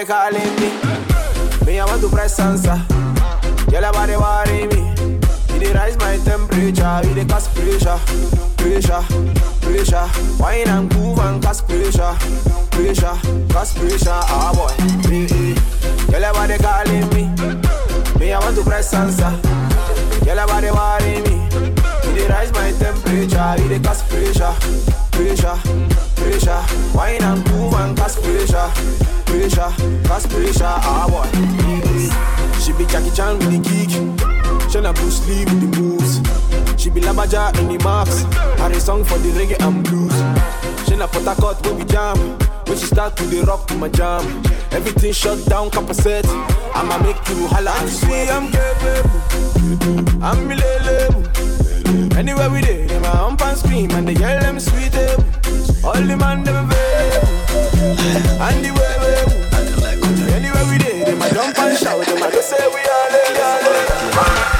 Your 0.00 0.06
body 0.06 0.32
calling 0.32 0.54
me. 0.56 1.66
Me, 1.66 1.78
I 1.78 1.84
want 1.84 2.00
to 2.00 2.08
press 2.08 2.38
answer. 2.40 2.80
Girl, 3.70 3.82
your 3.82 3.92
body 3.92 4.16
worry 4.16 4.66
me. 4.72 4.88
You 5.52 5.60
dey 5.60 5.72
rise 5.74 5.98
my 5.98 6.16
temperature, 6.24 7.00
we 7.04 7.12
dey 7.14 7.26
cause 7.26 7.48
pressure, 7.48 7.98
pressure, 8.56 9.04
pressure. 9.60 10.08
Wine 10.40 10.68
and 10.68 10.94
move 10.96 11.18
and 11.18 11.42
cause 11.42 11.60
pressure, 11.60 12.16
pressure, 12.70 13.12
cause 13.52 13.74
pressure. 13.76 14.08
Ah 14.24 14.52
boy, 14.56 14.72
hey, 15.10 15.26
hey. 15.28 15.54
Girl, 16.08 16.32
calling 16.58 17.08
me, 17.12 17.28
me 18.18 18.32
I 18.32 18.38
want 18.40 18.56
to 18.56 18.64
press 18.64 18.94
answer. 18.94 19.30
Girl, 20.24 20.38
everybody 20.38 20.70
worry 20.70 21.20
me, 21.28 21.44
we 22.08 22.18
dey 22.20 22.28
rise 22.28 22.52
my 22.52 22.72
temperature, 22.72 23.54
we 23.62 23.68
dey 23.68 23.80
cause 23.84 24.02
pressure, 24.08 24.54
pressure, 25.12 25.58
pressure. 26.16 26.62
Wine 26.96 27.22
and 27.22 27.44
move 27.50 27.74
and 27.74 27.96
cause 27.98 28.16
pressure, 28.18 28.70
pressure, 29.30 29.72
cause 30.08 30.26
pressure. 30.26 30.64
Ah 30.66 31.06
boy, 31.08 31.28
she 32.60 32.72
be 32.72 32.84
Jackie 32.90 33.14
Chan 33.14 33.38
with 33.38 33.50
the 33.54 33.60
kick. 33.62 33.90
Shana 34.70 34.94
Bruce 34.94 35.26
Lee 35.28 35.44
with 35.44 35.60
the 35.62 35.80
moves. 35.80 36.20
She 36.80 36.90
be 36.90 37.00
Labaja 37.00 37.56
in 37.58 37.68
the 37.68 37.82
marks. 37.84 38.22
Had 38.58 38.72
a 38.72 38.80
song 38.80 39.04
for 39.04 39.18
the 39.18 39.30
reggae 39.30 39.58
and 39.66 39.84
blues. 39.84 40.12
Shana 40.86 41.06
Potakot 41.08 41.64
when 41.64 41.78
we 41.78 41.84
jam. 41.84 42.18
When 42.66 42.78
she 42.78 42.86
start 42.86 43.16
to 43.16 43.24
the 43.24 43.42
rock 43.42 43.66
to 43.68 43.74
my 43.74 43.88
jam. 43.88 44.22
Everything 44.72 45.12
shut 45.12 45.44
down, 45.46 45.70
capacitate. 45.70 46.26
I'ma 46.74 46.98
make 46.98 47.16
you 47.28 47.46
holla 47.48 47.74
and 47.78 47.88
see 47.90 48.28
I'm 48.28 48.50
capable. 48.50 50.24
I'm 50.24 50.48
milele. 50.48 52.16
Anywhere 52.16 52.50
we 52.50 52.60
dey, 52.60 52.84
a 52.96 53.08
hump 53.08 53.42
and 53.42 53.58
scream 53.58 53.90
and 53.92 54.06
they 54.06 54.14
yell 54.14 54.40
them 54.40 54.60
sweet. 54.60 54.94
All 55.84 55.94
the 55.94 56.16
man 56.16 56.44
them 56.44 56.68
available. 56.68 57.39
And 57.52 58.64
the 58.64 58.70
way 58.72 58.94
we 59.00 60.32
Anywhere 60.32 60.64
we 60.70 60.78
dey, 60.78 61.04
them 61.04 61.20
a 61.22 61.28
jump 61.34 61.58
and 61.58 61.76
shout. 61.78 62.04
Them 62.06 62.22
a 62.22 62.30
just 62.30 62.50
say 62.50 62.66
we 62.68 62.80
are 62.80 63.10
the 63.10 63.34
there, 63.34 64.59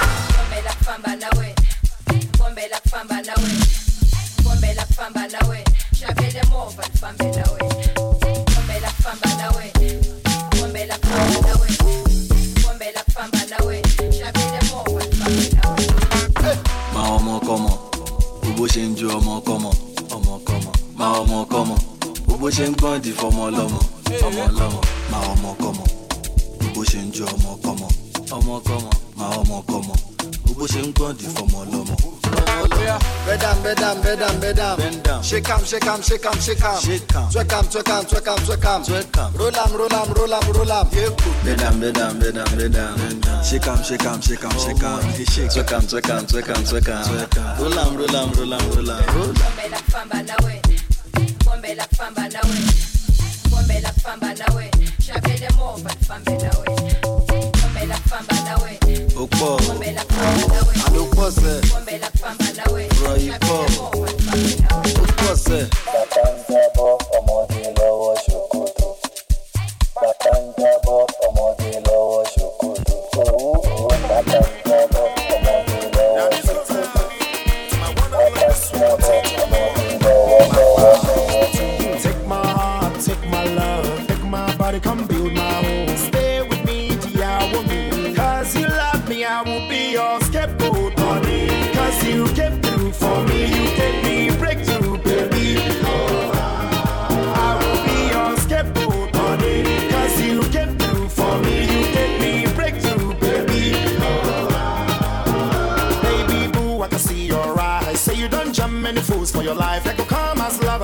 ṣe 22.56 22.66
ń 22.68 22.74
gbọ́n 22.78 23.00
di 23.04 23.10
fọmọ 23.18 23.42
ọlọ́mọ 23.48 23.78
ọmọ 24.26 24.42
ọlọ́mọ 24.50 24.80
máa 25.10 25.24
ọmọ 25.32 25.50
kọmọ 25.62 25.84
bó 26.74 26.82
ṣe 26.90 26.98
ń 27.04 27.10
ju 27.14 27.24
ọmọ 27.34 27.50
kọmọ 27.64 27.86
ọmọ 28.36 28.54
kọmọ 28.68 28.90
máa 29.18 29.30
ọmọ 29.40 29.56
kọmọ 29.70 29.94
bó 30.58 30.64
ṣe 30.72 30.80
ń 30.86 30.92
gbọ́n 30.96 31.12
di 31.18 31.26
fọmọ 31.34 31.56
ọlọ́mọ. 31.64 31.94
Bend 33.26 33.78
down. 33.80 34.02
Bend 34.02 35.02
down. 35.04 35.22
Shake 35.22 35.48
'em, 35.50 35.64
shake 35.64 35.86
'em, 35.86 36.02
shake 36.02 36.24
'em, 36.26 36.40
shake 36.40 36.64
'em. 36.64 36.80
Shake 36.80 37.14
'em. 37.14 37.28
Twerk 37.30 37.52
'em, 37.52 37.64
twerk 37.70 37.88
'em, 37.88 38.04
twerk 38.10 38.26
'em, 38.26 38.38
twerk 38.44 38.64
'em. 38.66 38.82
Roll 39.38 39.56
'em, 39.56 39.72
roll 39.78 39.94
'em, 39.94 40.08
roll 40.16 40.32
'em, 40.34 40.52
roll 40.52 40.72
'em. 40.72 40.86
Bedam, 41.44 41.80
bedam, 41.80 42.18
bedam, 42.18 42.48
bedam. 42.56 42.94
Shake 43.44 43.66
'em, 43.68 43.82
shake 43.84 44.06
'em, 44.06 44.20
shake 44.22 44.44
'em, 44.44 44.58
shake 44.58 44.82
oh, 44.84 45.00
'em. 45.00 45.00
Twerk 45.48 45.72
'em, 45.72 45.86
twerk 45.86 46.08
'em, 46.10 46.24
twerk 46.26 46.48
'em, 46.50 46.64
twerk 46.64 46.88
'em. 46.88 47.02
Roll 47.58 47.78
'em, 47.78 47.96
roll 48.00 48.16
'em, 48.16 48.28
roll 48.36 48.52
'em, 48.52 48.64
roll 48.74 48.90
'em. 48.90 49.04
Pombe 49.92 50.22
la 50.26 50.69
famba 51.76 52.28
nawe, 52.28 52.56
pombe 53.50 53.80
la 53.80 53.92
famba 54.02 54.34
nawe, 54.34 54.70
pombe 54.70 54.88
la 54.92 54.92
famba 54.92 54.94
nawe, 54.94 54.94
shabele 55.06 55.48
mova 55.56 55.90
fambe 56.06 56.32
nawe, 56.32 56.64
pombe 57.60 57.86
la 57.86 57.96
famba 58.08 58.34
nawe, 58.44 58.78
Ó 59.16 59.26
pọ̀, 59.26 59.56
la 59.92 60.02
famba 60.02 60.46
nawe, 60.54 60.74
àló 60.86 61.02
sẹ́, 61.30 61.60
pombe 61.70 61.98
la 62.02 62.10
famba 62.20 62.46
nawe, 62.58 62.82
rọ 63.02 63.12
yìí 63.22 63.38
pọ̀, 63.46 63.58
ó 63.86 65.04
pọ̀ 65.18 65.34
sẹ́. 65.44 65.62
Bàtà 69.94 70.30
ń 70.40 70.50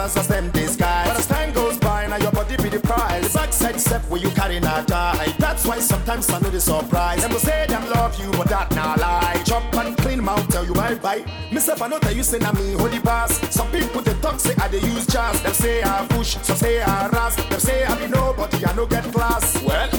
come 0.08 0.18
as 0.20 0.28
them 0.28 0.50
disguise. 0.50 1.08
But 1.08 1.18
as 1.18 1.26
time 1.26 1.52
goes 1.52 1.78
by, 1.78 2.06
now 2.06 2.16
your 2.16 2.32
body 2.32 2.56
be 2.56 2.68
the 2.68 2.80
prize. 2.80 3.32
The 3.32 3.38
backside 3.38 3.80
step 3.80 4.02
where 4.08 4.20
you 4.20 4.30
carry 4.30 4.60
not 4.60 4.86
die. 4.86 5.34
That's 5.38 5.66
why 5.66 5.78
sometimes 5.80 6.30
I 6.30 6.38
know 6.40 6.50
the 6.50 6.60
surprise. 6.60 7.22
Them 7.22 7.32
go 7.32 7.38
say 7.38 7.66
them 7.66 7.88
love 7.90 8.18
you, 8.20 8.30
but 8.32 8.48
that 8.48 8.74
not 8.74 8.98
lie. 8.98 9.42
Chop 9.44 9.62
and 9.74 9.96
clean 9.98 10.22
mouth, 10.22 10.48
tell 10.48 10.64
you 10.64 10.74
bye 10.74 10.94
bye. 10.94 11.24
Myself, 11.52 11.82
I 11.82 11.88
know 11.88 11.98
that 11.98 12.14
you 12.14 12.22
say 12.22 12.38
na 12.38 12.52
me 12.52 12.74
the 12.74 13.00
pass. 13.02 13.32
Some 13.54 13.70
people 13.70 14.00
they 14.02 14.14
talk 14.14 14.38
say 14.38 14.54
I 14.58 14.68
they 14.68 14.80
use 14.80 15.06
jazz. 15.06 15.42
Them 15.42 15.52
say 15.52 15.82
I 15.82 16.06
push, 16.08 16.36
some 16.42 16.56
say 16.56 16.82
I 16.82 17.08
ras. 17.08 17.36
Them 17.36 17.60
say 17.60 17.84
I 17.84 17.98
be 17.98 18.06
nobody, 18.08 18.64
I 18.64 18.74
no 18.74 18.86
get 18.86 19.04
class. 19.12 19.62
Well, 19.62 19.90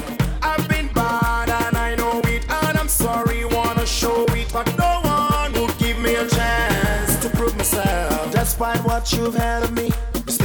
I've 0.42 0.68
been 0.70 0.88
bad 0.94 1.50
and 1.50 1.78
I 1.78 1.96
know 1.96 2.22
it, 2.26 2.50
and 2.50 2.78
I'm 2.78 2.88
sorry, 2.90 3.46
wanna 3.46 3.86
show 3.86 4.26
it, 4.30 4.52
but 4.54 4.68
no 4.78 5.02
one 5.04 5.54
will 5.54 5.74
give 5.80 6.00
me 6.00 6.16
a 6.16 6.28
chance 6.28 7.18
to 7.18 7.30
prove 7.30 7.56
myself. 7.58 8.32
Despite 8.32 8.84
what 8.86 9.12
you've 9.12 9.36
had 9.36 9.64
of 9.64 9.74
me, 9.74 9.92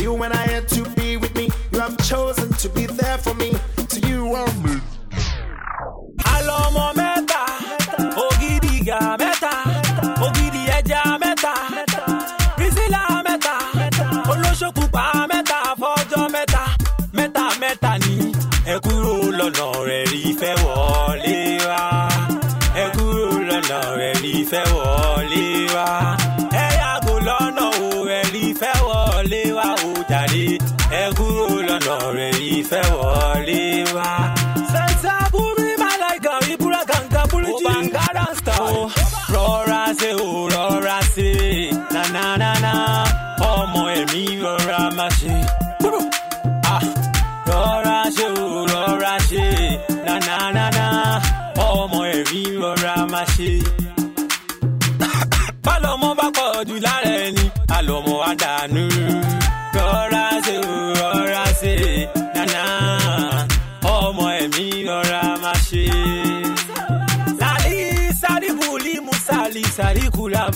still 0.03 0.19
when 0.19 0.33
I 0.33 0.45
had 0.55 0.67
to 0.71 0.83
be 0.97 1.17
with 1.17 1.33
me, 1.37 1.49
you 1.71 1.79
have 1.79 1.97
chosen 1.99 2.53
to 2.55 2.69
be 2.71 2.87
there 2.87 3.02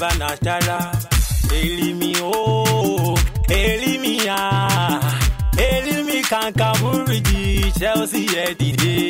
banatara. 0.01 0.93
Elimi 1.55 2.12
o, 2.23 3.18
elimi 3.48 4.16
ya, 4.27 4.40
elimi 5.70 6.23
kankan 6.31 6.74
buriji 6.81 7.73
Chelsea 7.78 8.44
ẹ 8.44 8.55
dìde. 8.59 9.05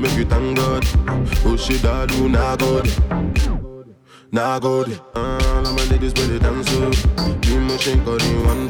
You 0.00 0.08
make 0.08 0.16
you 0.16 0.24
thank 0.24 0.56
God. 0.56 0.84
Oh 1.44 1.56
shit, 1.56 1.84
I 1.84 2.06
do 2.06 2.28
not 2.28 2.58
good. 2.58 2.88
Nah 4.32 4.58
good. 4.58 5.00
Ah, 5.14 5.56
all 5.56 5.66
of 5.66 5.74
my 5.76 5.84
ladies 5.90 6.14
ready 6.14 6.38
dance 6.38 6.72
up. 6.74 7.40
Be 7.42 7.58
machine 7.58 8.04
calling 8.04 8.46
one 8.46 8.68
joke. 8.68 8.69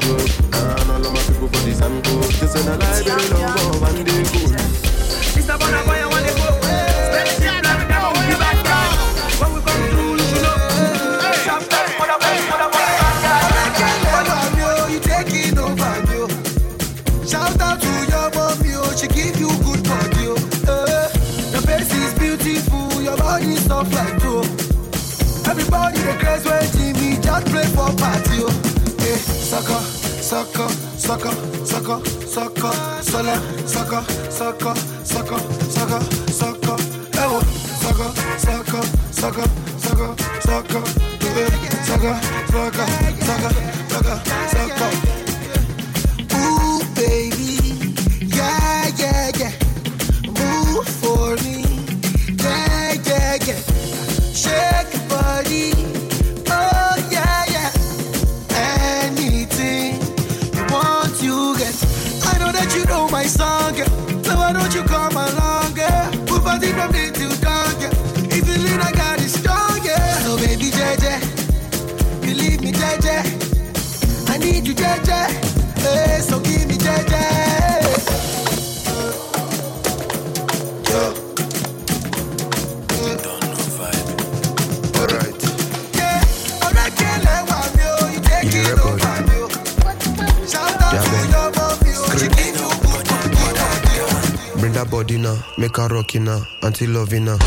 until 96.81 96.99
loving 97.01 97.25
now. 97.25 97.37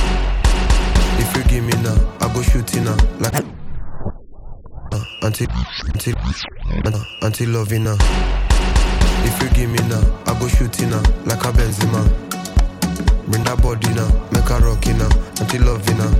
If 1.18 1.36
you 1.36 1.42
give 1.50 1.64
me 1.64 1.72
now, 1.82 1.96
I 2.20 2.32
go 2.32 2.40
shoot 2.42 2.72
it 2.72 2.82
now, 2.82 2.96
like 3.18 3.34
uh, 4.92 5.04
until 5.22 5.48
until 5.92 6.14
uh, 6.16 7.04
until 7.22 7.48
loving 7.50 7.82
now. 7.82 7.96
If 9.26 9.42
you 9.42 9.48
give 9.50 9.70
me 9.70 9.78
now, 9.88 10.02
I 10.26 10.38
go 10.38 10.46
shoot 10.46 10.78
it 10.78 10.86
now, 10.86 11.02
like 11.26 11.42
a 11.42 11.50
Benzema. 11.50 12.06
Bring 13.26 13.42
that 13.42 13.60
body 13.60 13.92
now, 13.94 14.06
make 14.30 14.46
her 14.46 14.60
rock 14.60 14.86
it 14.86 14.94
now, 14.94 15.10
until 15.42 15.62
loving 15.66 15.98
now. 15.98 16.14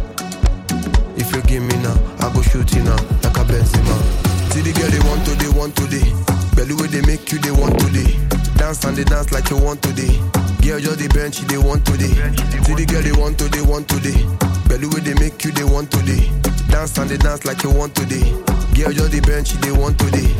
If 1.15 1.31
you 1.33 1.43
give 1.43 1.63
me 1.63 1.77
now, 1.87 1.95
I 2.19 2.35
go 2.35 2.43
shoot 2.43 2.67
it 2.75 2.83
now, 2.83 2.99
like 3.23 3.39
a 3.39 3.45
Benzema. 3.47 3.95
See 4.51 4.63
the 4.63 4.73
girl 4.75 4.91
they 4.91 4.99
want 5.07 5.25
to, 5.27 5.35
they 5.39 5.57
want 5.57 5.77
today. 5.77 6.11
Belly 6.57 6.75
way 6.75 6.89
they 6.89 7.07
make 7.07 7.31
you, 7.31 7.39
they 7.39 7.53
want 7.53 7.79
today. 7.79 8.19
Dance 8.57 8.83
and 8.83 8.97
they 8.97 9.05
dance 9.05 9.31
like 9.31 9.49
you 9.51 9.59
want 9.59 9.83
today. 9.83 10.19
Girl, 10.65 10.81
just 10.81 10.99
the 10.99 11.09
bench, 11.13 11.41
they 11.45 11.59
want 11.59 11.85
today. 11.85 12.09
See 12.65 12.73
the 12.73 12.87
girl 12.89 13.03
they 13.03 13.13
want 13.13 13.37
to, 13.39 13.53
they 13.53 13.61
want 13.61 13.87
today. 13.87 14.17
Belly 14.65 14.89
way 14.89 15.05
they 15.05 15.13
make 15.21 15.45
you, 15.45 15.53
they 15.53 15.63
want 15.63 15.93
today. 15.93 16.33
Dance 16.73 16.97
and 16.97 17.11
they 17.11 17.19
dance 17.19 17.45
like 17.45 17.63
you 17.63 17.71
want 17.71 17.95
today. 17.95 18.25
Girl, 18.73 18.89
just 18.89 19.13
the 19.13 19.21
bench, 19.21 19.53
they 19.61 19.71
want 19.71 19.99
today. 20.01 20.33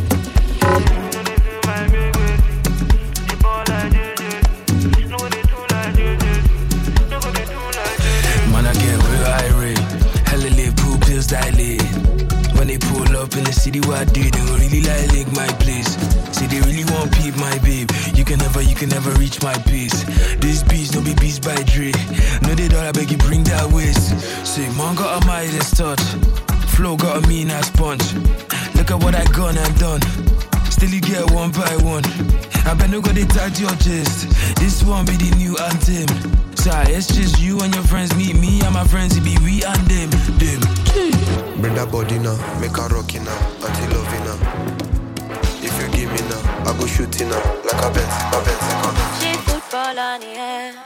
Man, 8.49 8.65
I 8.65 8.73
get 8.81 8.97
real 8.97 9.29
irate. 9.45 9.79
Hella 10.25 10.49
lit, 10.57 10.75
pool 10.81 10.97
pills 11.05 11.27
dilate. 11.29 11.85
When 12.57 12.69
they 12.73 12.79
pull 12.79 13.13
up 13.21 13.37
in 13.37 13.45
the 13.45 13.53
city 13.53 13.81
where 13.85 14.01
I 14.01 14.05
do, 14.09 14.25
they 14.25 14.31
gon' 14.33 14.57
really 14.57 14.81
like 14.89 15.13
lick 15.13 15.29
my 15.37 15.49
place. 15.61 16.01
See, 16.33 16.47
they 16.49 16.65
really 16.65 16.89
want 16.97 17.13
peep 17.13 17.37
my 17.37 17.59
babe. 17.59 17.94
Can 18.35 18.43
never, 18.43 18.63
you 18.63 18.75
can 18.75 18.89
never 18.89 19.13
reach 19.13 19.41
my 19.45 19.55
pace. 19.55 20.03
This 20.39 20.65
beast, 20.65 20.93
no 20.93 21.01
be 21.01 21.15
beast 21.15 21.45
by 21.45 21.55
Dre. 21.71 21.93
No, 22.43 22.53
they 22.57 22.67
don't, 22.67 22.83
I 22.83 22.91
beg 22.91 23.13
you, 23.13 23.17
bring 23.17 23.45
that 23.45 23.71
waist. 23.71 24.11
Say, 24.45 24.67
man 24.75 24.97
got 24.97 25.23
a 25.23 25.25
Midas 25.25 25.71
touch. 25.71 26.03
Flow 26.75 26.97
got 26.97 27.23
a 27.23 27.29
mean 27.29 27.49
ass 27.49 27.71
punch. 27.71 28.03
Look 28.75 28.91
at 28.91 28.99
what 29.05 29.15
I 29.15 29.23
gone 29.31 29.57
and 29.57 29.79
done. 29.79 30.03
Still 30.67 30.91
you 30.91 31.01
get 31.01 31.31
one 31.31 31.53
by 31.53 31.79
one. 31.87 32.03
I 32.67 32.75
bet 32.75 32.91
no 32.91 33.01
go 33.01 33.13
they 33.13 33.25
touch 33.25 33.61
your 33.61 33.71
chest. 33.79 34.27
This 34.59 34.83
one 34.83 35.07
be 35.07 35.15
the 35.15 35.31
new 35.37 35.55
anthem. 35.71 36.11
Sorry, 36.57 36.91
it's 36.91 37.07
just 37.15 37.39
you 37.39 37.61
and 37.61 37.73
your 37.73 37.85
friends 37.85 38.17
meet 38.17 38.35
me 38.35 38.63
and 38.63 38.75
my 38.75 38.83
friends. 38.83 39.17
It 39.17 39.23
be 39.23 39.39
we 39.45 39.63
and 39.63 39.79
them, 39.87 40.11
them. 40.43 40.59
Bring 41.63 41.75
that 41.79 41.93
body 41.93 42.19
now, 42.19 42.35
make 42.59 42.75
her 42.79 42.89
rock 42.89 43.15
it 43.15 43.23
now, 43.23 43.39
I 46.67 46.73
go 46.79 46.87
shooting 46.87 47.29
now, 47.29 47.43
like 47.65 47.83
a 47.85 47.91
Benz, 47.95 48.15
a 48.37 48.39
Benz. 48.45 48.65
Ṣé 49.21 49.33
footballer 49.47 50.13
ni 50.23 50.31
ẹ́ 50.53 50.73
tó 50.73 50.81
ń 50.81 50.84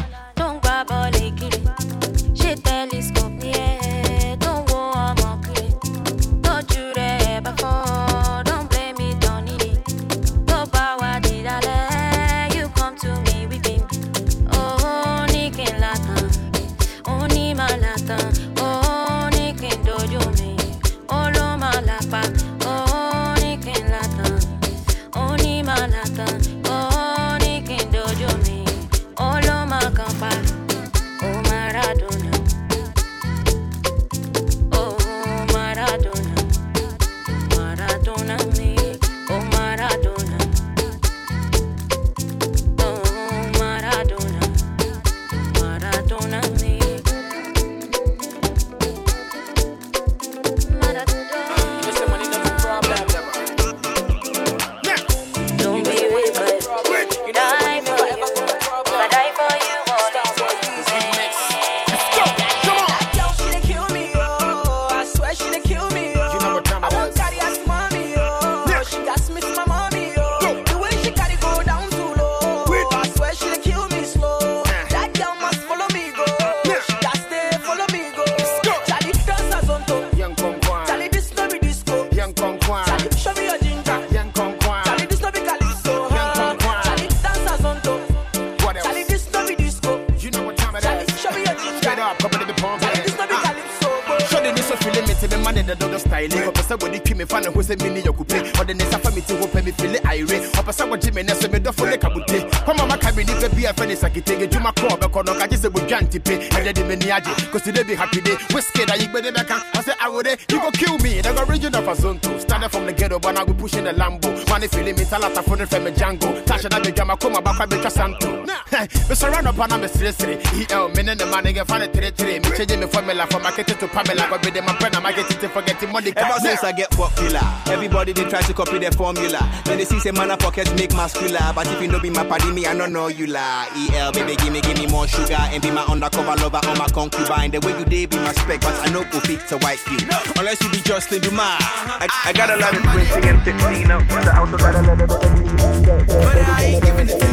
na 119.69 119.78
me 119.78 119.89
sere 119.89 120.12
sere 120.12 120.39
el 120.70 120.89
me 120.95 121.03
ne 121.03 121.15
ne 121.15 121.24
ma 121.24 121.40
ne 121.40 121.53
get 121.53 121.66
fan 121.66 121.81
tere 121.93 122.11
tere 122.11 122.40
me 122.40 122.51
changing 122.57 122.81
me 122.81 122.86
formula 122.86 123.27
from 123.27 123.43
market 123.43 123.66
to 123.66 123.89
pamela. 123.89 124.27
But 124.31 124.43
be 124.43 124.51
the 124.51 124.62
man, 124.62 124.77
I'm 124.81 125.15
getting 125.15 125.39
to 125.39 125.49
forget 125.49 125.81
the 125.81 125.86
money. 125.86 126.12
Ever 126.16 126.39
since 126.40 126.65
i 126.65 126.73
get 126.73 126.90
popular 126.90 127.40
everybody 127.66 128.12
they 128.12 128.24
try 128.24 128.40
to 128.43 128.53
copy 128.55 128.78
the 128.78 128.90
formula. 128.93 129.39
Then 129.65 129.78
they 129.78 129.85
see 129.85 130.01
say 130.01 130.11
man 130.11 130.36
pocket 130.39 130.74
make 130.74 130.93
muscular. 130.95 131.53
But 131.55 131.66
if 131.69 131.81
you 131.81 131.89
know 131.89 132.01
be 132.01 132.11
my 132.11 132.24
party 132.27 132.51
me 132.53 132.66
i 132.66 132.74
don't 132.77 132.93
know 132.93 133.09
you 133.09 133.27
la. 133.27 133.66
El 133.95 134.12
baby 134.12 134.36
give 134.36 134.53
me 134.53 134.61
give 134.61 134.78
me 134.78 134.86
more 134.86 135.07
sugar 135.07 135.36
and 135.39 135.62
be 135.62 135.70
my 135.70 135.82
undercover 135.85 136.35
lover 136.36 136.61
or 136.66 136.77
my 136.77 136.89
concubine. 136.89 137.51
The 137.51 137.61
way 137.61 137.78
you 137.78 137.85
did 137.85 138.11
be 138.11 138.16
my 138.16 138.32
spec 138.32 138.61
but 138.61 138.74
i 138.86 138.90
know 138.93 139.05
go 139.11 139.20
fix 139.20 139.53
a 139.53 139.59
white 139.59 139.78
you 139.90 139.99
unless 140.39 140.61
you 140.62 140.69
be 140.70 140.78
Justin 140.78 141.20
Dumas 141.20 141.40
I, 141.40 142.09
I 142.27 142.32
got 142.32 142.51
a 142.51 142.57
lot 142.57 142.74
of 142.77 142.85
waiting 142.95 143.24
and 143.31 143.45
tipsy 143.45 143.81
you 143.81 143.86
know 143.86 144.01
but 144.09 144.27
I 144.28 144.45
got 144.51 144.74
a 144.74 144.82
lot 144.82 145.01
of 145.01 145.09
but 145.09 146.36
I 146.36 146.65
ain't 146.65 146.85
giving 146.85 147.09
it 147.09 147.20
to 147.20 147.27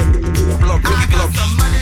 you 0.00 0.05
Look 0.88 0.98
at 0.98 1.56
money. 1.58 1.75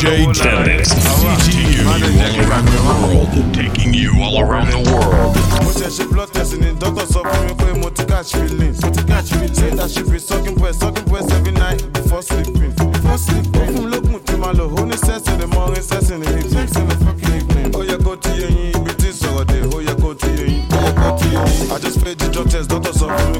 DJ 0.00 0.32
Jennings, 0.32 0.88
taking 3.52 3.92
you 3.92 4.12
all 4.22 4.40
around 4.40 4.70
the 4.70 4.78
world. 4.90 5.36
Blood 6.10 6.32
testing 6.32 6.62
doctor 6.78 7.04
catch 8.06 8.32
feelings. 8.32 8.80
Catch 8.80 9.28
feelings. 9.28 9.58
Say 9.58 9.68
that 9.76 9.90
she 9.90 10.02
be 10.02 10.18
sucking 10.18 10.56
sucking 10.72 11.04
every 11.30 11.52
night 11.52 11.92
before 11.92 12.22
sleeping. 12.22 12.72
Before 12.72 13.18
sleeping. 13.18 13.60
In 13.60 13.90
the 15.36 15.46
morning, 15.52 15.82
in 16.10 16.20
the 16.20 16.28
evening, 16.38 16.68
in 16.80 16.88
the 16.88 16.96
fucking 17.04 17.34
evening. 17.36 17.74
I 21.70 21.78
just 21.78 22.02
paid 22.02 22.18
the 22.18 22.28
drug 22.32 22.48
doctor 22.66 22.92
sọ. 22.92 23.39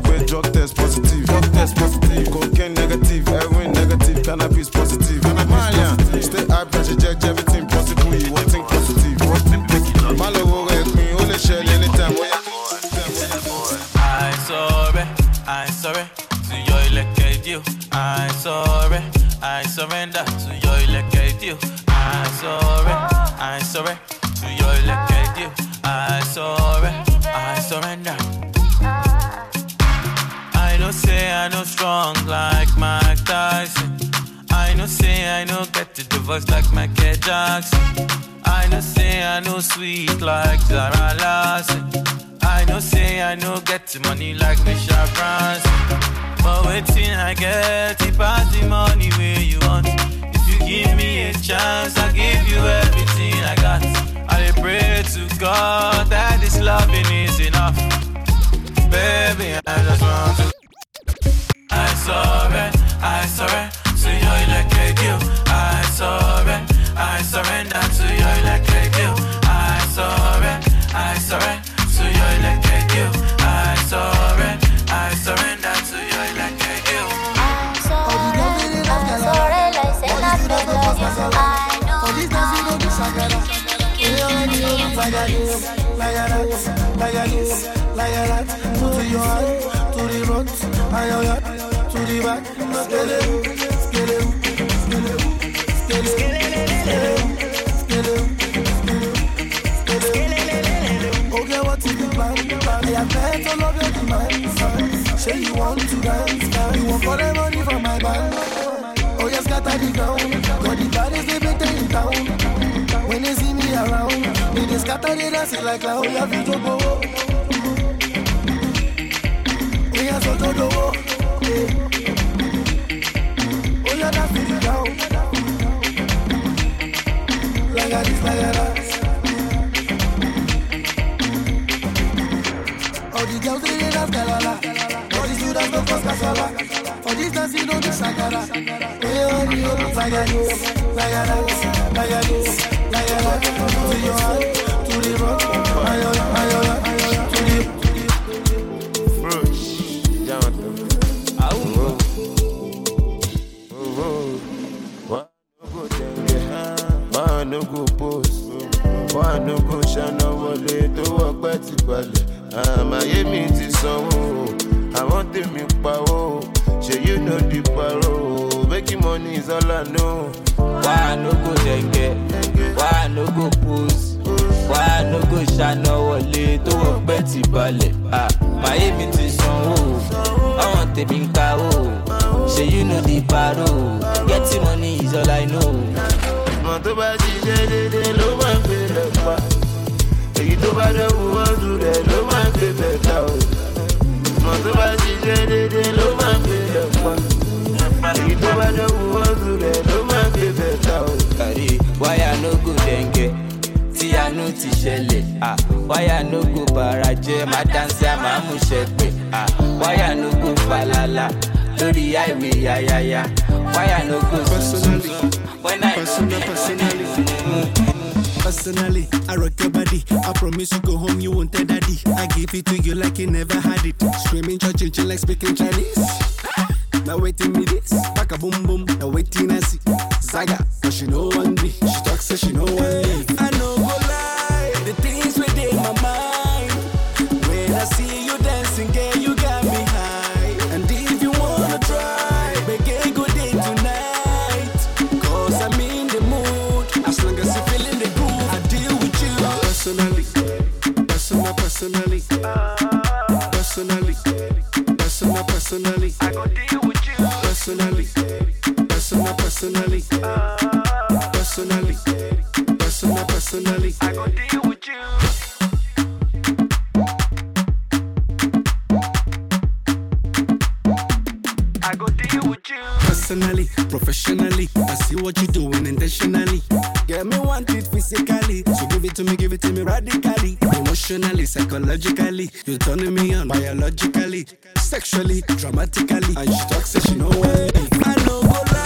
I 271.83 271.95
go 271.97 272.07
deal 272.07 272.51
with 272.51 272.69
you. 272.69 272.77
Personally, 273.01 273.69
professionally, 273.89 274.69
I 274.77 274.95
see 274.95 275.17
what 275.17 275.37
you're 275.39 275.47
doing 275.53 275.87
intentionally. 275.87 276.63
Get 277.07 277.27
me 277.27 277.39
want 277.39 277.71
it 277.71 277.87
physically, 277.87 278.63
so 278.65 278.87
give 278.89 279.05
it 279.05 279.15
to 279.17 279.25
me, 279.25 279.37
give 279.37 279.53
it 279.53 279.63
to 279.63 279.73
me 279.73 279.83
radically. 279.83 280.59
Emotionally, 280.77 281.47
psychologically, 281.47 282.51
you're 282.67 282.79
turning 282.79 283.15
me 283.15 283.35
on 283.35 283.49
biologically, 283.49 284.47
sexually, 284.77 285.43
dramatically. 285.47 286.35
And 286.37 286.53
she 286.53 286.69
talks, 286.69 286.91
so 286.91 287.01
she 287.01 287.15
know 287.15 287.29
what 287.29 288.07
I 288.07 288.25
know. 288.27 288.80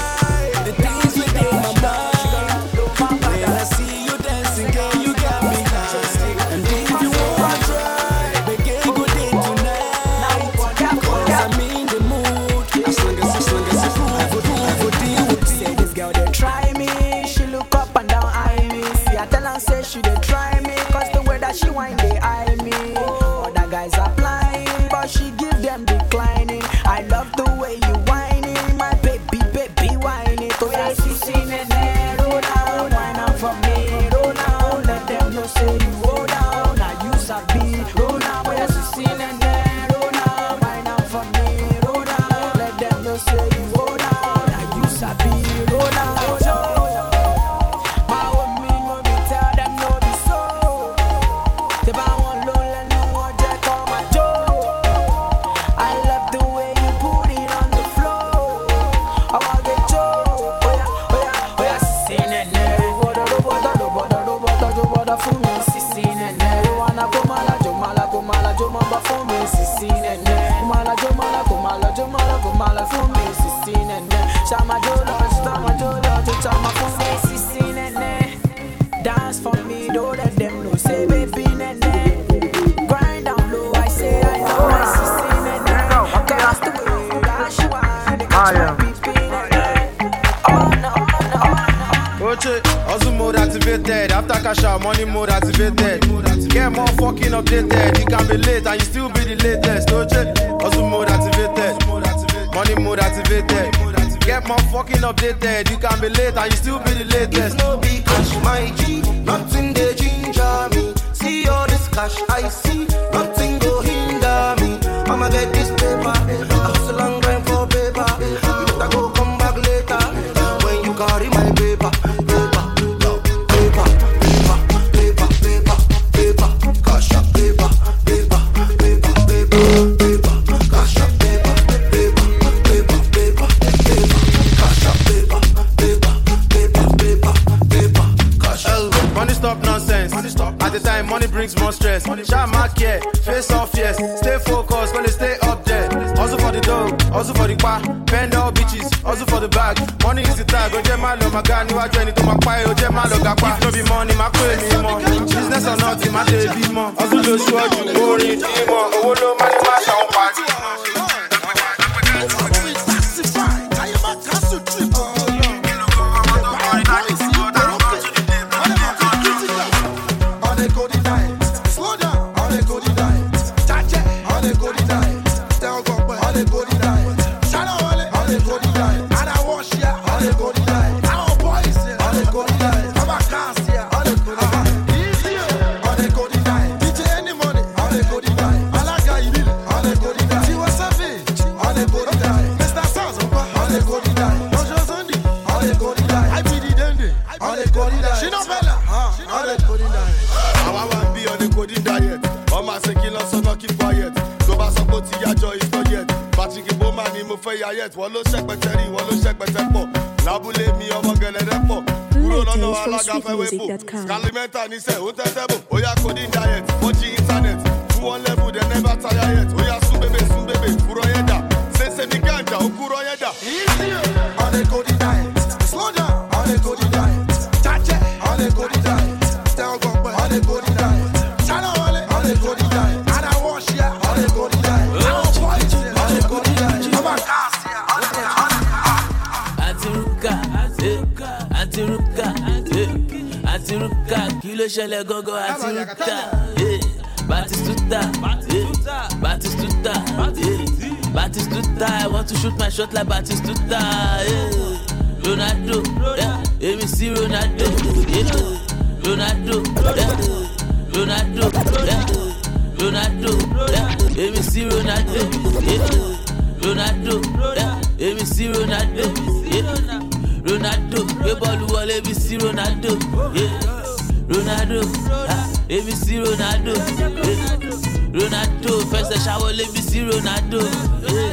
Ronaldo, 278.15 278.89
first 278.91 279.11
a 279.13 279.19
shower, 279.19 279.53
let 279.53 279.73
me 279.73 279.81
see 279.81 280.01
Ronaldo. 280.01 280.63
Yeah. 281.03 281.33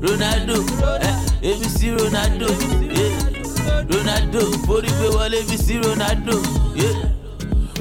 Ronaldo, 0.00 0.56
eh, 1.02 1.26
let 1.42 1.60
me 1.60 1.68
see 1.68 1.90
Ronaldo. 1.90 2.48
Yeah. 2.96 3.82
Ronaldo, 3.84 4.66
body 4.66 4.88
pay 4.88 5.08
well, 5.10 5.28
let 5.28 5.46
me 5.48 5.56
see 5.58 5.74
Ronaldo. 5.78 6.36
Yeah. 6.74 7.12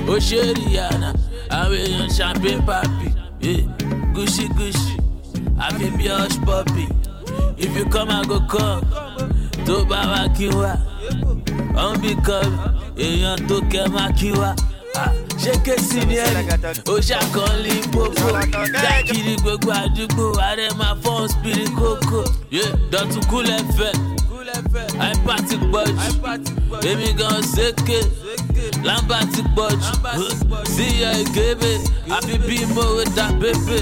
Oh, 0.07 0.17
Osheriana, 0.17 1.17
I'm 1.49 1.71
in 1.71 2.09
champagne 2.09 2.61
papi. 2.61 3.15
Yeah. 3.39 3.61
Gucci, 4.13 4.47
Gucci, 4.49 4.99
I 5.57 5.71
feel 5.77 5.91
me 5.91 6.07
hush 6.07 6.37
puppy. 6.41 6.89
If 7.57 7.73
you 7.77 7.85
come, 7.85 8.09
I 8.09 8.23
go 8.25 8.41
come. 8.41 8.83
To 9.65 9.85
Baba 9.85 10.27
Kiwa, 10.35 10.77
I'm 11.77 12.01
become. 12.01 12.73
Èèyàn 12.97 13.47
tó 13.47 13.59
kẹ́ 13.71 13.87
máa 13.91 14.11
kí. 14.17 14.31
Ah 14.95 15.24
ṣéke 15.43 15.73
siniẹ́rì 15.87 16.43
ó 16.91 16.95
ṣàkànlé 17.07 17.73
popo. 17.93 18.27
Dákìrì 18.83 19.33
gbogbo 19.43 19.71
àdúgbò 19.83 20.25
ààrẹ 20.47 20.67
máa 20.79 20.95
fọ́n 21.03 21.27
spirit 21.33 21.69
kókó. 21.79 22.21
Dọ̀tún 22.91 23.23
kúlẹ̀ 23.29 23.61
fẹ́ 23.77 23.93
àìpá 25.05 25.35
ti 25.47 25.55
pọ̀jù 25.71 26.09
èmi 26.89 27.09
gan 27.19 27.41
ṣéke 27.55 27.99
lámbà 28.87 29.17
ti 29.33 29.41
pọ̀jù 29.55 30.25
síyọ 30.73 31.09
ìgébé 31.21 31.71
àfi 32.15 32.35
bí 32.47 32.57
mòwe 32.75 33.03
dà 33.17 33.25
pépè 33.41 33.77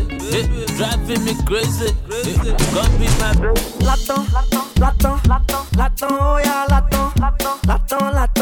driving 0.78 1.24
me 1.26 1.34
crazy. 1.48 1.90
Come 2.74 2.94
be 3.00 3.08
my 3.20 3.32
baby. 3.42 3.62
látàn 3.88 4.22
látàn 4.82 5.16
látàn 5.30 5.64
látàn 5.80 6.12
ó 6.20 6.38
yá 6.48 6.58
látàn 6.72 7.08
látàn 7.68 8.14
látàn. 8.16 8.33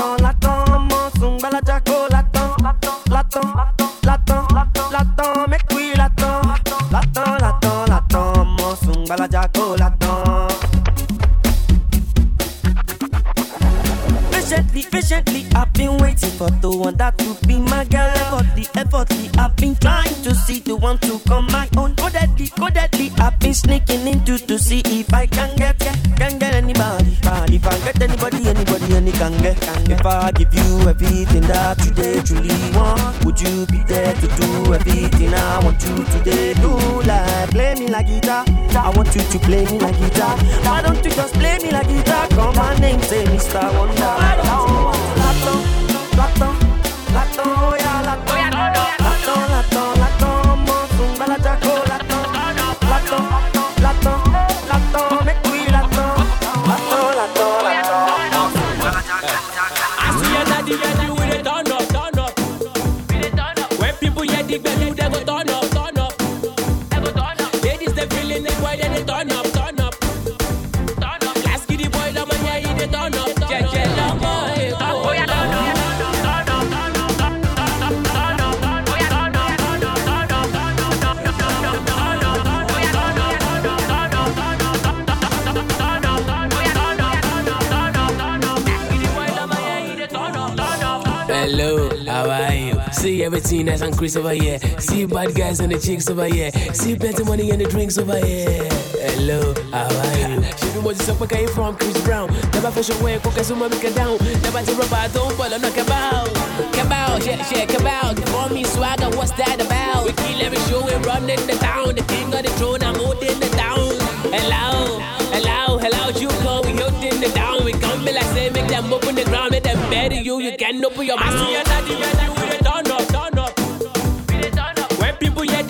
over 94.16 94.34
here. 94.34 94.60
See 94.80 95.06
bad 95.06 95.36
guys 95.36 95.60
and 95.60 95.72
the 95.72 95.80
chicks 95.80 96.10
over 96.10 96.26
here. 96.26 96.52
See 96.74 96.96
plenty 96.96 97.24
money 97.24 97.52
and 97.52 97.62
the 97.62 97.66
drinks 97.66 97.98
over 97.98 98.18
here. 98.18 98.68
Hello, 99.00 99.54
how 99.72 99.86
are 99.88 100.18
you? 100.18 100.44
She 100.58 100.68
been 100.74 100.84
watching 100.84 101.06
Sokpa 101.06 101.30
came 101.30 101.48
from 101.50 101.76
Chris 101.78 102.00
Brown. 102.04 102.28
Never 102.54 102.72
fashion 102.72 103.02
wear, 103.04 103.20
coca 103.20 103.44
suma 103.44 103.70
make 103.70 103.84
it 103.84 103.96
down. 103.96 104.18
Never 104.42 104.62
to 104.64 104.74
rubber, 104.74 105.14
don't 105.14 105.34
follow, 105.34 105.58
no 105.58 105.72
cabal. 105.72 106.28
Cabal, 106.74 107.20
yeah, 107.24 107.46
yeah, 107.52 107.66
cabal. 107.66 108.16
For 108.32 108.54
me 108.54 108.64
swagger, 108.64 109.10
what's 109.16 109.32
that 109.34 109.62
about? 109.62 110.06
We 110.06 110.14
kill 110.14 110.42
every 110.42 110.60
show, 110.70 110.84
we 110.86 110.94
run 111.06 111.22
running 111.28 111.46
the 111.48 111.56
town. 111.62 111.96
The 111.96 112.04
king 112.04 112.34
of 112.34 112.44
the 112.44 112.50
throne, 112.58 112.84
I'm 112.84 112.96
holding 112.96 113.40
the 113.40 113.50
town. 113.56 113.96
Hello, 114.34 115.00
hello, 115.32 115.78
hello, 115.78 116.10
you 116.20 116.28
call, 116.44 116.64
we 116.64 116.72
holding 116.72 117.20
the 117.22 117.30
down. 117.34 117.64
We 117.64 117.74
come 117.74 118.04
like 118.04 118.24
say, 118.34 118.50
make 118.50 118.68
them 118.68 118.92
open 118.92 119.16
the 119.16 119.24
ground, 119.26 119.52
make 119.52 119.64
them 119.64 119.78
bury 119.90 120.20
you. 120.20 120.40
You 120.40 120.58
can't 120.58 120.84
open 120.84 121.06
your 121.06 121.18
mouth. 121.18 122.41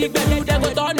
the 0.01 0.19
venue, 0.19 0.43
then 0.43 0.61
go 0.61 0.73
turn 0.73 0.90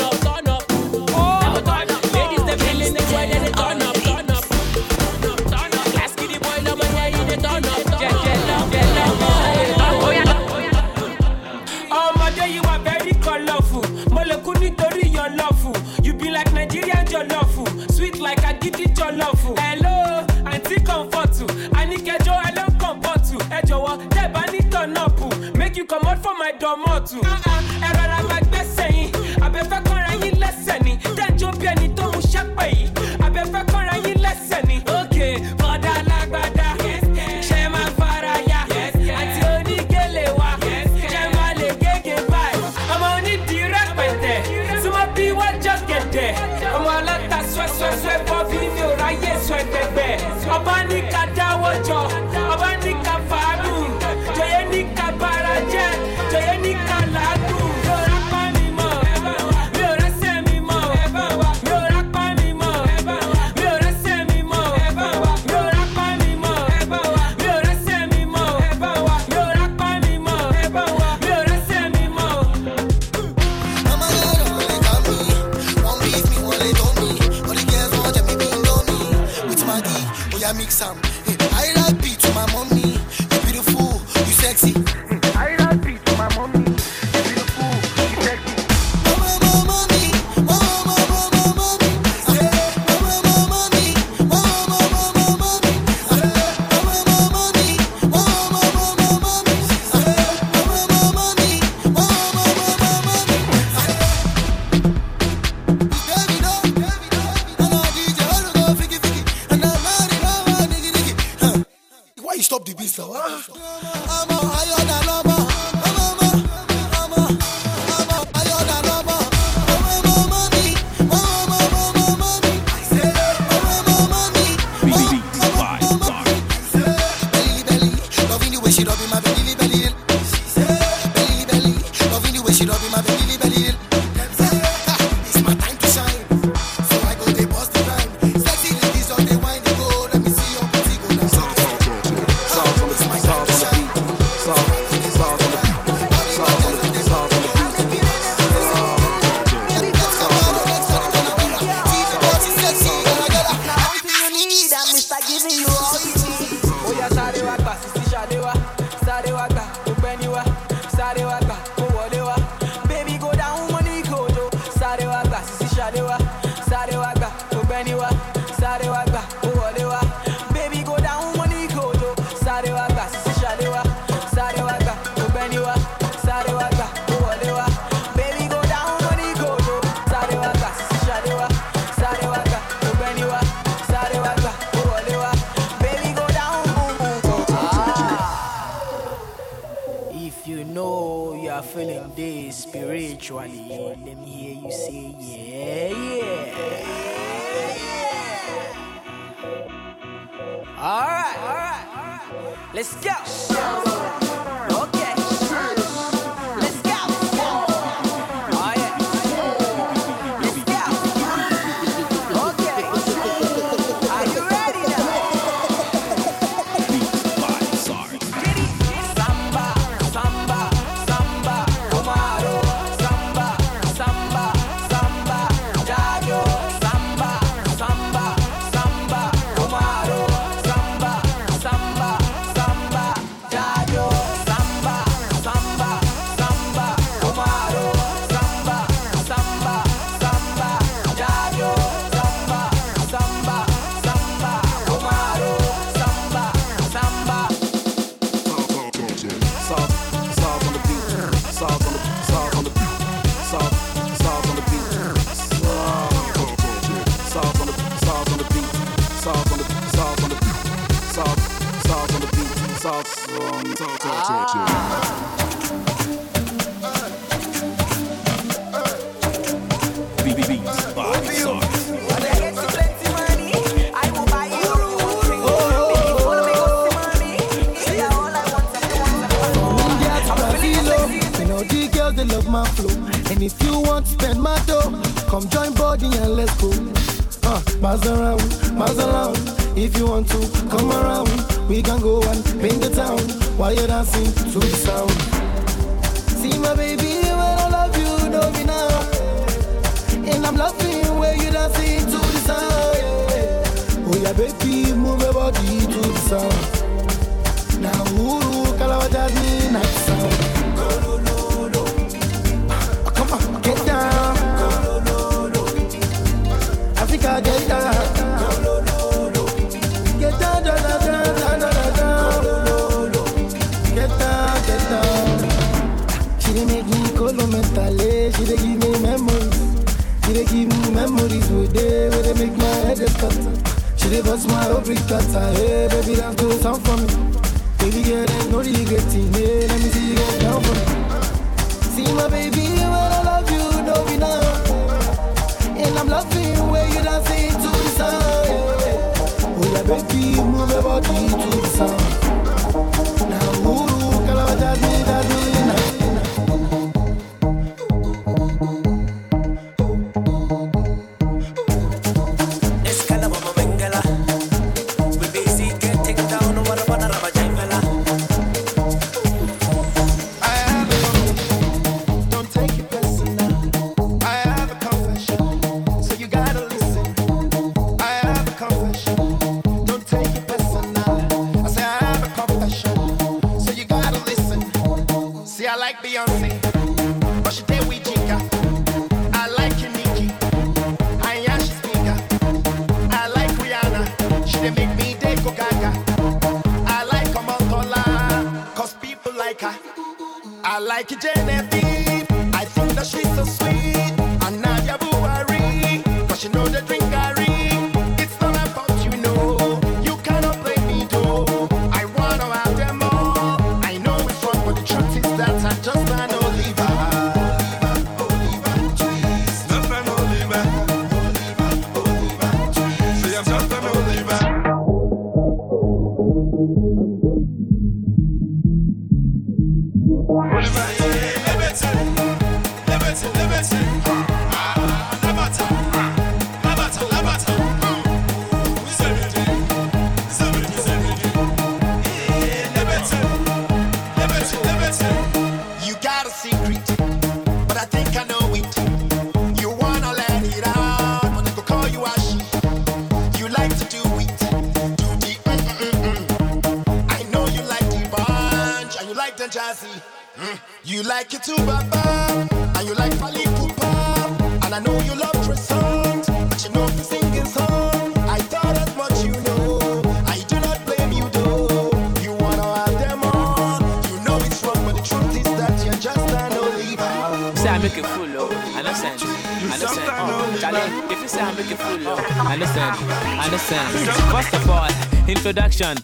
introduction. 485.71 485.97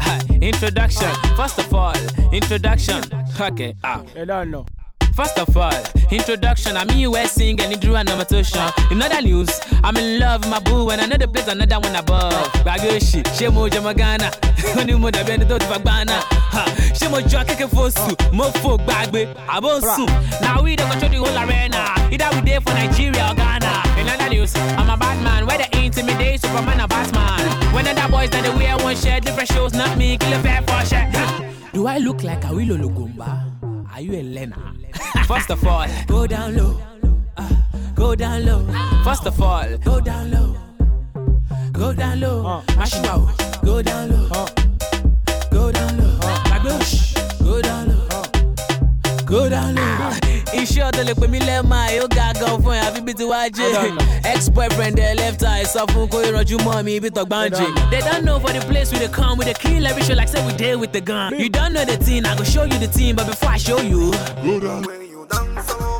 Hi, 0.00 0.20
introduction. 0.42 1.10
First 1.36 1.58
of 1.58 1.72
all, 1.72 1.94
introduction. 2.32 3.02
Okay, 3.40 3.74
ah. 3.82 4.02
Don't 4.26 4.50
know. 4.50 4.66
First 5.14 5.38
of 5.38 5.56
all, 5.56 5.72
introduction. 6.10 6.76
I'm 6.76 6.88
US 6.90 7.32
sing 7.32 7.58
and 7.60 7.72
you 7.72 7.78
Drew 7.78 7.96
and 7.96 8.08
Nomatosha. 8.08 8.92
In 8.92 9.00
other 9.02 9.22
news, 9.22 9.48
I'm 9.82 9.96
in 9.96 10.20
love 10.20 10.42
with 10.42 10.50
my 10.50 10.60
boo 10.60 10.90
and 10.90 11.00
another 11.00 11.26
place 11.26 11.48
another 11.48 11.80
one 11.80 11.96
above. 11.96 12.32
Bagoshi, 12.64 13.22
Shemo 13.36 13.68
Jamagana, 13.70 14.28
Honeymoon, 14.74 15.14
I've 15.14 15.26
been 15.26 15.40
to 15.40 15.58
Fagbana. 15.58 16.20
Ṣé 16.92 17.10
mo 17.10 17.20
jọ 17.22 17.44
kékeré 17.44 17.68
fóṣù? 17.68 18.32
Mo 18.32 18.44
fò 18.60 18.76
gbàgbé, 18.76 19.26
àbó 19.48 19.80
sùn. 19.80 20.06
Na 20.42 20.60
we 20.62 20.76
dey 20.76 20.84
control 20.86 21.10
the 21.10 21.16
whole 21.18 21.38
arena. 21.38 21.94
Either 22.12 22.28
we 22.34 22.40
there 22.42 22.60
for 22.60 22.74
Nigeria 22.74 23.28
or 23.30 23.34
Ghana. 23.34 23.89
News, 24.54 24.62
I'm 24.78 24.90
a 24.90 24.96
bad 24.96 25.22
man. 25.22 25.46
Where 25.46 25.58
they 25.58 25.84
intimidate 25.84 26.40
Superman 26.40 26.80
or 26.80 26.88
Batman. 26.88 27.74
When 27.74 27.86
other 27.86 28.10
boys 28.10 28.30
that 28.30 28.42
they 28.42 28.50
wear 28.50 28.76
one 28.78 28.96
shirt, 28.96 29.24
different 29.24 29.48
shows, 29.52 29.72
not 29.74 29.96
me, 29.96 30.16
kill 30.18 30.32
a 30.32 30.38
fair 30.40 30.62
for 30.62 30.84
shirt. 30.86 31.08
Do 31.72 31.86
I 31.86 31.98
look 31.98 32.22
like 32.22 32.44
a 32.44 32.54
Willow 32.54 32.76
Lugumba? 32.76 33.92
Are 33.92 34.00
you 34.00 34.12
a 34.12 34.22
Lena? 34.22 34.74
First 35.26 35.50
of 35.50 35.66
all, 35.66 35.86
go 36.06 36.26
down 36.26 36.56
low. 36.56 36.80
Uh, 37.36 37.48
go 37.94 38.14
down 38.14 38.44
low. 38.44 38.64
First 39.04 39.26
of 39.26 39.40
all, 39.40 39.76
go 39.78 40.00
down 40.00 40.30
low. 40.30 40.56
Go 41.72 41.94
down 41.94 42.20
low. 42.20 42.44
Ah. 42.46 42.64
Mash 42.76 42.94
it 42.94 43.06
out. 43.06 43.62
Go 43.64 43.82
down 43.82 44.10
low. 44.10 44.28
Ah. 44.32 44.48
Go 45.50 45.72
down 45.72 45.96
low. 45.98 46.18
Like. 46.18 46.62
Go 47.42 47.62
down 47.62 47.88
low. 47.88 48.22
Go 49.24 49.48
down 49.48 49.74
low. 49.74 50.19
Iṣẹ́ 50.62 50.84
ọ̀tọ̀ 50.88 51.02
lè 51.08 51.14
pè 51.20 51.26
mí 51.32 51.38
lẹ́ẹ̀ma 51.48 51.78
yóò 51.96 52.06
ga 52.16 52.32
gan 52.40 52.56
fún 52.62 52.74
ẹ̀ 52.78 52.84
àfi 52.88 53.00
bí 53.06 53.12
ti 53.18 53.24
wá 53.24 53.48
jẹ́. 53.48 53.96
Ex-boyfriend 54.32 54.96
ẹ̀ 54.98 55.14
left 55.16 55.42
eye 55.42 55.64
sọ 55.64 55.80
fún 55.92 56.06
kó 56.12 56.18
ìrànjú 56.28 56.56
mọ́ 56.66 56.84
mi 56.84 56.92
ibi 56.96 57.08
tọ̀gbọ́n 57.10 57.50
jẹ. 57.58 57.66
They 57.90 58.00
don't 58.00 58.24
know 58.24 58.38
for 58.40 58.52
the 58.52 58.60
place 58.70 58.92
we 58.92 58.98
dey 58.98 59.08
come, 59.08 59.38
we 59.38 59.44
dey 59.44 59.54
kill 59.54 59.86
every 59.86 60.02
show 60.02 60.14
like 60.14 60.28
say 60.28 60.44
we 60.46 60.52
dey 60.52 60.76
with 60.76 60.92
the 60.92 61.00
gun. 61.00 61.38
You 61.38 61.48
don't 61.48 61.72
know 61.72 61.84
the 61.84 61.96
thing, 61.96 62.24
I 62.26 62.36
go 62.36 62.44
show 62.44 62.64
you 62.64 62.78
the 62.78 62.88
thing, 62.88 63.14
but 63.16 63.26
before 63.26 63.50
I 63.50 63.56
show 63.56 63.80
you. 63.80 64.12
Go 64.44 64.60
down. 64.60 65.99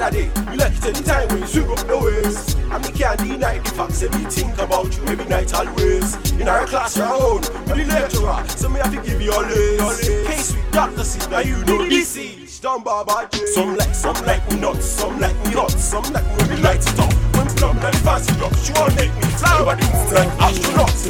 party 0.00 0.02
other 0.02 0.10
day. 0.10 0.28
You 0.50 0.56
like 0.56 0.72
it 0.72 0.84
anytime 0.86 1.28
when 1.28 1.40
you 1.40 1.46
swing 1.46 1.70
up 1.70 1.86
the 1.86 1.98
waist. 1.98 2.56
I 2.70 2.78
mean, 2.78 2.92
can't 2.92 3.18
deny 3.20 3.58
the 3.58 3.70
facts 3.70 4.02
and 4.02 4.14
me 4.16 4.30
think 4.30 4.58
about 4.58 4.96
you 4.96 5.04
every 5.06 5.26
night, 5.26 5.52
always. 5.54 6.32
In 6.40 6.48
our 6.48 6.66
classroom, 6.66 7.42
you 7.68 7.84
the 7.84 7.84
lecturer, 7.84 8.48
so 8.48 8.68
me 8.68 8.80
have 8.80 8.94
to 8.94 9.00
give 9.02 9.20
you 9.20 9.32
all 9.32 9.44
this. 9.44 10.08
Case 10.26 10.54
we 10.54 10.62
doctor 10.72 11.04
see, 11.04 11.30
now 11.30 11.40
you 11.40 11.64
know 11.64 11.86
this 11.86 12.16
is. 12.16 12.60
Dumb 12.60 12.82
J. 12.82 13.28
Some 13.54 13.76
like, 13.76 13.94
some 13.94 14.24
like 14.26 14.50
me 14.50 14.60
nuts, 14.60 14.84
some 14.84 15.18
like 15.18 15.36
me 15.46 15.52
hot, 15.52 15.70
some 15.70 16.04
like 16.12 16.26
me 16.26 16.36
when 16.36 16.48
we 16.48 16.56
light 16.62 16.80
it 16.80 16.98
up. 16.98 17.12
When 17.36 17.46
we 17.46 17.54
plug 17.54 17.76
like 17.82 17.94
fancy 17.96 18.32
duck, 18.40 18.54
she 18.56 18.72
won't 18.72 18.94
make 18.96 19.14
me 19.16 19.28
fly 19.36 19.58
over 19.60 19.76
the 19.76 19.84
moon 19.84 20.14
like 20.14 20.32
astronauts. 20.40 21.08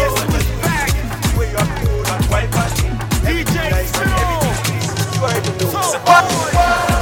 Yes, 0.00 0.12
I'm 0.20 0.30
just. 0.32 0.48
Where 1.36 1.48
you 1.48 1.56
to 1.56 1.84
go, 1.84 2.02
that 2.04 2.24
white 2.30 2.50
party. 2.52 2.88
DJ. 3.24 3.56
You 5.14 5.20
already 5.22 5.52
know. 5.64 6.93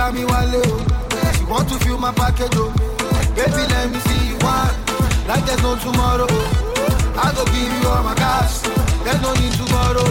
Bá 0.00 0.10
mi 0.12 0.24
wálé 0.24 0.60
oh. 0.64 0.80
She 1.36 1.44
want 1.44 1.68
to 1.68 1.76
feel 1.84 1.98
my 1.98 2.12
package 2.12 2.56
oh. 2.56 2.72
Baby, 3.36 3.62
let 3.72 3.90
me 3.92 3.98
see 4.08 4.28
you 4.28 4.36
one, 4.40 4.74
like 5.28 5.44
there's 5.46 5.62
no 5.62 5.76
tomorrow. 5.76 6.26
I 7.24 7.32
go 7.36 7.44
give 7.52 7.72
you 7.76 7.88
all 7.88 8.02
my 8.02 8.14
cash, 8.14 8.60
there's 9.04 9.20
no 9.22 9.32
need 9.40 9.52
tomorrow. 9.60 10.08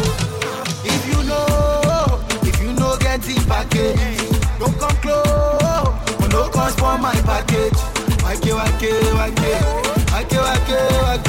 If 0.93 1.01
you 1.09 1.19
know, 1.29 2.21
if 2.49 2.61
you 2.61 2.71
know 2.73 2.97
get 2.99 3.21
the 3.21 3.35
package, 3.49 3.99
don't 4.59 4.77
come 4.79 4.97
close. 5.03 6.29
No 6.31 6.49
cost 6.49 6.77
for 6.79 6.97
my 6.97 7.15
package. 7.25 7.79
Wake, 8.23 8.45
wake 8.45 8.81
wake 9.17 9.41
wake, 9.41 9.71
wake 10.13 10.37
wake 10.45 11.28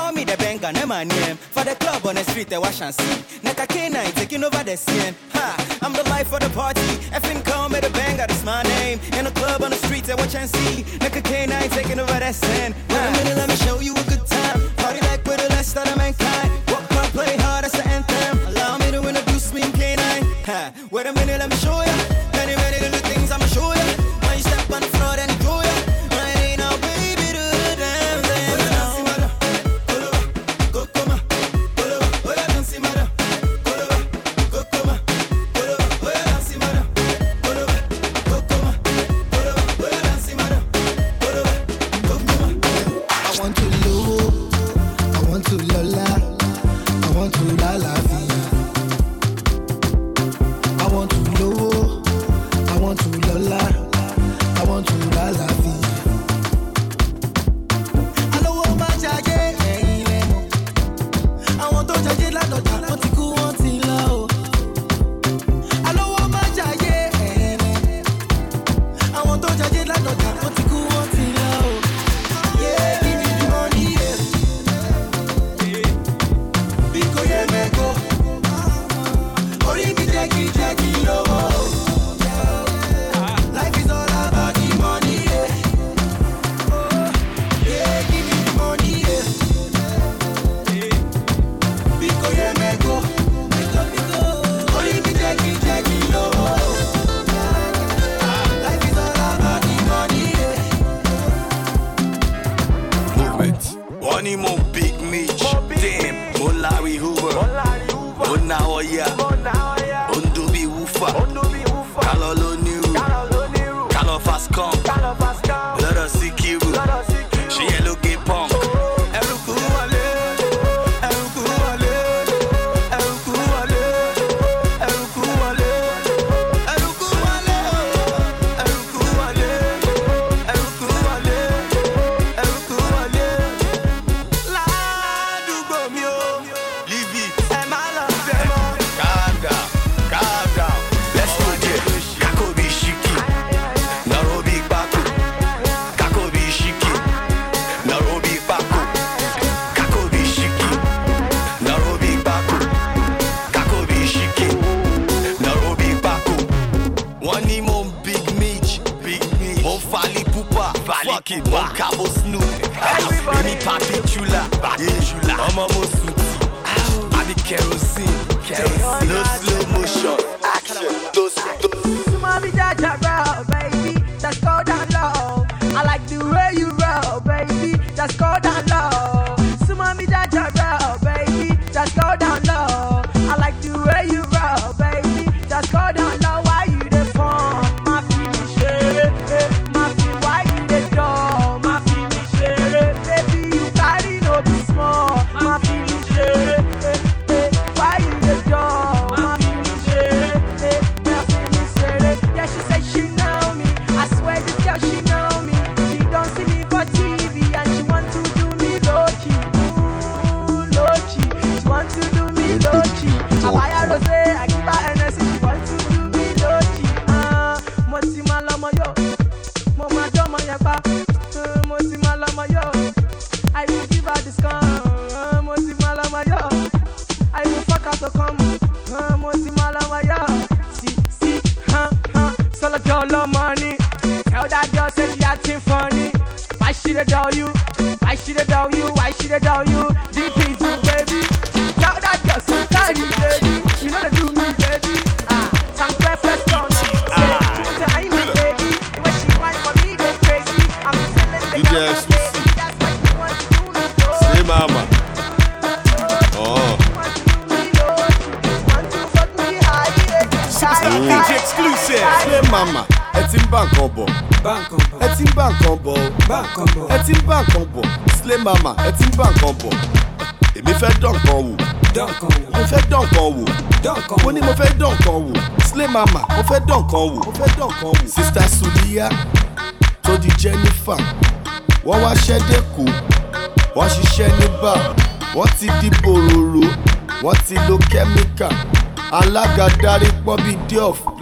call 0.00 0.12
me 0.12 0.24
the 0.24 0.36
banger, 0.38 0.72
no 0.72 0.86
my 0.86 1.04
name. 1.04 1.36
For 1.36 1.64
the 1.64 1.74
club 1.82 2.06
on 2.06 2.14
the 2.14 2.24
street, 2.24 2.48
they 2.48 2.58
wash 2.58 2.80
and 2.80 2.94
see. 2.94 3.16
Neka 3.44 3.66
K9 3.72 4.14
taking 4.14 4.42
over 4.44 4.62
the 4.64 4.76
scene. 4.76 5.14
Ha, 5.34 5.46
I'm 5.82 5.92
the 5.92 6.04
life 6.14 6.28
for 6.28 6.38
the 6.38 6.50
party. 6.50 6.90
You 7.40 7.40
call 7.42 7.68
me 7.68 7.80
the 7.80 7.90
banger, 7.90 8.26
that's 8.26 8.44
my 8.44 8.62
name. 8.62 8.98
In 9.18 9.24
the 9.24 9.30
club 9.30 9.62
on 9.62 9.70
the 9.70 9.80
street, 9.84 10.04
they 10.04 10.14
watch 10.14 10.34
and 10.34 10.48
see. 10.48 10.82
Neka 11.02 11.22
K9 11.30 11.54
taking 11.78 11.98
over 12.00 12.18
the 12.24 12.32
scene. 12.32 12.72
Wait 12.88 13.06
a 13.08 13.10
minute, 13.16 13.36
let 13.36 13.48
me 13.48 13.56
show 13.56 13.80
you 13.80 13.92
a 13.92 14.04
good 14.10 14.24
time. 14.26 14.58
Party 14.76 15.00
like 15.08 15.24
we're 15.26 15.36
the 15.36 15.48
last 15.54 15.76
of 15.76 15.96
mankind. 15.96 16.50
Walk 16.68 16.84
play 17.16 17.36
hard, 17.44 17.64
that's 17.64 17.76
the 17.78 17.89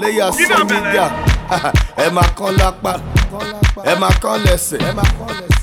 Diof. 0.08 0.36
Player 0.36 0.66
Seniga. 0.68 1.10
Ẹ 1.96 2.10
máa 2.10 2.22
kán 2.36 2.54
lápá. 2.58 2.92
Ẹ 3.84 3.94
máa 4.00 4.10
kán 4.22 4.40
lẹ́sẹ̀. 4.44 4.78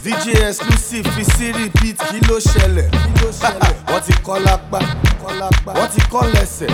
DJ 0.04 0.28
exclusive 0.50 1.10
fi 1.16 1.24
sí 1.26 1.52
repeat 1.52 1.98
kí 2.12 2.20
ló 2.30 2.38
ṣẹlẹ̀. 2.40 2.90
Wọ́n 3.90 4.02
ti 4.06 4.14
kán 4.26 4.44
lápá. 4.46 4.80
Wọ́n 5.66 5.88
ti 5.94 6.02
kán 6.12 6.30
lẹ́sẹ̀. 6.34 6.68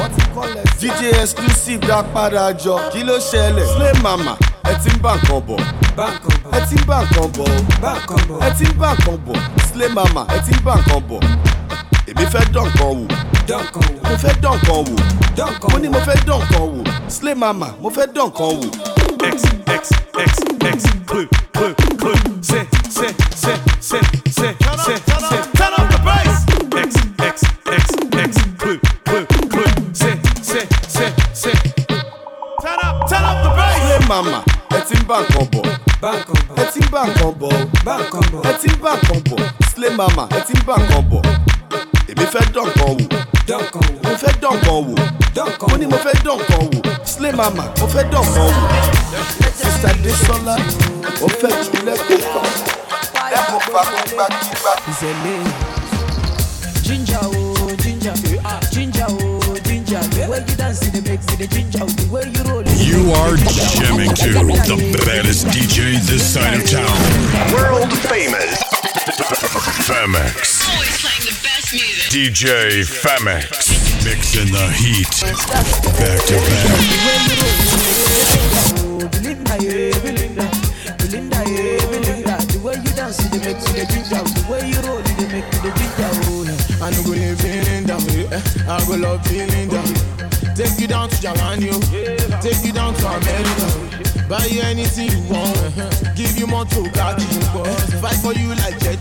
DJ 0.79 1.01
exclusive 1.21 1.87
dá 1.87 2.03
padà 2.13 2.51
jọ 2.63 2.75
kí 2.93 3.03
ló 3.03 3.17
ṣẹlẹ̀. 3.31 3.65
Slay 3.75 3.93
mama 4.03 4.35
ẹ 4.69 4.73
ti 4.83 4.89
ń 4.89 4.99
bá 5.01 5.13
nǹkan 5.15 5.41
bọ̀. 5.47 5.59
Ẹ 6.57 6.59
ti 6.69 6.75
ń 6.75 6.83
bá 6.87 6.97
nǹkan 7.03 7.29
bọ̀. 7.37 7.47
Ẹ 8.45 8.49
ti 8.57 8.65
ń 8.65 8.73
bá 8.79 8.89
nǹkan 8.95 9.17
bọ̀. 9.25 9.37
Slay 9.71 9.89
mama 9.95 10.21
ẹ 10.35 10.37
ti 10.45 10.51
ń 10.51 10.61
bá 10.65 10.73
nǹkan 10.75 11.01
bọ̀. 11.09 11.19
Èmi 12.09 12.25
fẹ́ 12.33 12.43
dán 12.53 12.67
nǹkan 12.67 13.87
wò. 13.95 14.00
Mo 14.11 14.17
fẹ́ 14.17 14.33
dán 14.43 14.53
nǹkan 14.57 14.83
wò. 14.87 15.71
Mo 15.71 15.77
ní 15.79 15.87
mo 15.89 15.99
fẹ́ 16.07 16.15
dán 16.27 16.39
nǹkan 16.39 16.61
wò. 16.73 16.81
Slay 17.09 17.33
mama 17.35 17.67
mo 17.81 17.89
fẹ́ 17.89 18.07
dán 18.15 18.27
nǹkan 18.27 18.51
wò. 18.59 18.67
X, 19.33 19.41
X, 19.79 19.83
X, 20.27 20.31
X, 20.75 20.77
clue, 21.07 21.27
clue, 21.55 21.73
clue. 22.01 22.15
Say, 22.41 22.63
say, 22.89 23.11
say, 23.41 23.55
say, 23.79 24.01
say, 24.37 24.51
say, 24.85 24.95
say. 25.29 25.41
Turn 25.57 25.73
up 25.79 25.87
the 25.91 25.99
bass. 26.05 26.43
X, 26.85 26.91
X, 27.31 27.35
X, 27.79 27.83
X, 28.25 28.31
clue, 28.59 28.79
clue, 29.07 29.25
clue. 29.51 29.71
Say, 29.93 30.15
say, 30.41 30.65
say, 30.95 31.09
say. 31.33 31.53
Turn 32.63 32.79
up, 32.83 33.07
turn 33.09 33.23
up 33.23 33.37
the 33.43 33.49
bass. 33.57 33.79
Slay 33.81 34.07
mama 34.09 34.43
ẹ 34.75 34.79
ti 34.87 34.95
ń 34.99 35.03
bá 35.07 35.17
nǹkan 35.21 35.45
bọ̀. 35.53 35.63
Ẹ 36.61 36.65
ti 36.73 36.79
ń 36.79 36.87
bá 36.91 37.01
nǹkan 37.07 37.31
bọ̀. 37.39 37.51
Ẹ 38.49 38.53
ti 38.61 38.67
ń 38.67 38.75
bá 38.83 38.91
nǹkan 38.95 39.19
bọ̀. 39.29 39.39
Slay 39.73 39.91
mama 39.95 40.27
ẹ 40.35 40.39
ti 40.47 40.53
ń 40.53 40.61
bá 40.67 40.75
nǹkan 40.77 41.03
bọ̀. 41.09 41.21
Èmi 42.21 42.29
fẹ́ 42.33 42.41
dán 42.53 42.65
nǹkan 42.65 42.87
wò. 42.87 44.01
Mo 44.03 44.13
fẹ́ 44.21 44.33
dán 44.41 44.53
nǹkan 44.53 44.77
wò. 44.87 45.67
Mo 45.69 45.77
ní 45.77 45.85
mo 45.91 45.97
fẹ́ 46.05 46.13
dán 46.25 46.37
nǹkan 46.37 46.63
wò. 46.71 46.79
Slay 47.13 47.31
mama 47.31 47.63
mo 47.79 47.85
fẹ́ 47.93 48.03
dán 48.11 48.23
nǹkan 48.25 48.49
wò. 48.57 48.65
Sista 49.59 49.89
Desola 50.03 50.55
ó 51.21 51.27
fẹ́ 51.39 51.51
tu 51.71 51.77
lẹ́kọ̀ọ́ 51.87 52.19
kan. 52.33 52.47
Lẹ́kọ̀ọ́ 53.31 53.59
gbàgbàgbà. 53.67 54.25
Ìṣẹ̀lẹ̀ 54.91 55.39
ginger 56.85 57.25
oh 57.25 57.71
ginger 57.83 58.13
ah, 58.43 58.59
ginger 58.73 59.07
oh 59.09 59.55
ginger 59.67 60.01
the 60.13 60.27
way 60.29 60.39
you 60.47 60.55
dance 60.57 60.81
it 60.87 60.93
make 61.07 61.23
me 61.29 61.35
the 61.41 61.47
ginger 61.47 61.85
the 61.85 62.05
way 62.13 62.25
you 62.35 62.43
roll. 62.49 62.63
You 62.89 63.01
are 63.21 63.35
jamming 63.77 64.13
to 64.13 64.29
the 64.69 65.03
baddest 65.05 65.45
DJ 65.53 65.97
this 66.09 66.23
side 66.33 66.53
of 66.59 66.69
town. 66.69 66.97
World 67.53 67.91
famous. 68.09 68.59
Femix. 69.87 71.10
DJ 71.71 72.83
Femix. 72.83 73.71
Mixing 74.03 74.51
the 74.51 74.67
heat. 74.75 75.07
Back 75.47 76.19
to 76.27 76.35
back. 76.43 76.67
Belinda, 79.09 79.55
Belinda, 80.03 80.51
Belinda, 80.99 81.39
Belinda. 81.87 82.35
I 86.81 86.89
know 86.91 87.03
go 87.03 87.11
live 87.11 87.39
feeling 87.39 87.85
down, 87.85 88.03
yeah. 88.09 88.41
I 88.67 88.83
go 88.85 88.95
love 88.97 89.25
feeling 89.27 89.69
down. 89.69 89.87
Take 90.53 90.77
you 90.77 90.87
down 90.87 91.07
to 91.07 91.21
Japan, 91.21 91.61
yo. 91.61 91.79
Take 92.41 92.65
you 92.65 92.73
down 92.73 92.95
to 92.95 93.07
America. 93.07 94.27
Buy 94.27 94.43
you 94.47 94.61
anything 94.63 95.07
you 95.09 95.21
want. 95.31 95.55
Give 96.17 96.37
you 96.37 96.47
more 96.47 96.65
to 96.65 96.89
Kaki, 96.91 97.23
Fight 98.01 98.19
for 98.21 98.33
you 98.33 98.49
like 98.55 98.77
Jet. 98.79 98.99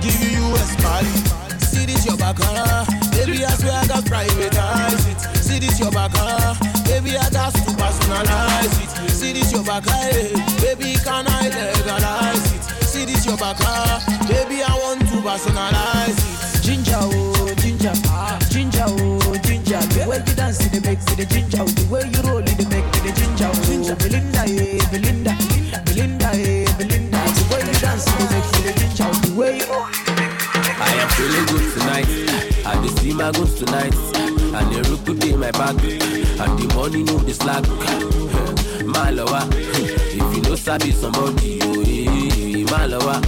Give 0.00 0.22
you 0.22 0.54
US 0.54 0.80
Mali. 0.80 1.41
See 1.72 1.86
this 1.86 2.04
your 2.04 2.18
back, 2.18 2.36
huh? 2.38 2.84
Baby, 3.12 3.46
I 3.46 3.50
swear 3.56 3.72
I 3.72 3.86
got 3.86 4.04
privatize 4.04 5.08
it. 5.08 5.18
See 5.40 5.58
this 5.58 5.80
your 5.80 5.90
back, 5.90 6.10
huh? 6.12 6.52
Baby, 6.84 7.16
I 7.16 7.24
got 7.30 7.54
to 7.54 7.72
personalize 7.80 8.76
it. 8.76 9.10
See 9.10 9.32
this 9.32 9.50
your 9.52 9.64
back, 9.64 9.88
hey. 9.88 10.36
Baby, 10.60 11.00
can 11.00 11.24
I 11.26 11.48
legalize 11.48 12.44
it? 12.52 12.62
See 12.84 13.06
this 13.06 13.24
your 13.24 13.38
back, 13.38 13.56
huh? 13.58 14.04
Baby, 14.28 14.60
I 14.62 14.68
want 14.84 15.00
to 15.00 15.16
personalize 15.24 16.20
it. 16.20 16.62
Ginger, 16.62 17.00
oh, 17.00 17.54
ginger, 17.56 17.92
ah, 18.12 18.38
ginger, 18.50 18.84
oh, 18.86 19.34
ginger. 19.40 19.80
The 19.96 20.04
way 20.06 20.20
you 20.28 20.34
dance, 20.36 20.60
it 20.60 20.84
makes 20.84 21.08
it 21.08 21.24
ginger. 21.30 21.64
The 21.64 21.88
way 21.88 22.04
you 22.04 22.20
roll, 22.28 22.44
it 22.44 22.68
make 22.68 22.84
it 23.00 23.16
ginger. 23.16 23.48
Oh, 23.48 23.96
Belinda, 23.96 24.44
yeah, 24.44 24.76
Belinda, 24.92 25.32
Belinda, 25.88 26.28
yeah, 26.36 26.68
Belinda. 26.76 27.20
The 27.32 27.42
way 27.48 27.64
you 27.64 27.80
dance, 27.80 28.04
it 28.12 28.28
makes 28.28 28.52
it 28.60 28.76
ginger. 28.76 29.08
The 29.24 29.32
way 29.40 29.56
you 29.56 29.66
roll. 29.72 29.91
I 32.04 32.08
am 32.08 32.16
feeling 32.18 32.42
good 32.42 32.56
tonight. 32.56 32.64
I 32.66 32.80
dey 32.80 32.88
see 33.00 33.14
my 33.14 33.30
goods 33.32 33.54
tonight. 33.54 33.94
And 34.54 34.66
the 34.74 34.78
rook 34.90 35.04
could 35.06 35.20
be 35.20 35.36
my 35.36 35.50
back. 35.52 35.76
And 36.42 36.58
the 36.58 36.74
money 36.74 37.02
no 37.02 37.16
the 37.18 37.34
slack. 37.34 37.64
My 38.86 39.10
lover. 39.10 39.46
If 40.14 40.36
you 40.36 40.42
know 40.42 40.56
sabi 40.56 40.90
somebody, 40.92 41.58
oh, 41.62 41.82
eh, 41.86 42.64
my 42.70 42.86
lover. 42.86 43.20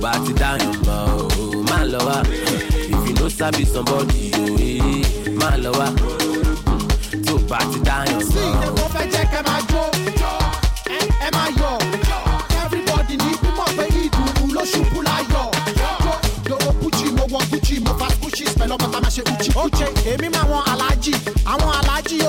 Bat 0.00 0.30
it 0.30 0.36
down 0.36 0.60
your 0.60 0.76
mouth, 0.84 1.54
my 1.70 1.82
lover. 1.84 2.22
If 2.28 3.08
you 3.08 3.14
know 3.14 3.28
sabi 3.28 3.64
somebody, 3.64 4.30
oh, 4.34 4.56
eh, 4.58 5.30
my 5.32 5.56
lover. 5.56 5.90
Bat 7.48 7.76
it 7.76 7.84
down 7.84 8.06
your 8.10 8.24
mouth. 8.32 8.64
èkó 8.66 8.86
fẹ́ 8.94 9.04
jẹ́ 9.12 9.24
kẹ́ 9.32 9.42
máa 9.46 9.60
jó 9.70 9.82
pẹ̀lú 19.08 19.16
ọmọ 19.16 19.16
tá 19.16 19.16
a 19.16 19.16
máa 19.16 19.16
ṣe 19.16 19.22
uchi. 19.22 19.50
ok 19.56 19.78
èmi 20.12 20.28
máa 20.34 20.44
wọn 20.50 20.62
aláàjì 20.72 21.12
àwọn 21.52 21.70
aláàjì 21.78 21.87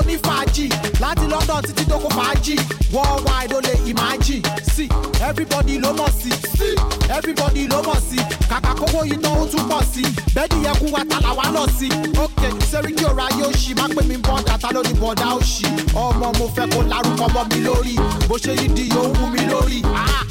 onífàájì 0.09 0.69
láti 0.99 1.27
london 1.29 1.61
títí 1.63 1.83
dókò 1.85 2.09
fàájì. 2.09 2.55
Worldwide 2.93 3.53
ó 3.55 3.61
lè 3.61 3.73
imagine. 3.89 4.41
Sí 4.75 4.87
everybody 5.21 5.79
ló 5.79 5.93
mọ̀ 5.93 6.09
sí. 6.21 6.29
Sí 6.57 6.75
everybody 7.09 7.67
ló 7.67 7.81
mọ̀ 7.83 7.97
sí. 8.09 8.17
Kàkà 8.49 8.73
kówó 8.79 9.03
yìí 9.05 9.17
ó 9.23 9.45
tún 9.51 9.69
pọ̀ 9.69 9.83
sí. 9.93 10.01
Bẹ́ẹ̀ni 10.35 10.65
yẹ 10.65 10.73
kú 10.79 10.85
wa 10.93 11.01
tàlà 11.05 11.31
wá 11.37 11.45
lọ 11.53 11.67
sí. 11.79 11.89
Ok 12.23 12.41
sẹ́ríkì 12.71 13.05
ọ̀rọ̀ 13.05 13.27
ayé 13.29 13.43
òṣì 13.49 13.75
má 13.77 13.87
pè 13.95 14.01
mí 14.07 14.15
bọ́dà 14.17 14.57
ta 14.61 14.69
ló 14.73 14.81
ní 14.83 14.93
bọ́dà 15.01 15.27
òṣì 15.37 15.65
ọmọ 15.95 16.27
mo 16.39 16.45
fẹ́ 16.55 16.65
kó 16.73 16.79
larúkọ 16.91 17.25
mọ́ 17.33 17.43
mi 17.53 17.59
lórí. 17.65 17.95
Bó 18.29 18.35
ṣe 18.37 18.51
yí 18.61 18.67
di 18.75 18.89
yóò 18.89 19.05
wú 19.17 19.25
mi 19.33 19.39
lórí. 19.51 19.81
Ah 19.95 20.23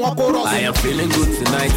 ó 0.00 0.14
kó. 0.16 0.46
I 0.46 0.60
am 0.60 0.74
feeling 0.74 1.08
good 1.10 1.30
tonight. 1.44 1.72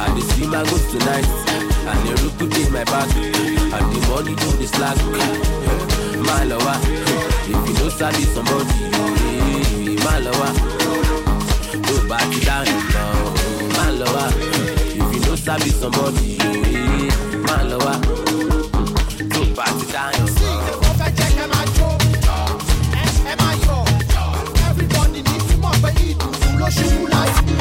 I 0.00 0.06
dey 0.14 0.20
see 0.32 0.46
my 0.46 0.62
goods 0.64 0.86
tonight. 0.92 1.71
And 1.90 2.00
the 2.06 2.12
rook 2.22 2.34
could 2.38 2.72
my 2.72 2.84
back. 2.84 3.10
And 3.76 3.86
the 3.92 3.98
money 4.08 4.34
do 4.42 4.48
the 4.60 4.66
slack. 4.66 4.96
My 6.26 6.44
lover. 6.44 6.78
If 7.52 7.60
you 7.68 7.74
know 7.78 7.88
sabi 7.88 8.24
somebody, 8.34 8.78
my 10.04 10.18
lover. 10.18 10.52
Go 11.86 12.08
back 12.08 12.30
down 12.46 12.66
now. 12.94 13.14
My 13.76 13.90
lover. 13.90 14.28
If 14.98 15.14
you 15.14 15.20
know 15.26 15.36
sabi 15.36 15.70
somebody, 15.70 16.38
my 17.48 17.62
lover. 17.62 17.96
Go 19.28 19.42
back 19.54 19.76
down 19.92 20.12
ẹ 23.02 23.04
ẹ 23.30 23.34
máa 23.40 23.52
yọ 23.66 23.76
everybody 24.68 25.20
ní 25.28 25.34
mímọ̀ 25.48 25.72
pé 25.82 25.90
ìdùnnú 26.08 26.48
ló 26.60 26.66
ṣubú 26.76 27.00
láyọ̀. 27.12 27.51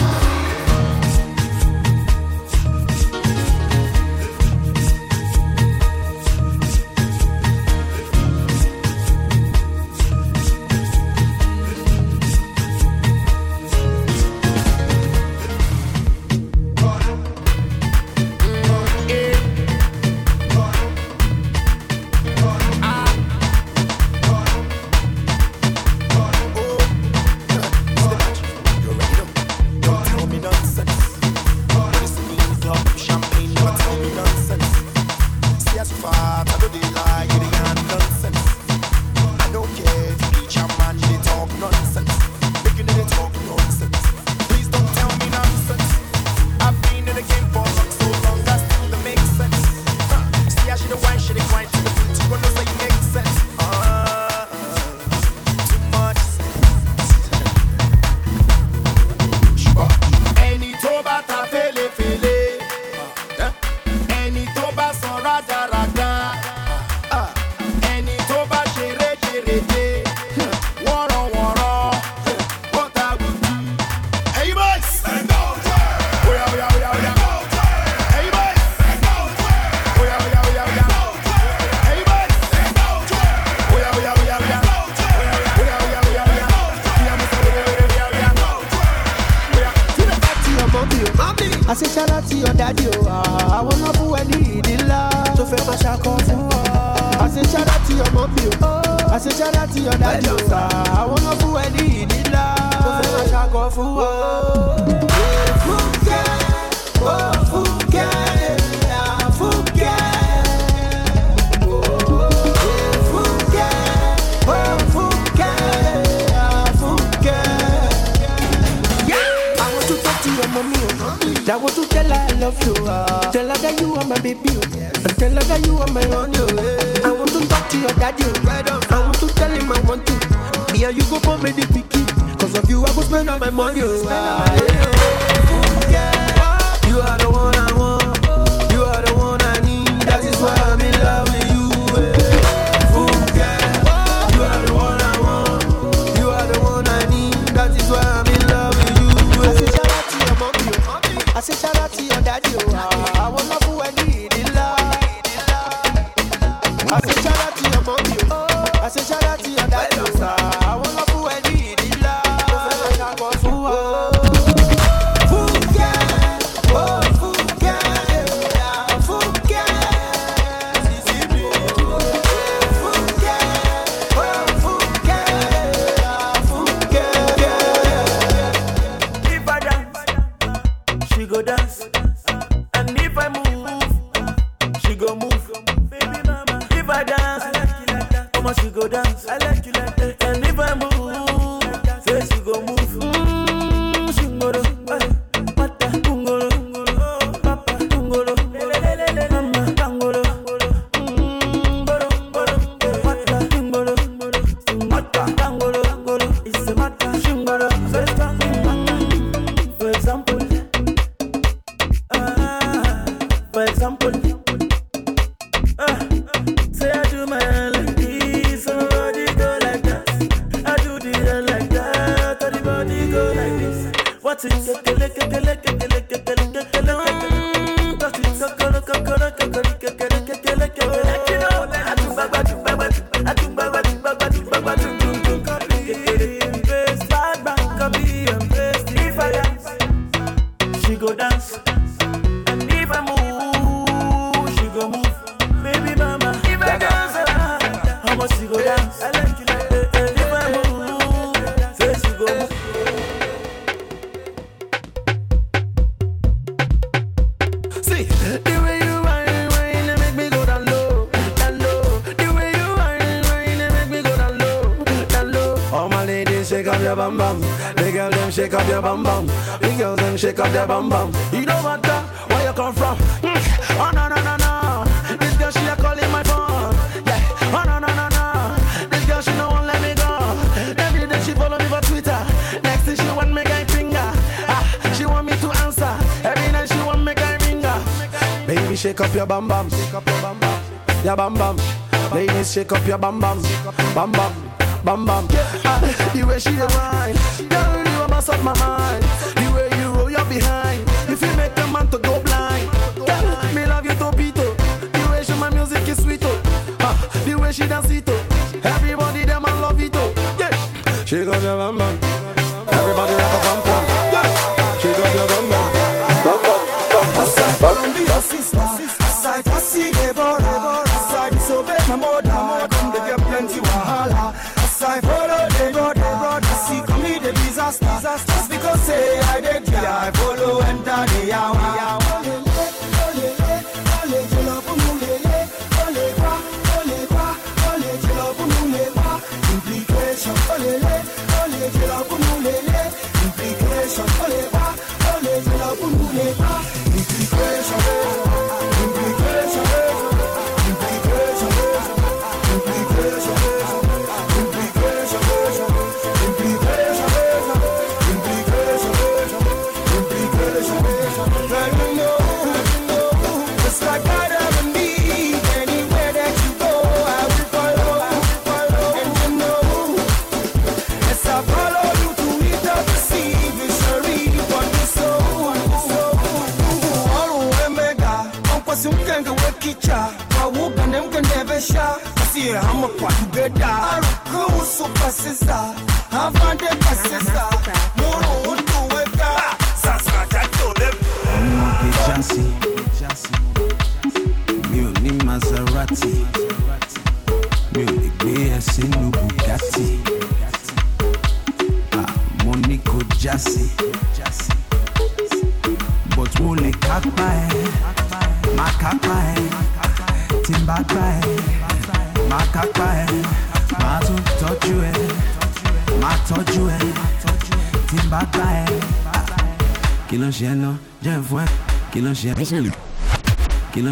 Your 292.91 292.97
bum 292.97 293.21
bum, 293.21 293.41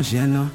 kí 0.04 0.18
ló 0.34 0.50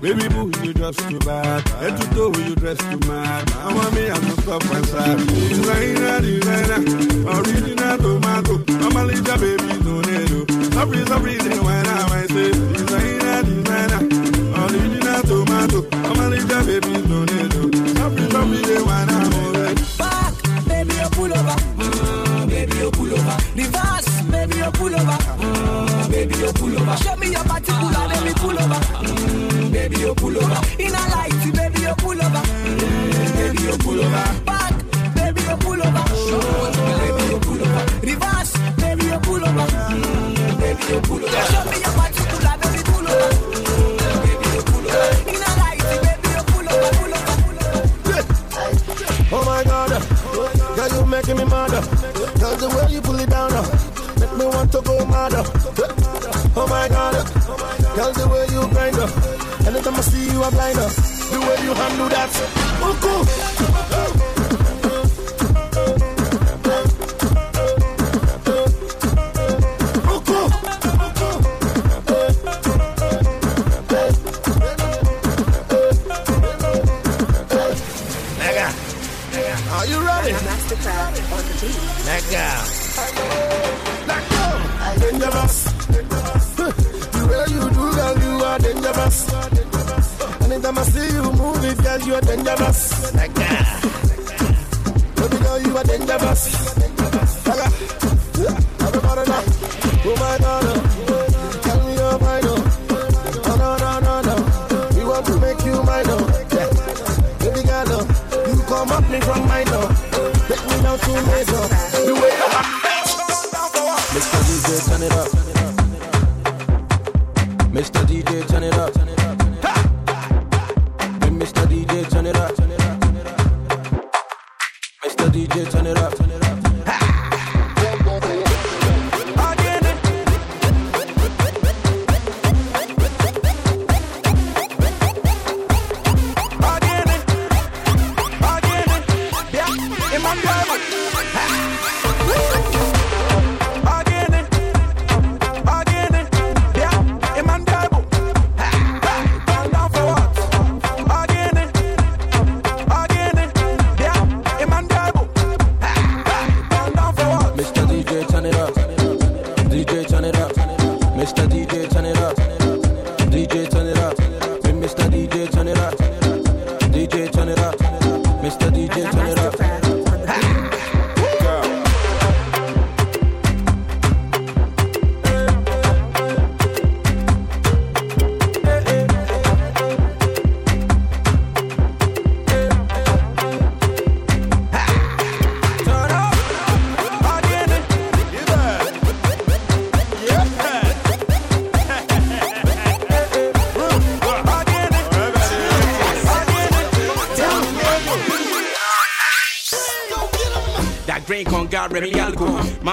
Baby 0.00 0.28
boo, 0.28 0.50
you 0.62 0.74
just 0.74 0.98
too 1.08 1.18
bad. 1.20 1.41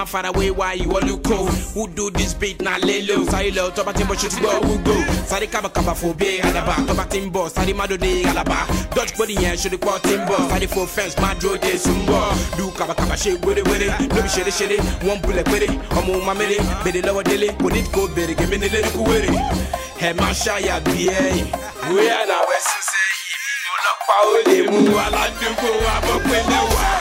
Man 0.00 0.06
far 0.06 0.24
away, 0.24 0.50
why 0.50 0.72
you 0.72 0.90
all 0.90 1.04
you 1.04 1.18
cold? 1.18 1.50
Who 1.74 1.86
do 1.86 2.08
this 2.08 2.32
beat 2.32 2.62
na 2.62 2.78
lelo? 2.78 3.28
Sorry 3.28 3.50
lo, 3.50 3.68
to 3.68 3.84
batin 3.84 4.06
bo 4.06 4.14
shoot 4.14 4.32
go, 4.40 4.48
who 4.62 4.78
go? 4.82 4.96
Sorry 5.26 5.46
kaba 5.46 5.68
kaba 5.68 5.94
for 5.94 6.14
be 6.14 6.38
alaba, 6.38 6.86
to 6.86 6.94
batin 6.94 7.28
bo, 7.30 7.48
sorry 7.48 7.74
mado 7.74 7.98
de 7.98 8.22
alaba. 8.22 8.64
Dodge 8.94 9.14
body 9.18 9.34
yeah, 9.34 9.54
should 9.56 9.72
the 9.72 9.76
quad 9.76 10.02
timbo. 10.02 10.38
Sorry 10.48 10.66
for 10.68 10.86
fence, 10.86 11.18
my 11.18 11.34
de 11.34 11.76
sumbo. 11.76 12.16
Do 12.56 12.70
kaba 12.78 12.94
kaba 12.94 13.14
shit 13.14 13.44
with 13.44 13.58
it 13.58 13.68
with 13.68 13.82
it. 13.82 13.90
No 14.08 14.22
be 14.22 14.28
shitty 14.28 14.80
one 15.06 15.20
bullet 15.20 15.46
with 15.48 15.64
it. 15.64 15.70
I'm 15.92 16.08
on 16.08 16.24
my 16.24 16.32
midi, 16.32 16.56
biddy 16.82 17.02
lower 17.02 17.22
dilly. 17.22 17.50
Put 17.58 17.76
it 17.76 17.92
go 17.92 18.08
biddy, 18.14 18.34
give 18.34 18.48
me 18.48 18.56
the 18.56 18.70
little 18.70 19.04
with 19.04 19.28
it. 19.28 19.36
Hey 20.00 20.14
man, 20.14 20.32
shy 20.32 20.60
We 20.62 22.08
are 22.08 22.26
now, 22.26 22.40
we're 22.48 22.64
so 22.64 22.80
say. 22.88 23.08
Ọlọ́pàá 23.76 24.18
ò 24.24 24.36
lè 24.48 24.58
mú 24.70 24.80
wa 24.96 25.04
ládùúgbò 25.12 25.70
wa. 25.84 26.99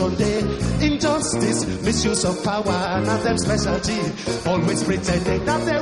on 0.00 0.14
day. 0.16 0.40
Injustice, 0.80 1.66
misuse 1.82 2.24
of 2.24 2.42
power, 2.44 3.00
not 3.04 3.22
them 3.22 3.38
specialty. 3.38 4.00
Always 4.48 4.82
pretending 4.84 5.44
that 5.44 5.66
they 5.66 5.81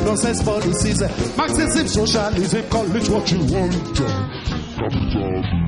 Nonsense 0.00 0.42
policies, 0.42 1.00
Marxism, 1.36 1.86
socialism, 1.88 2.62
call 2.70 2.96
it 2.96 3.08
what 3.08 3.30
you 3.30 3.38
want. 3.52 5.61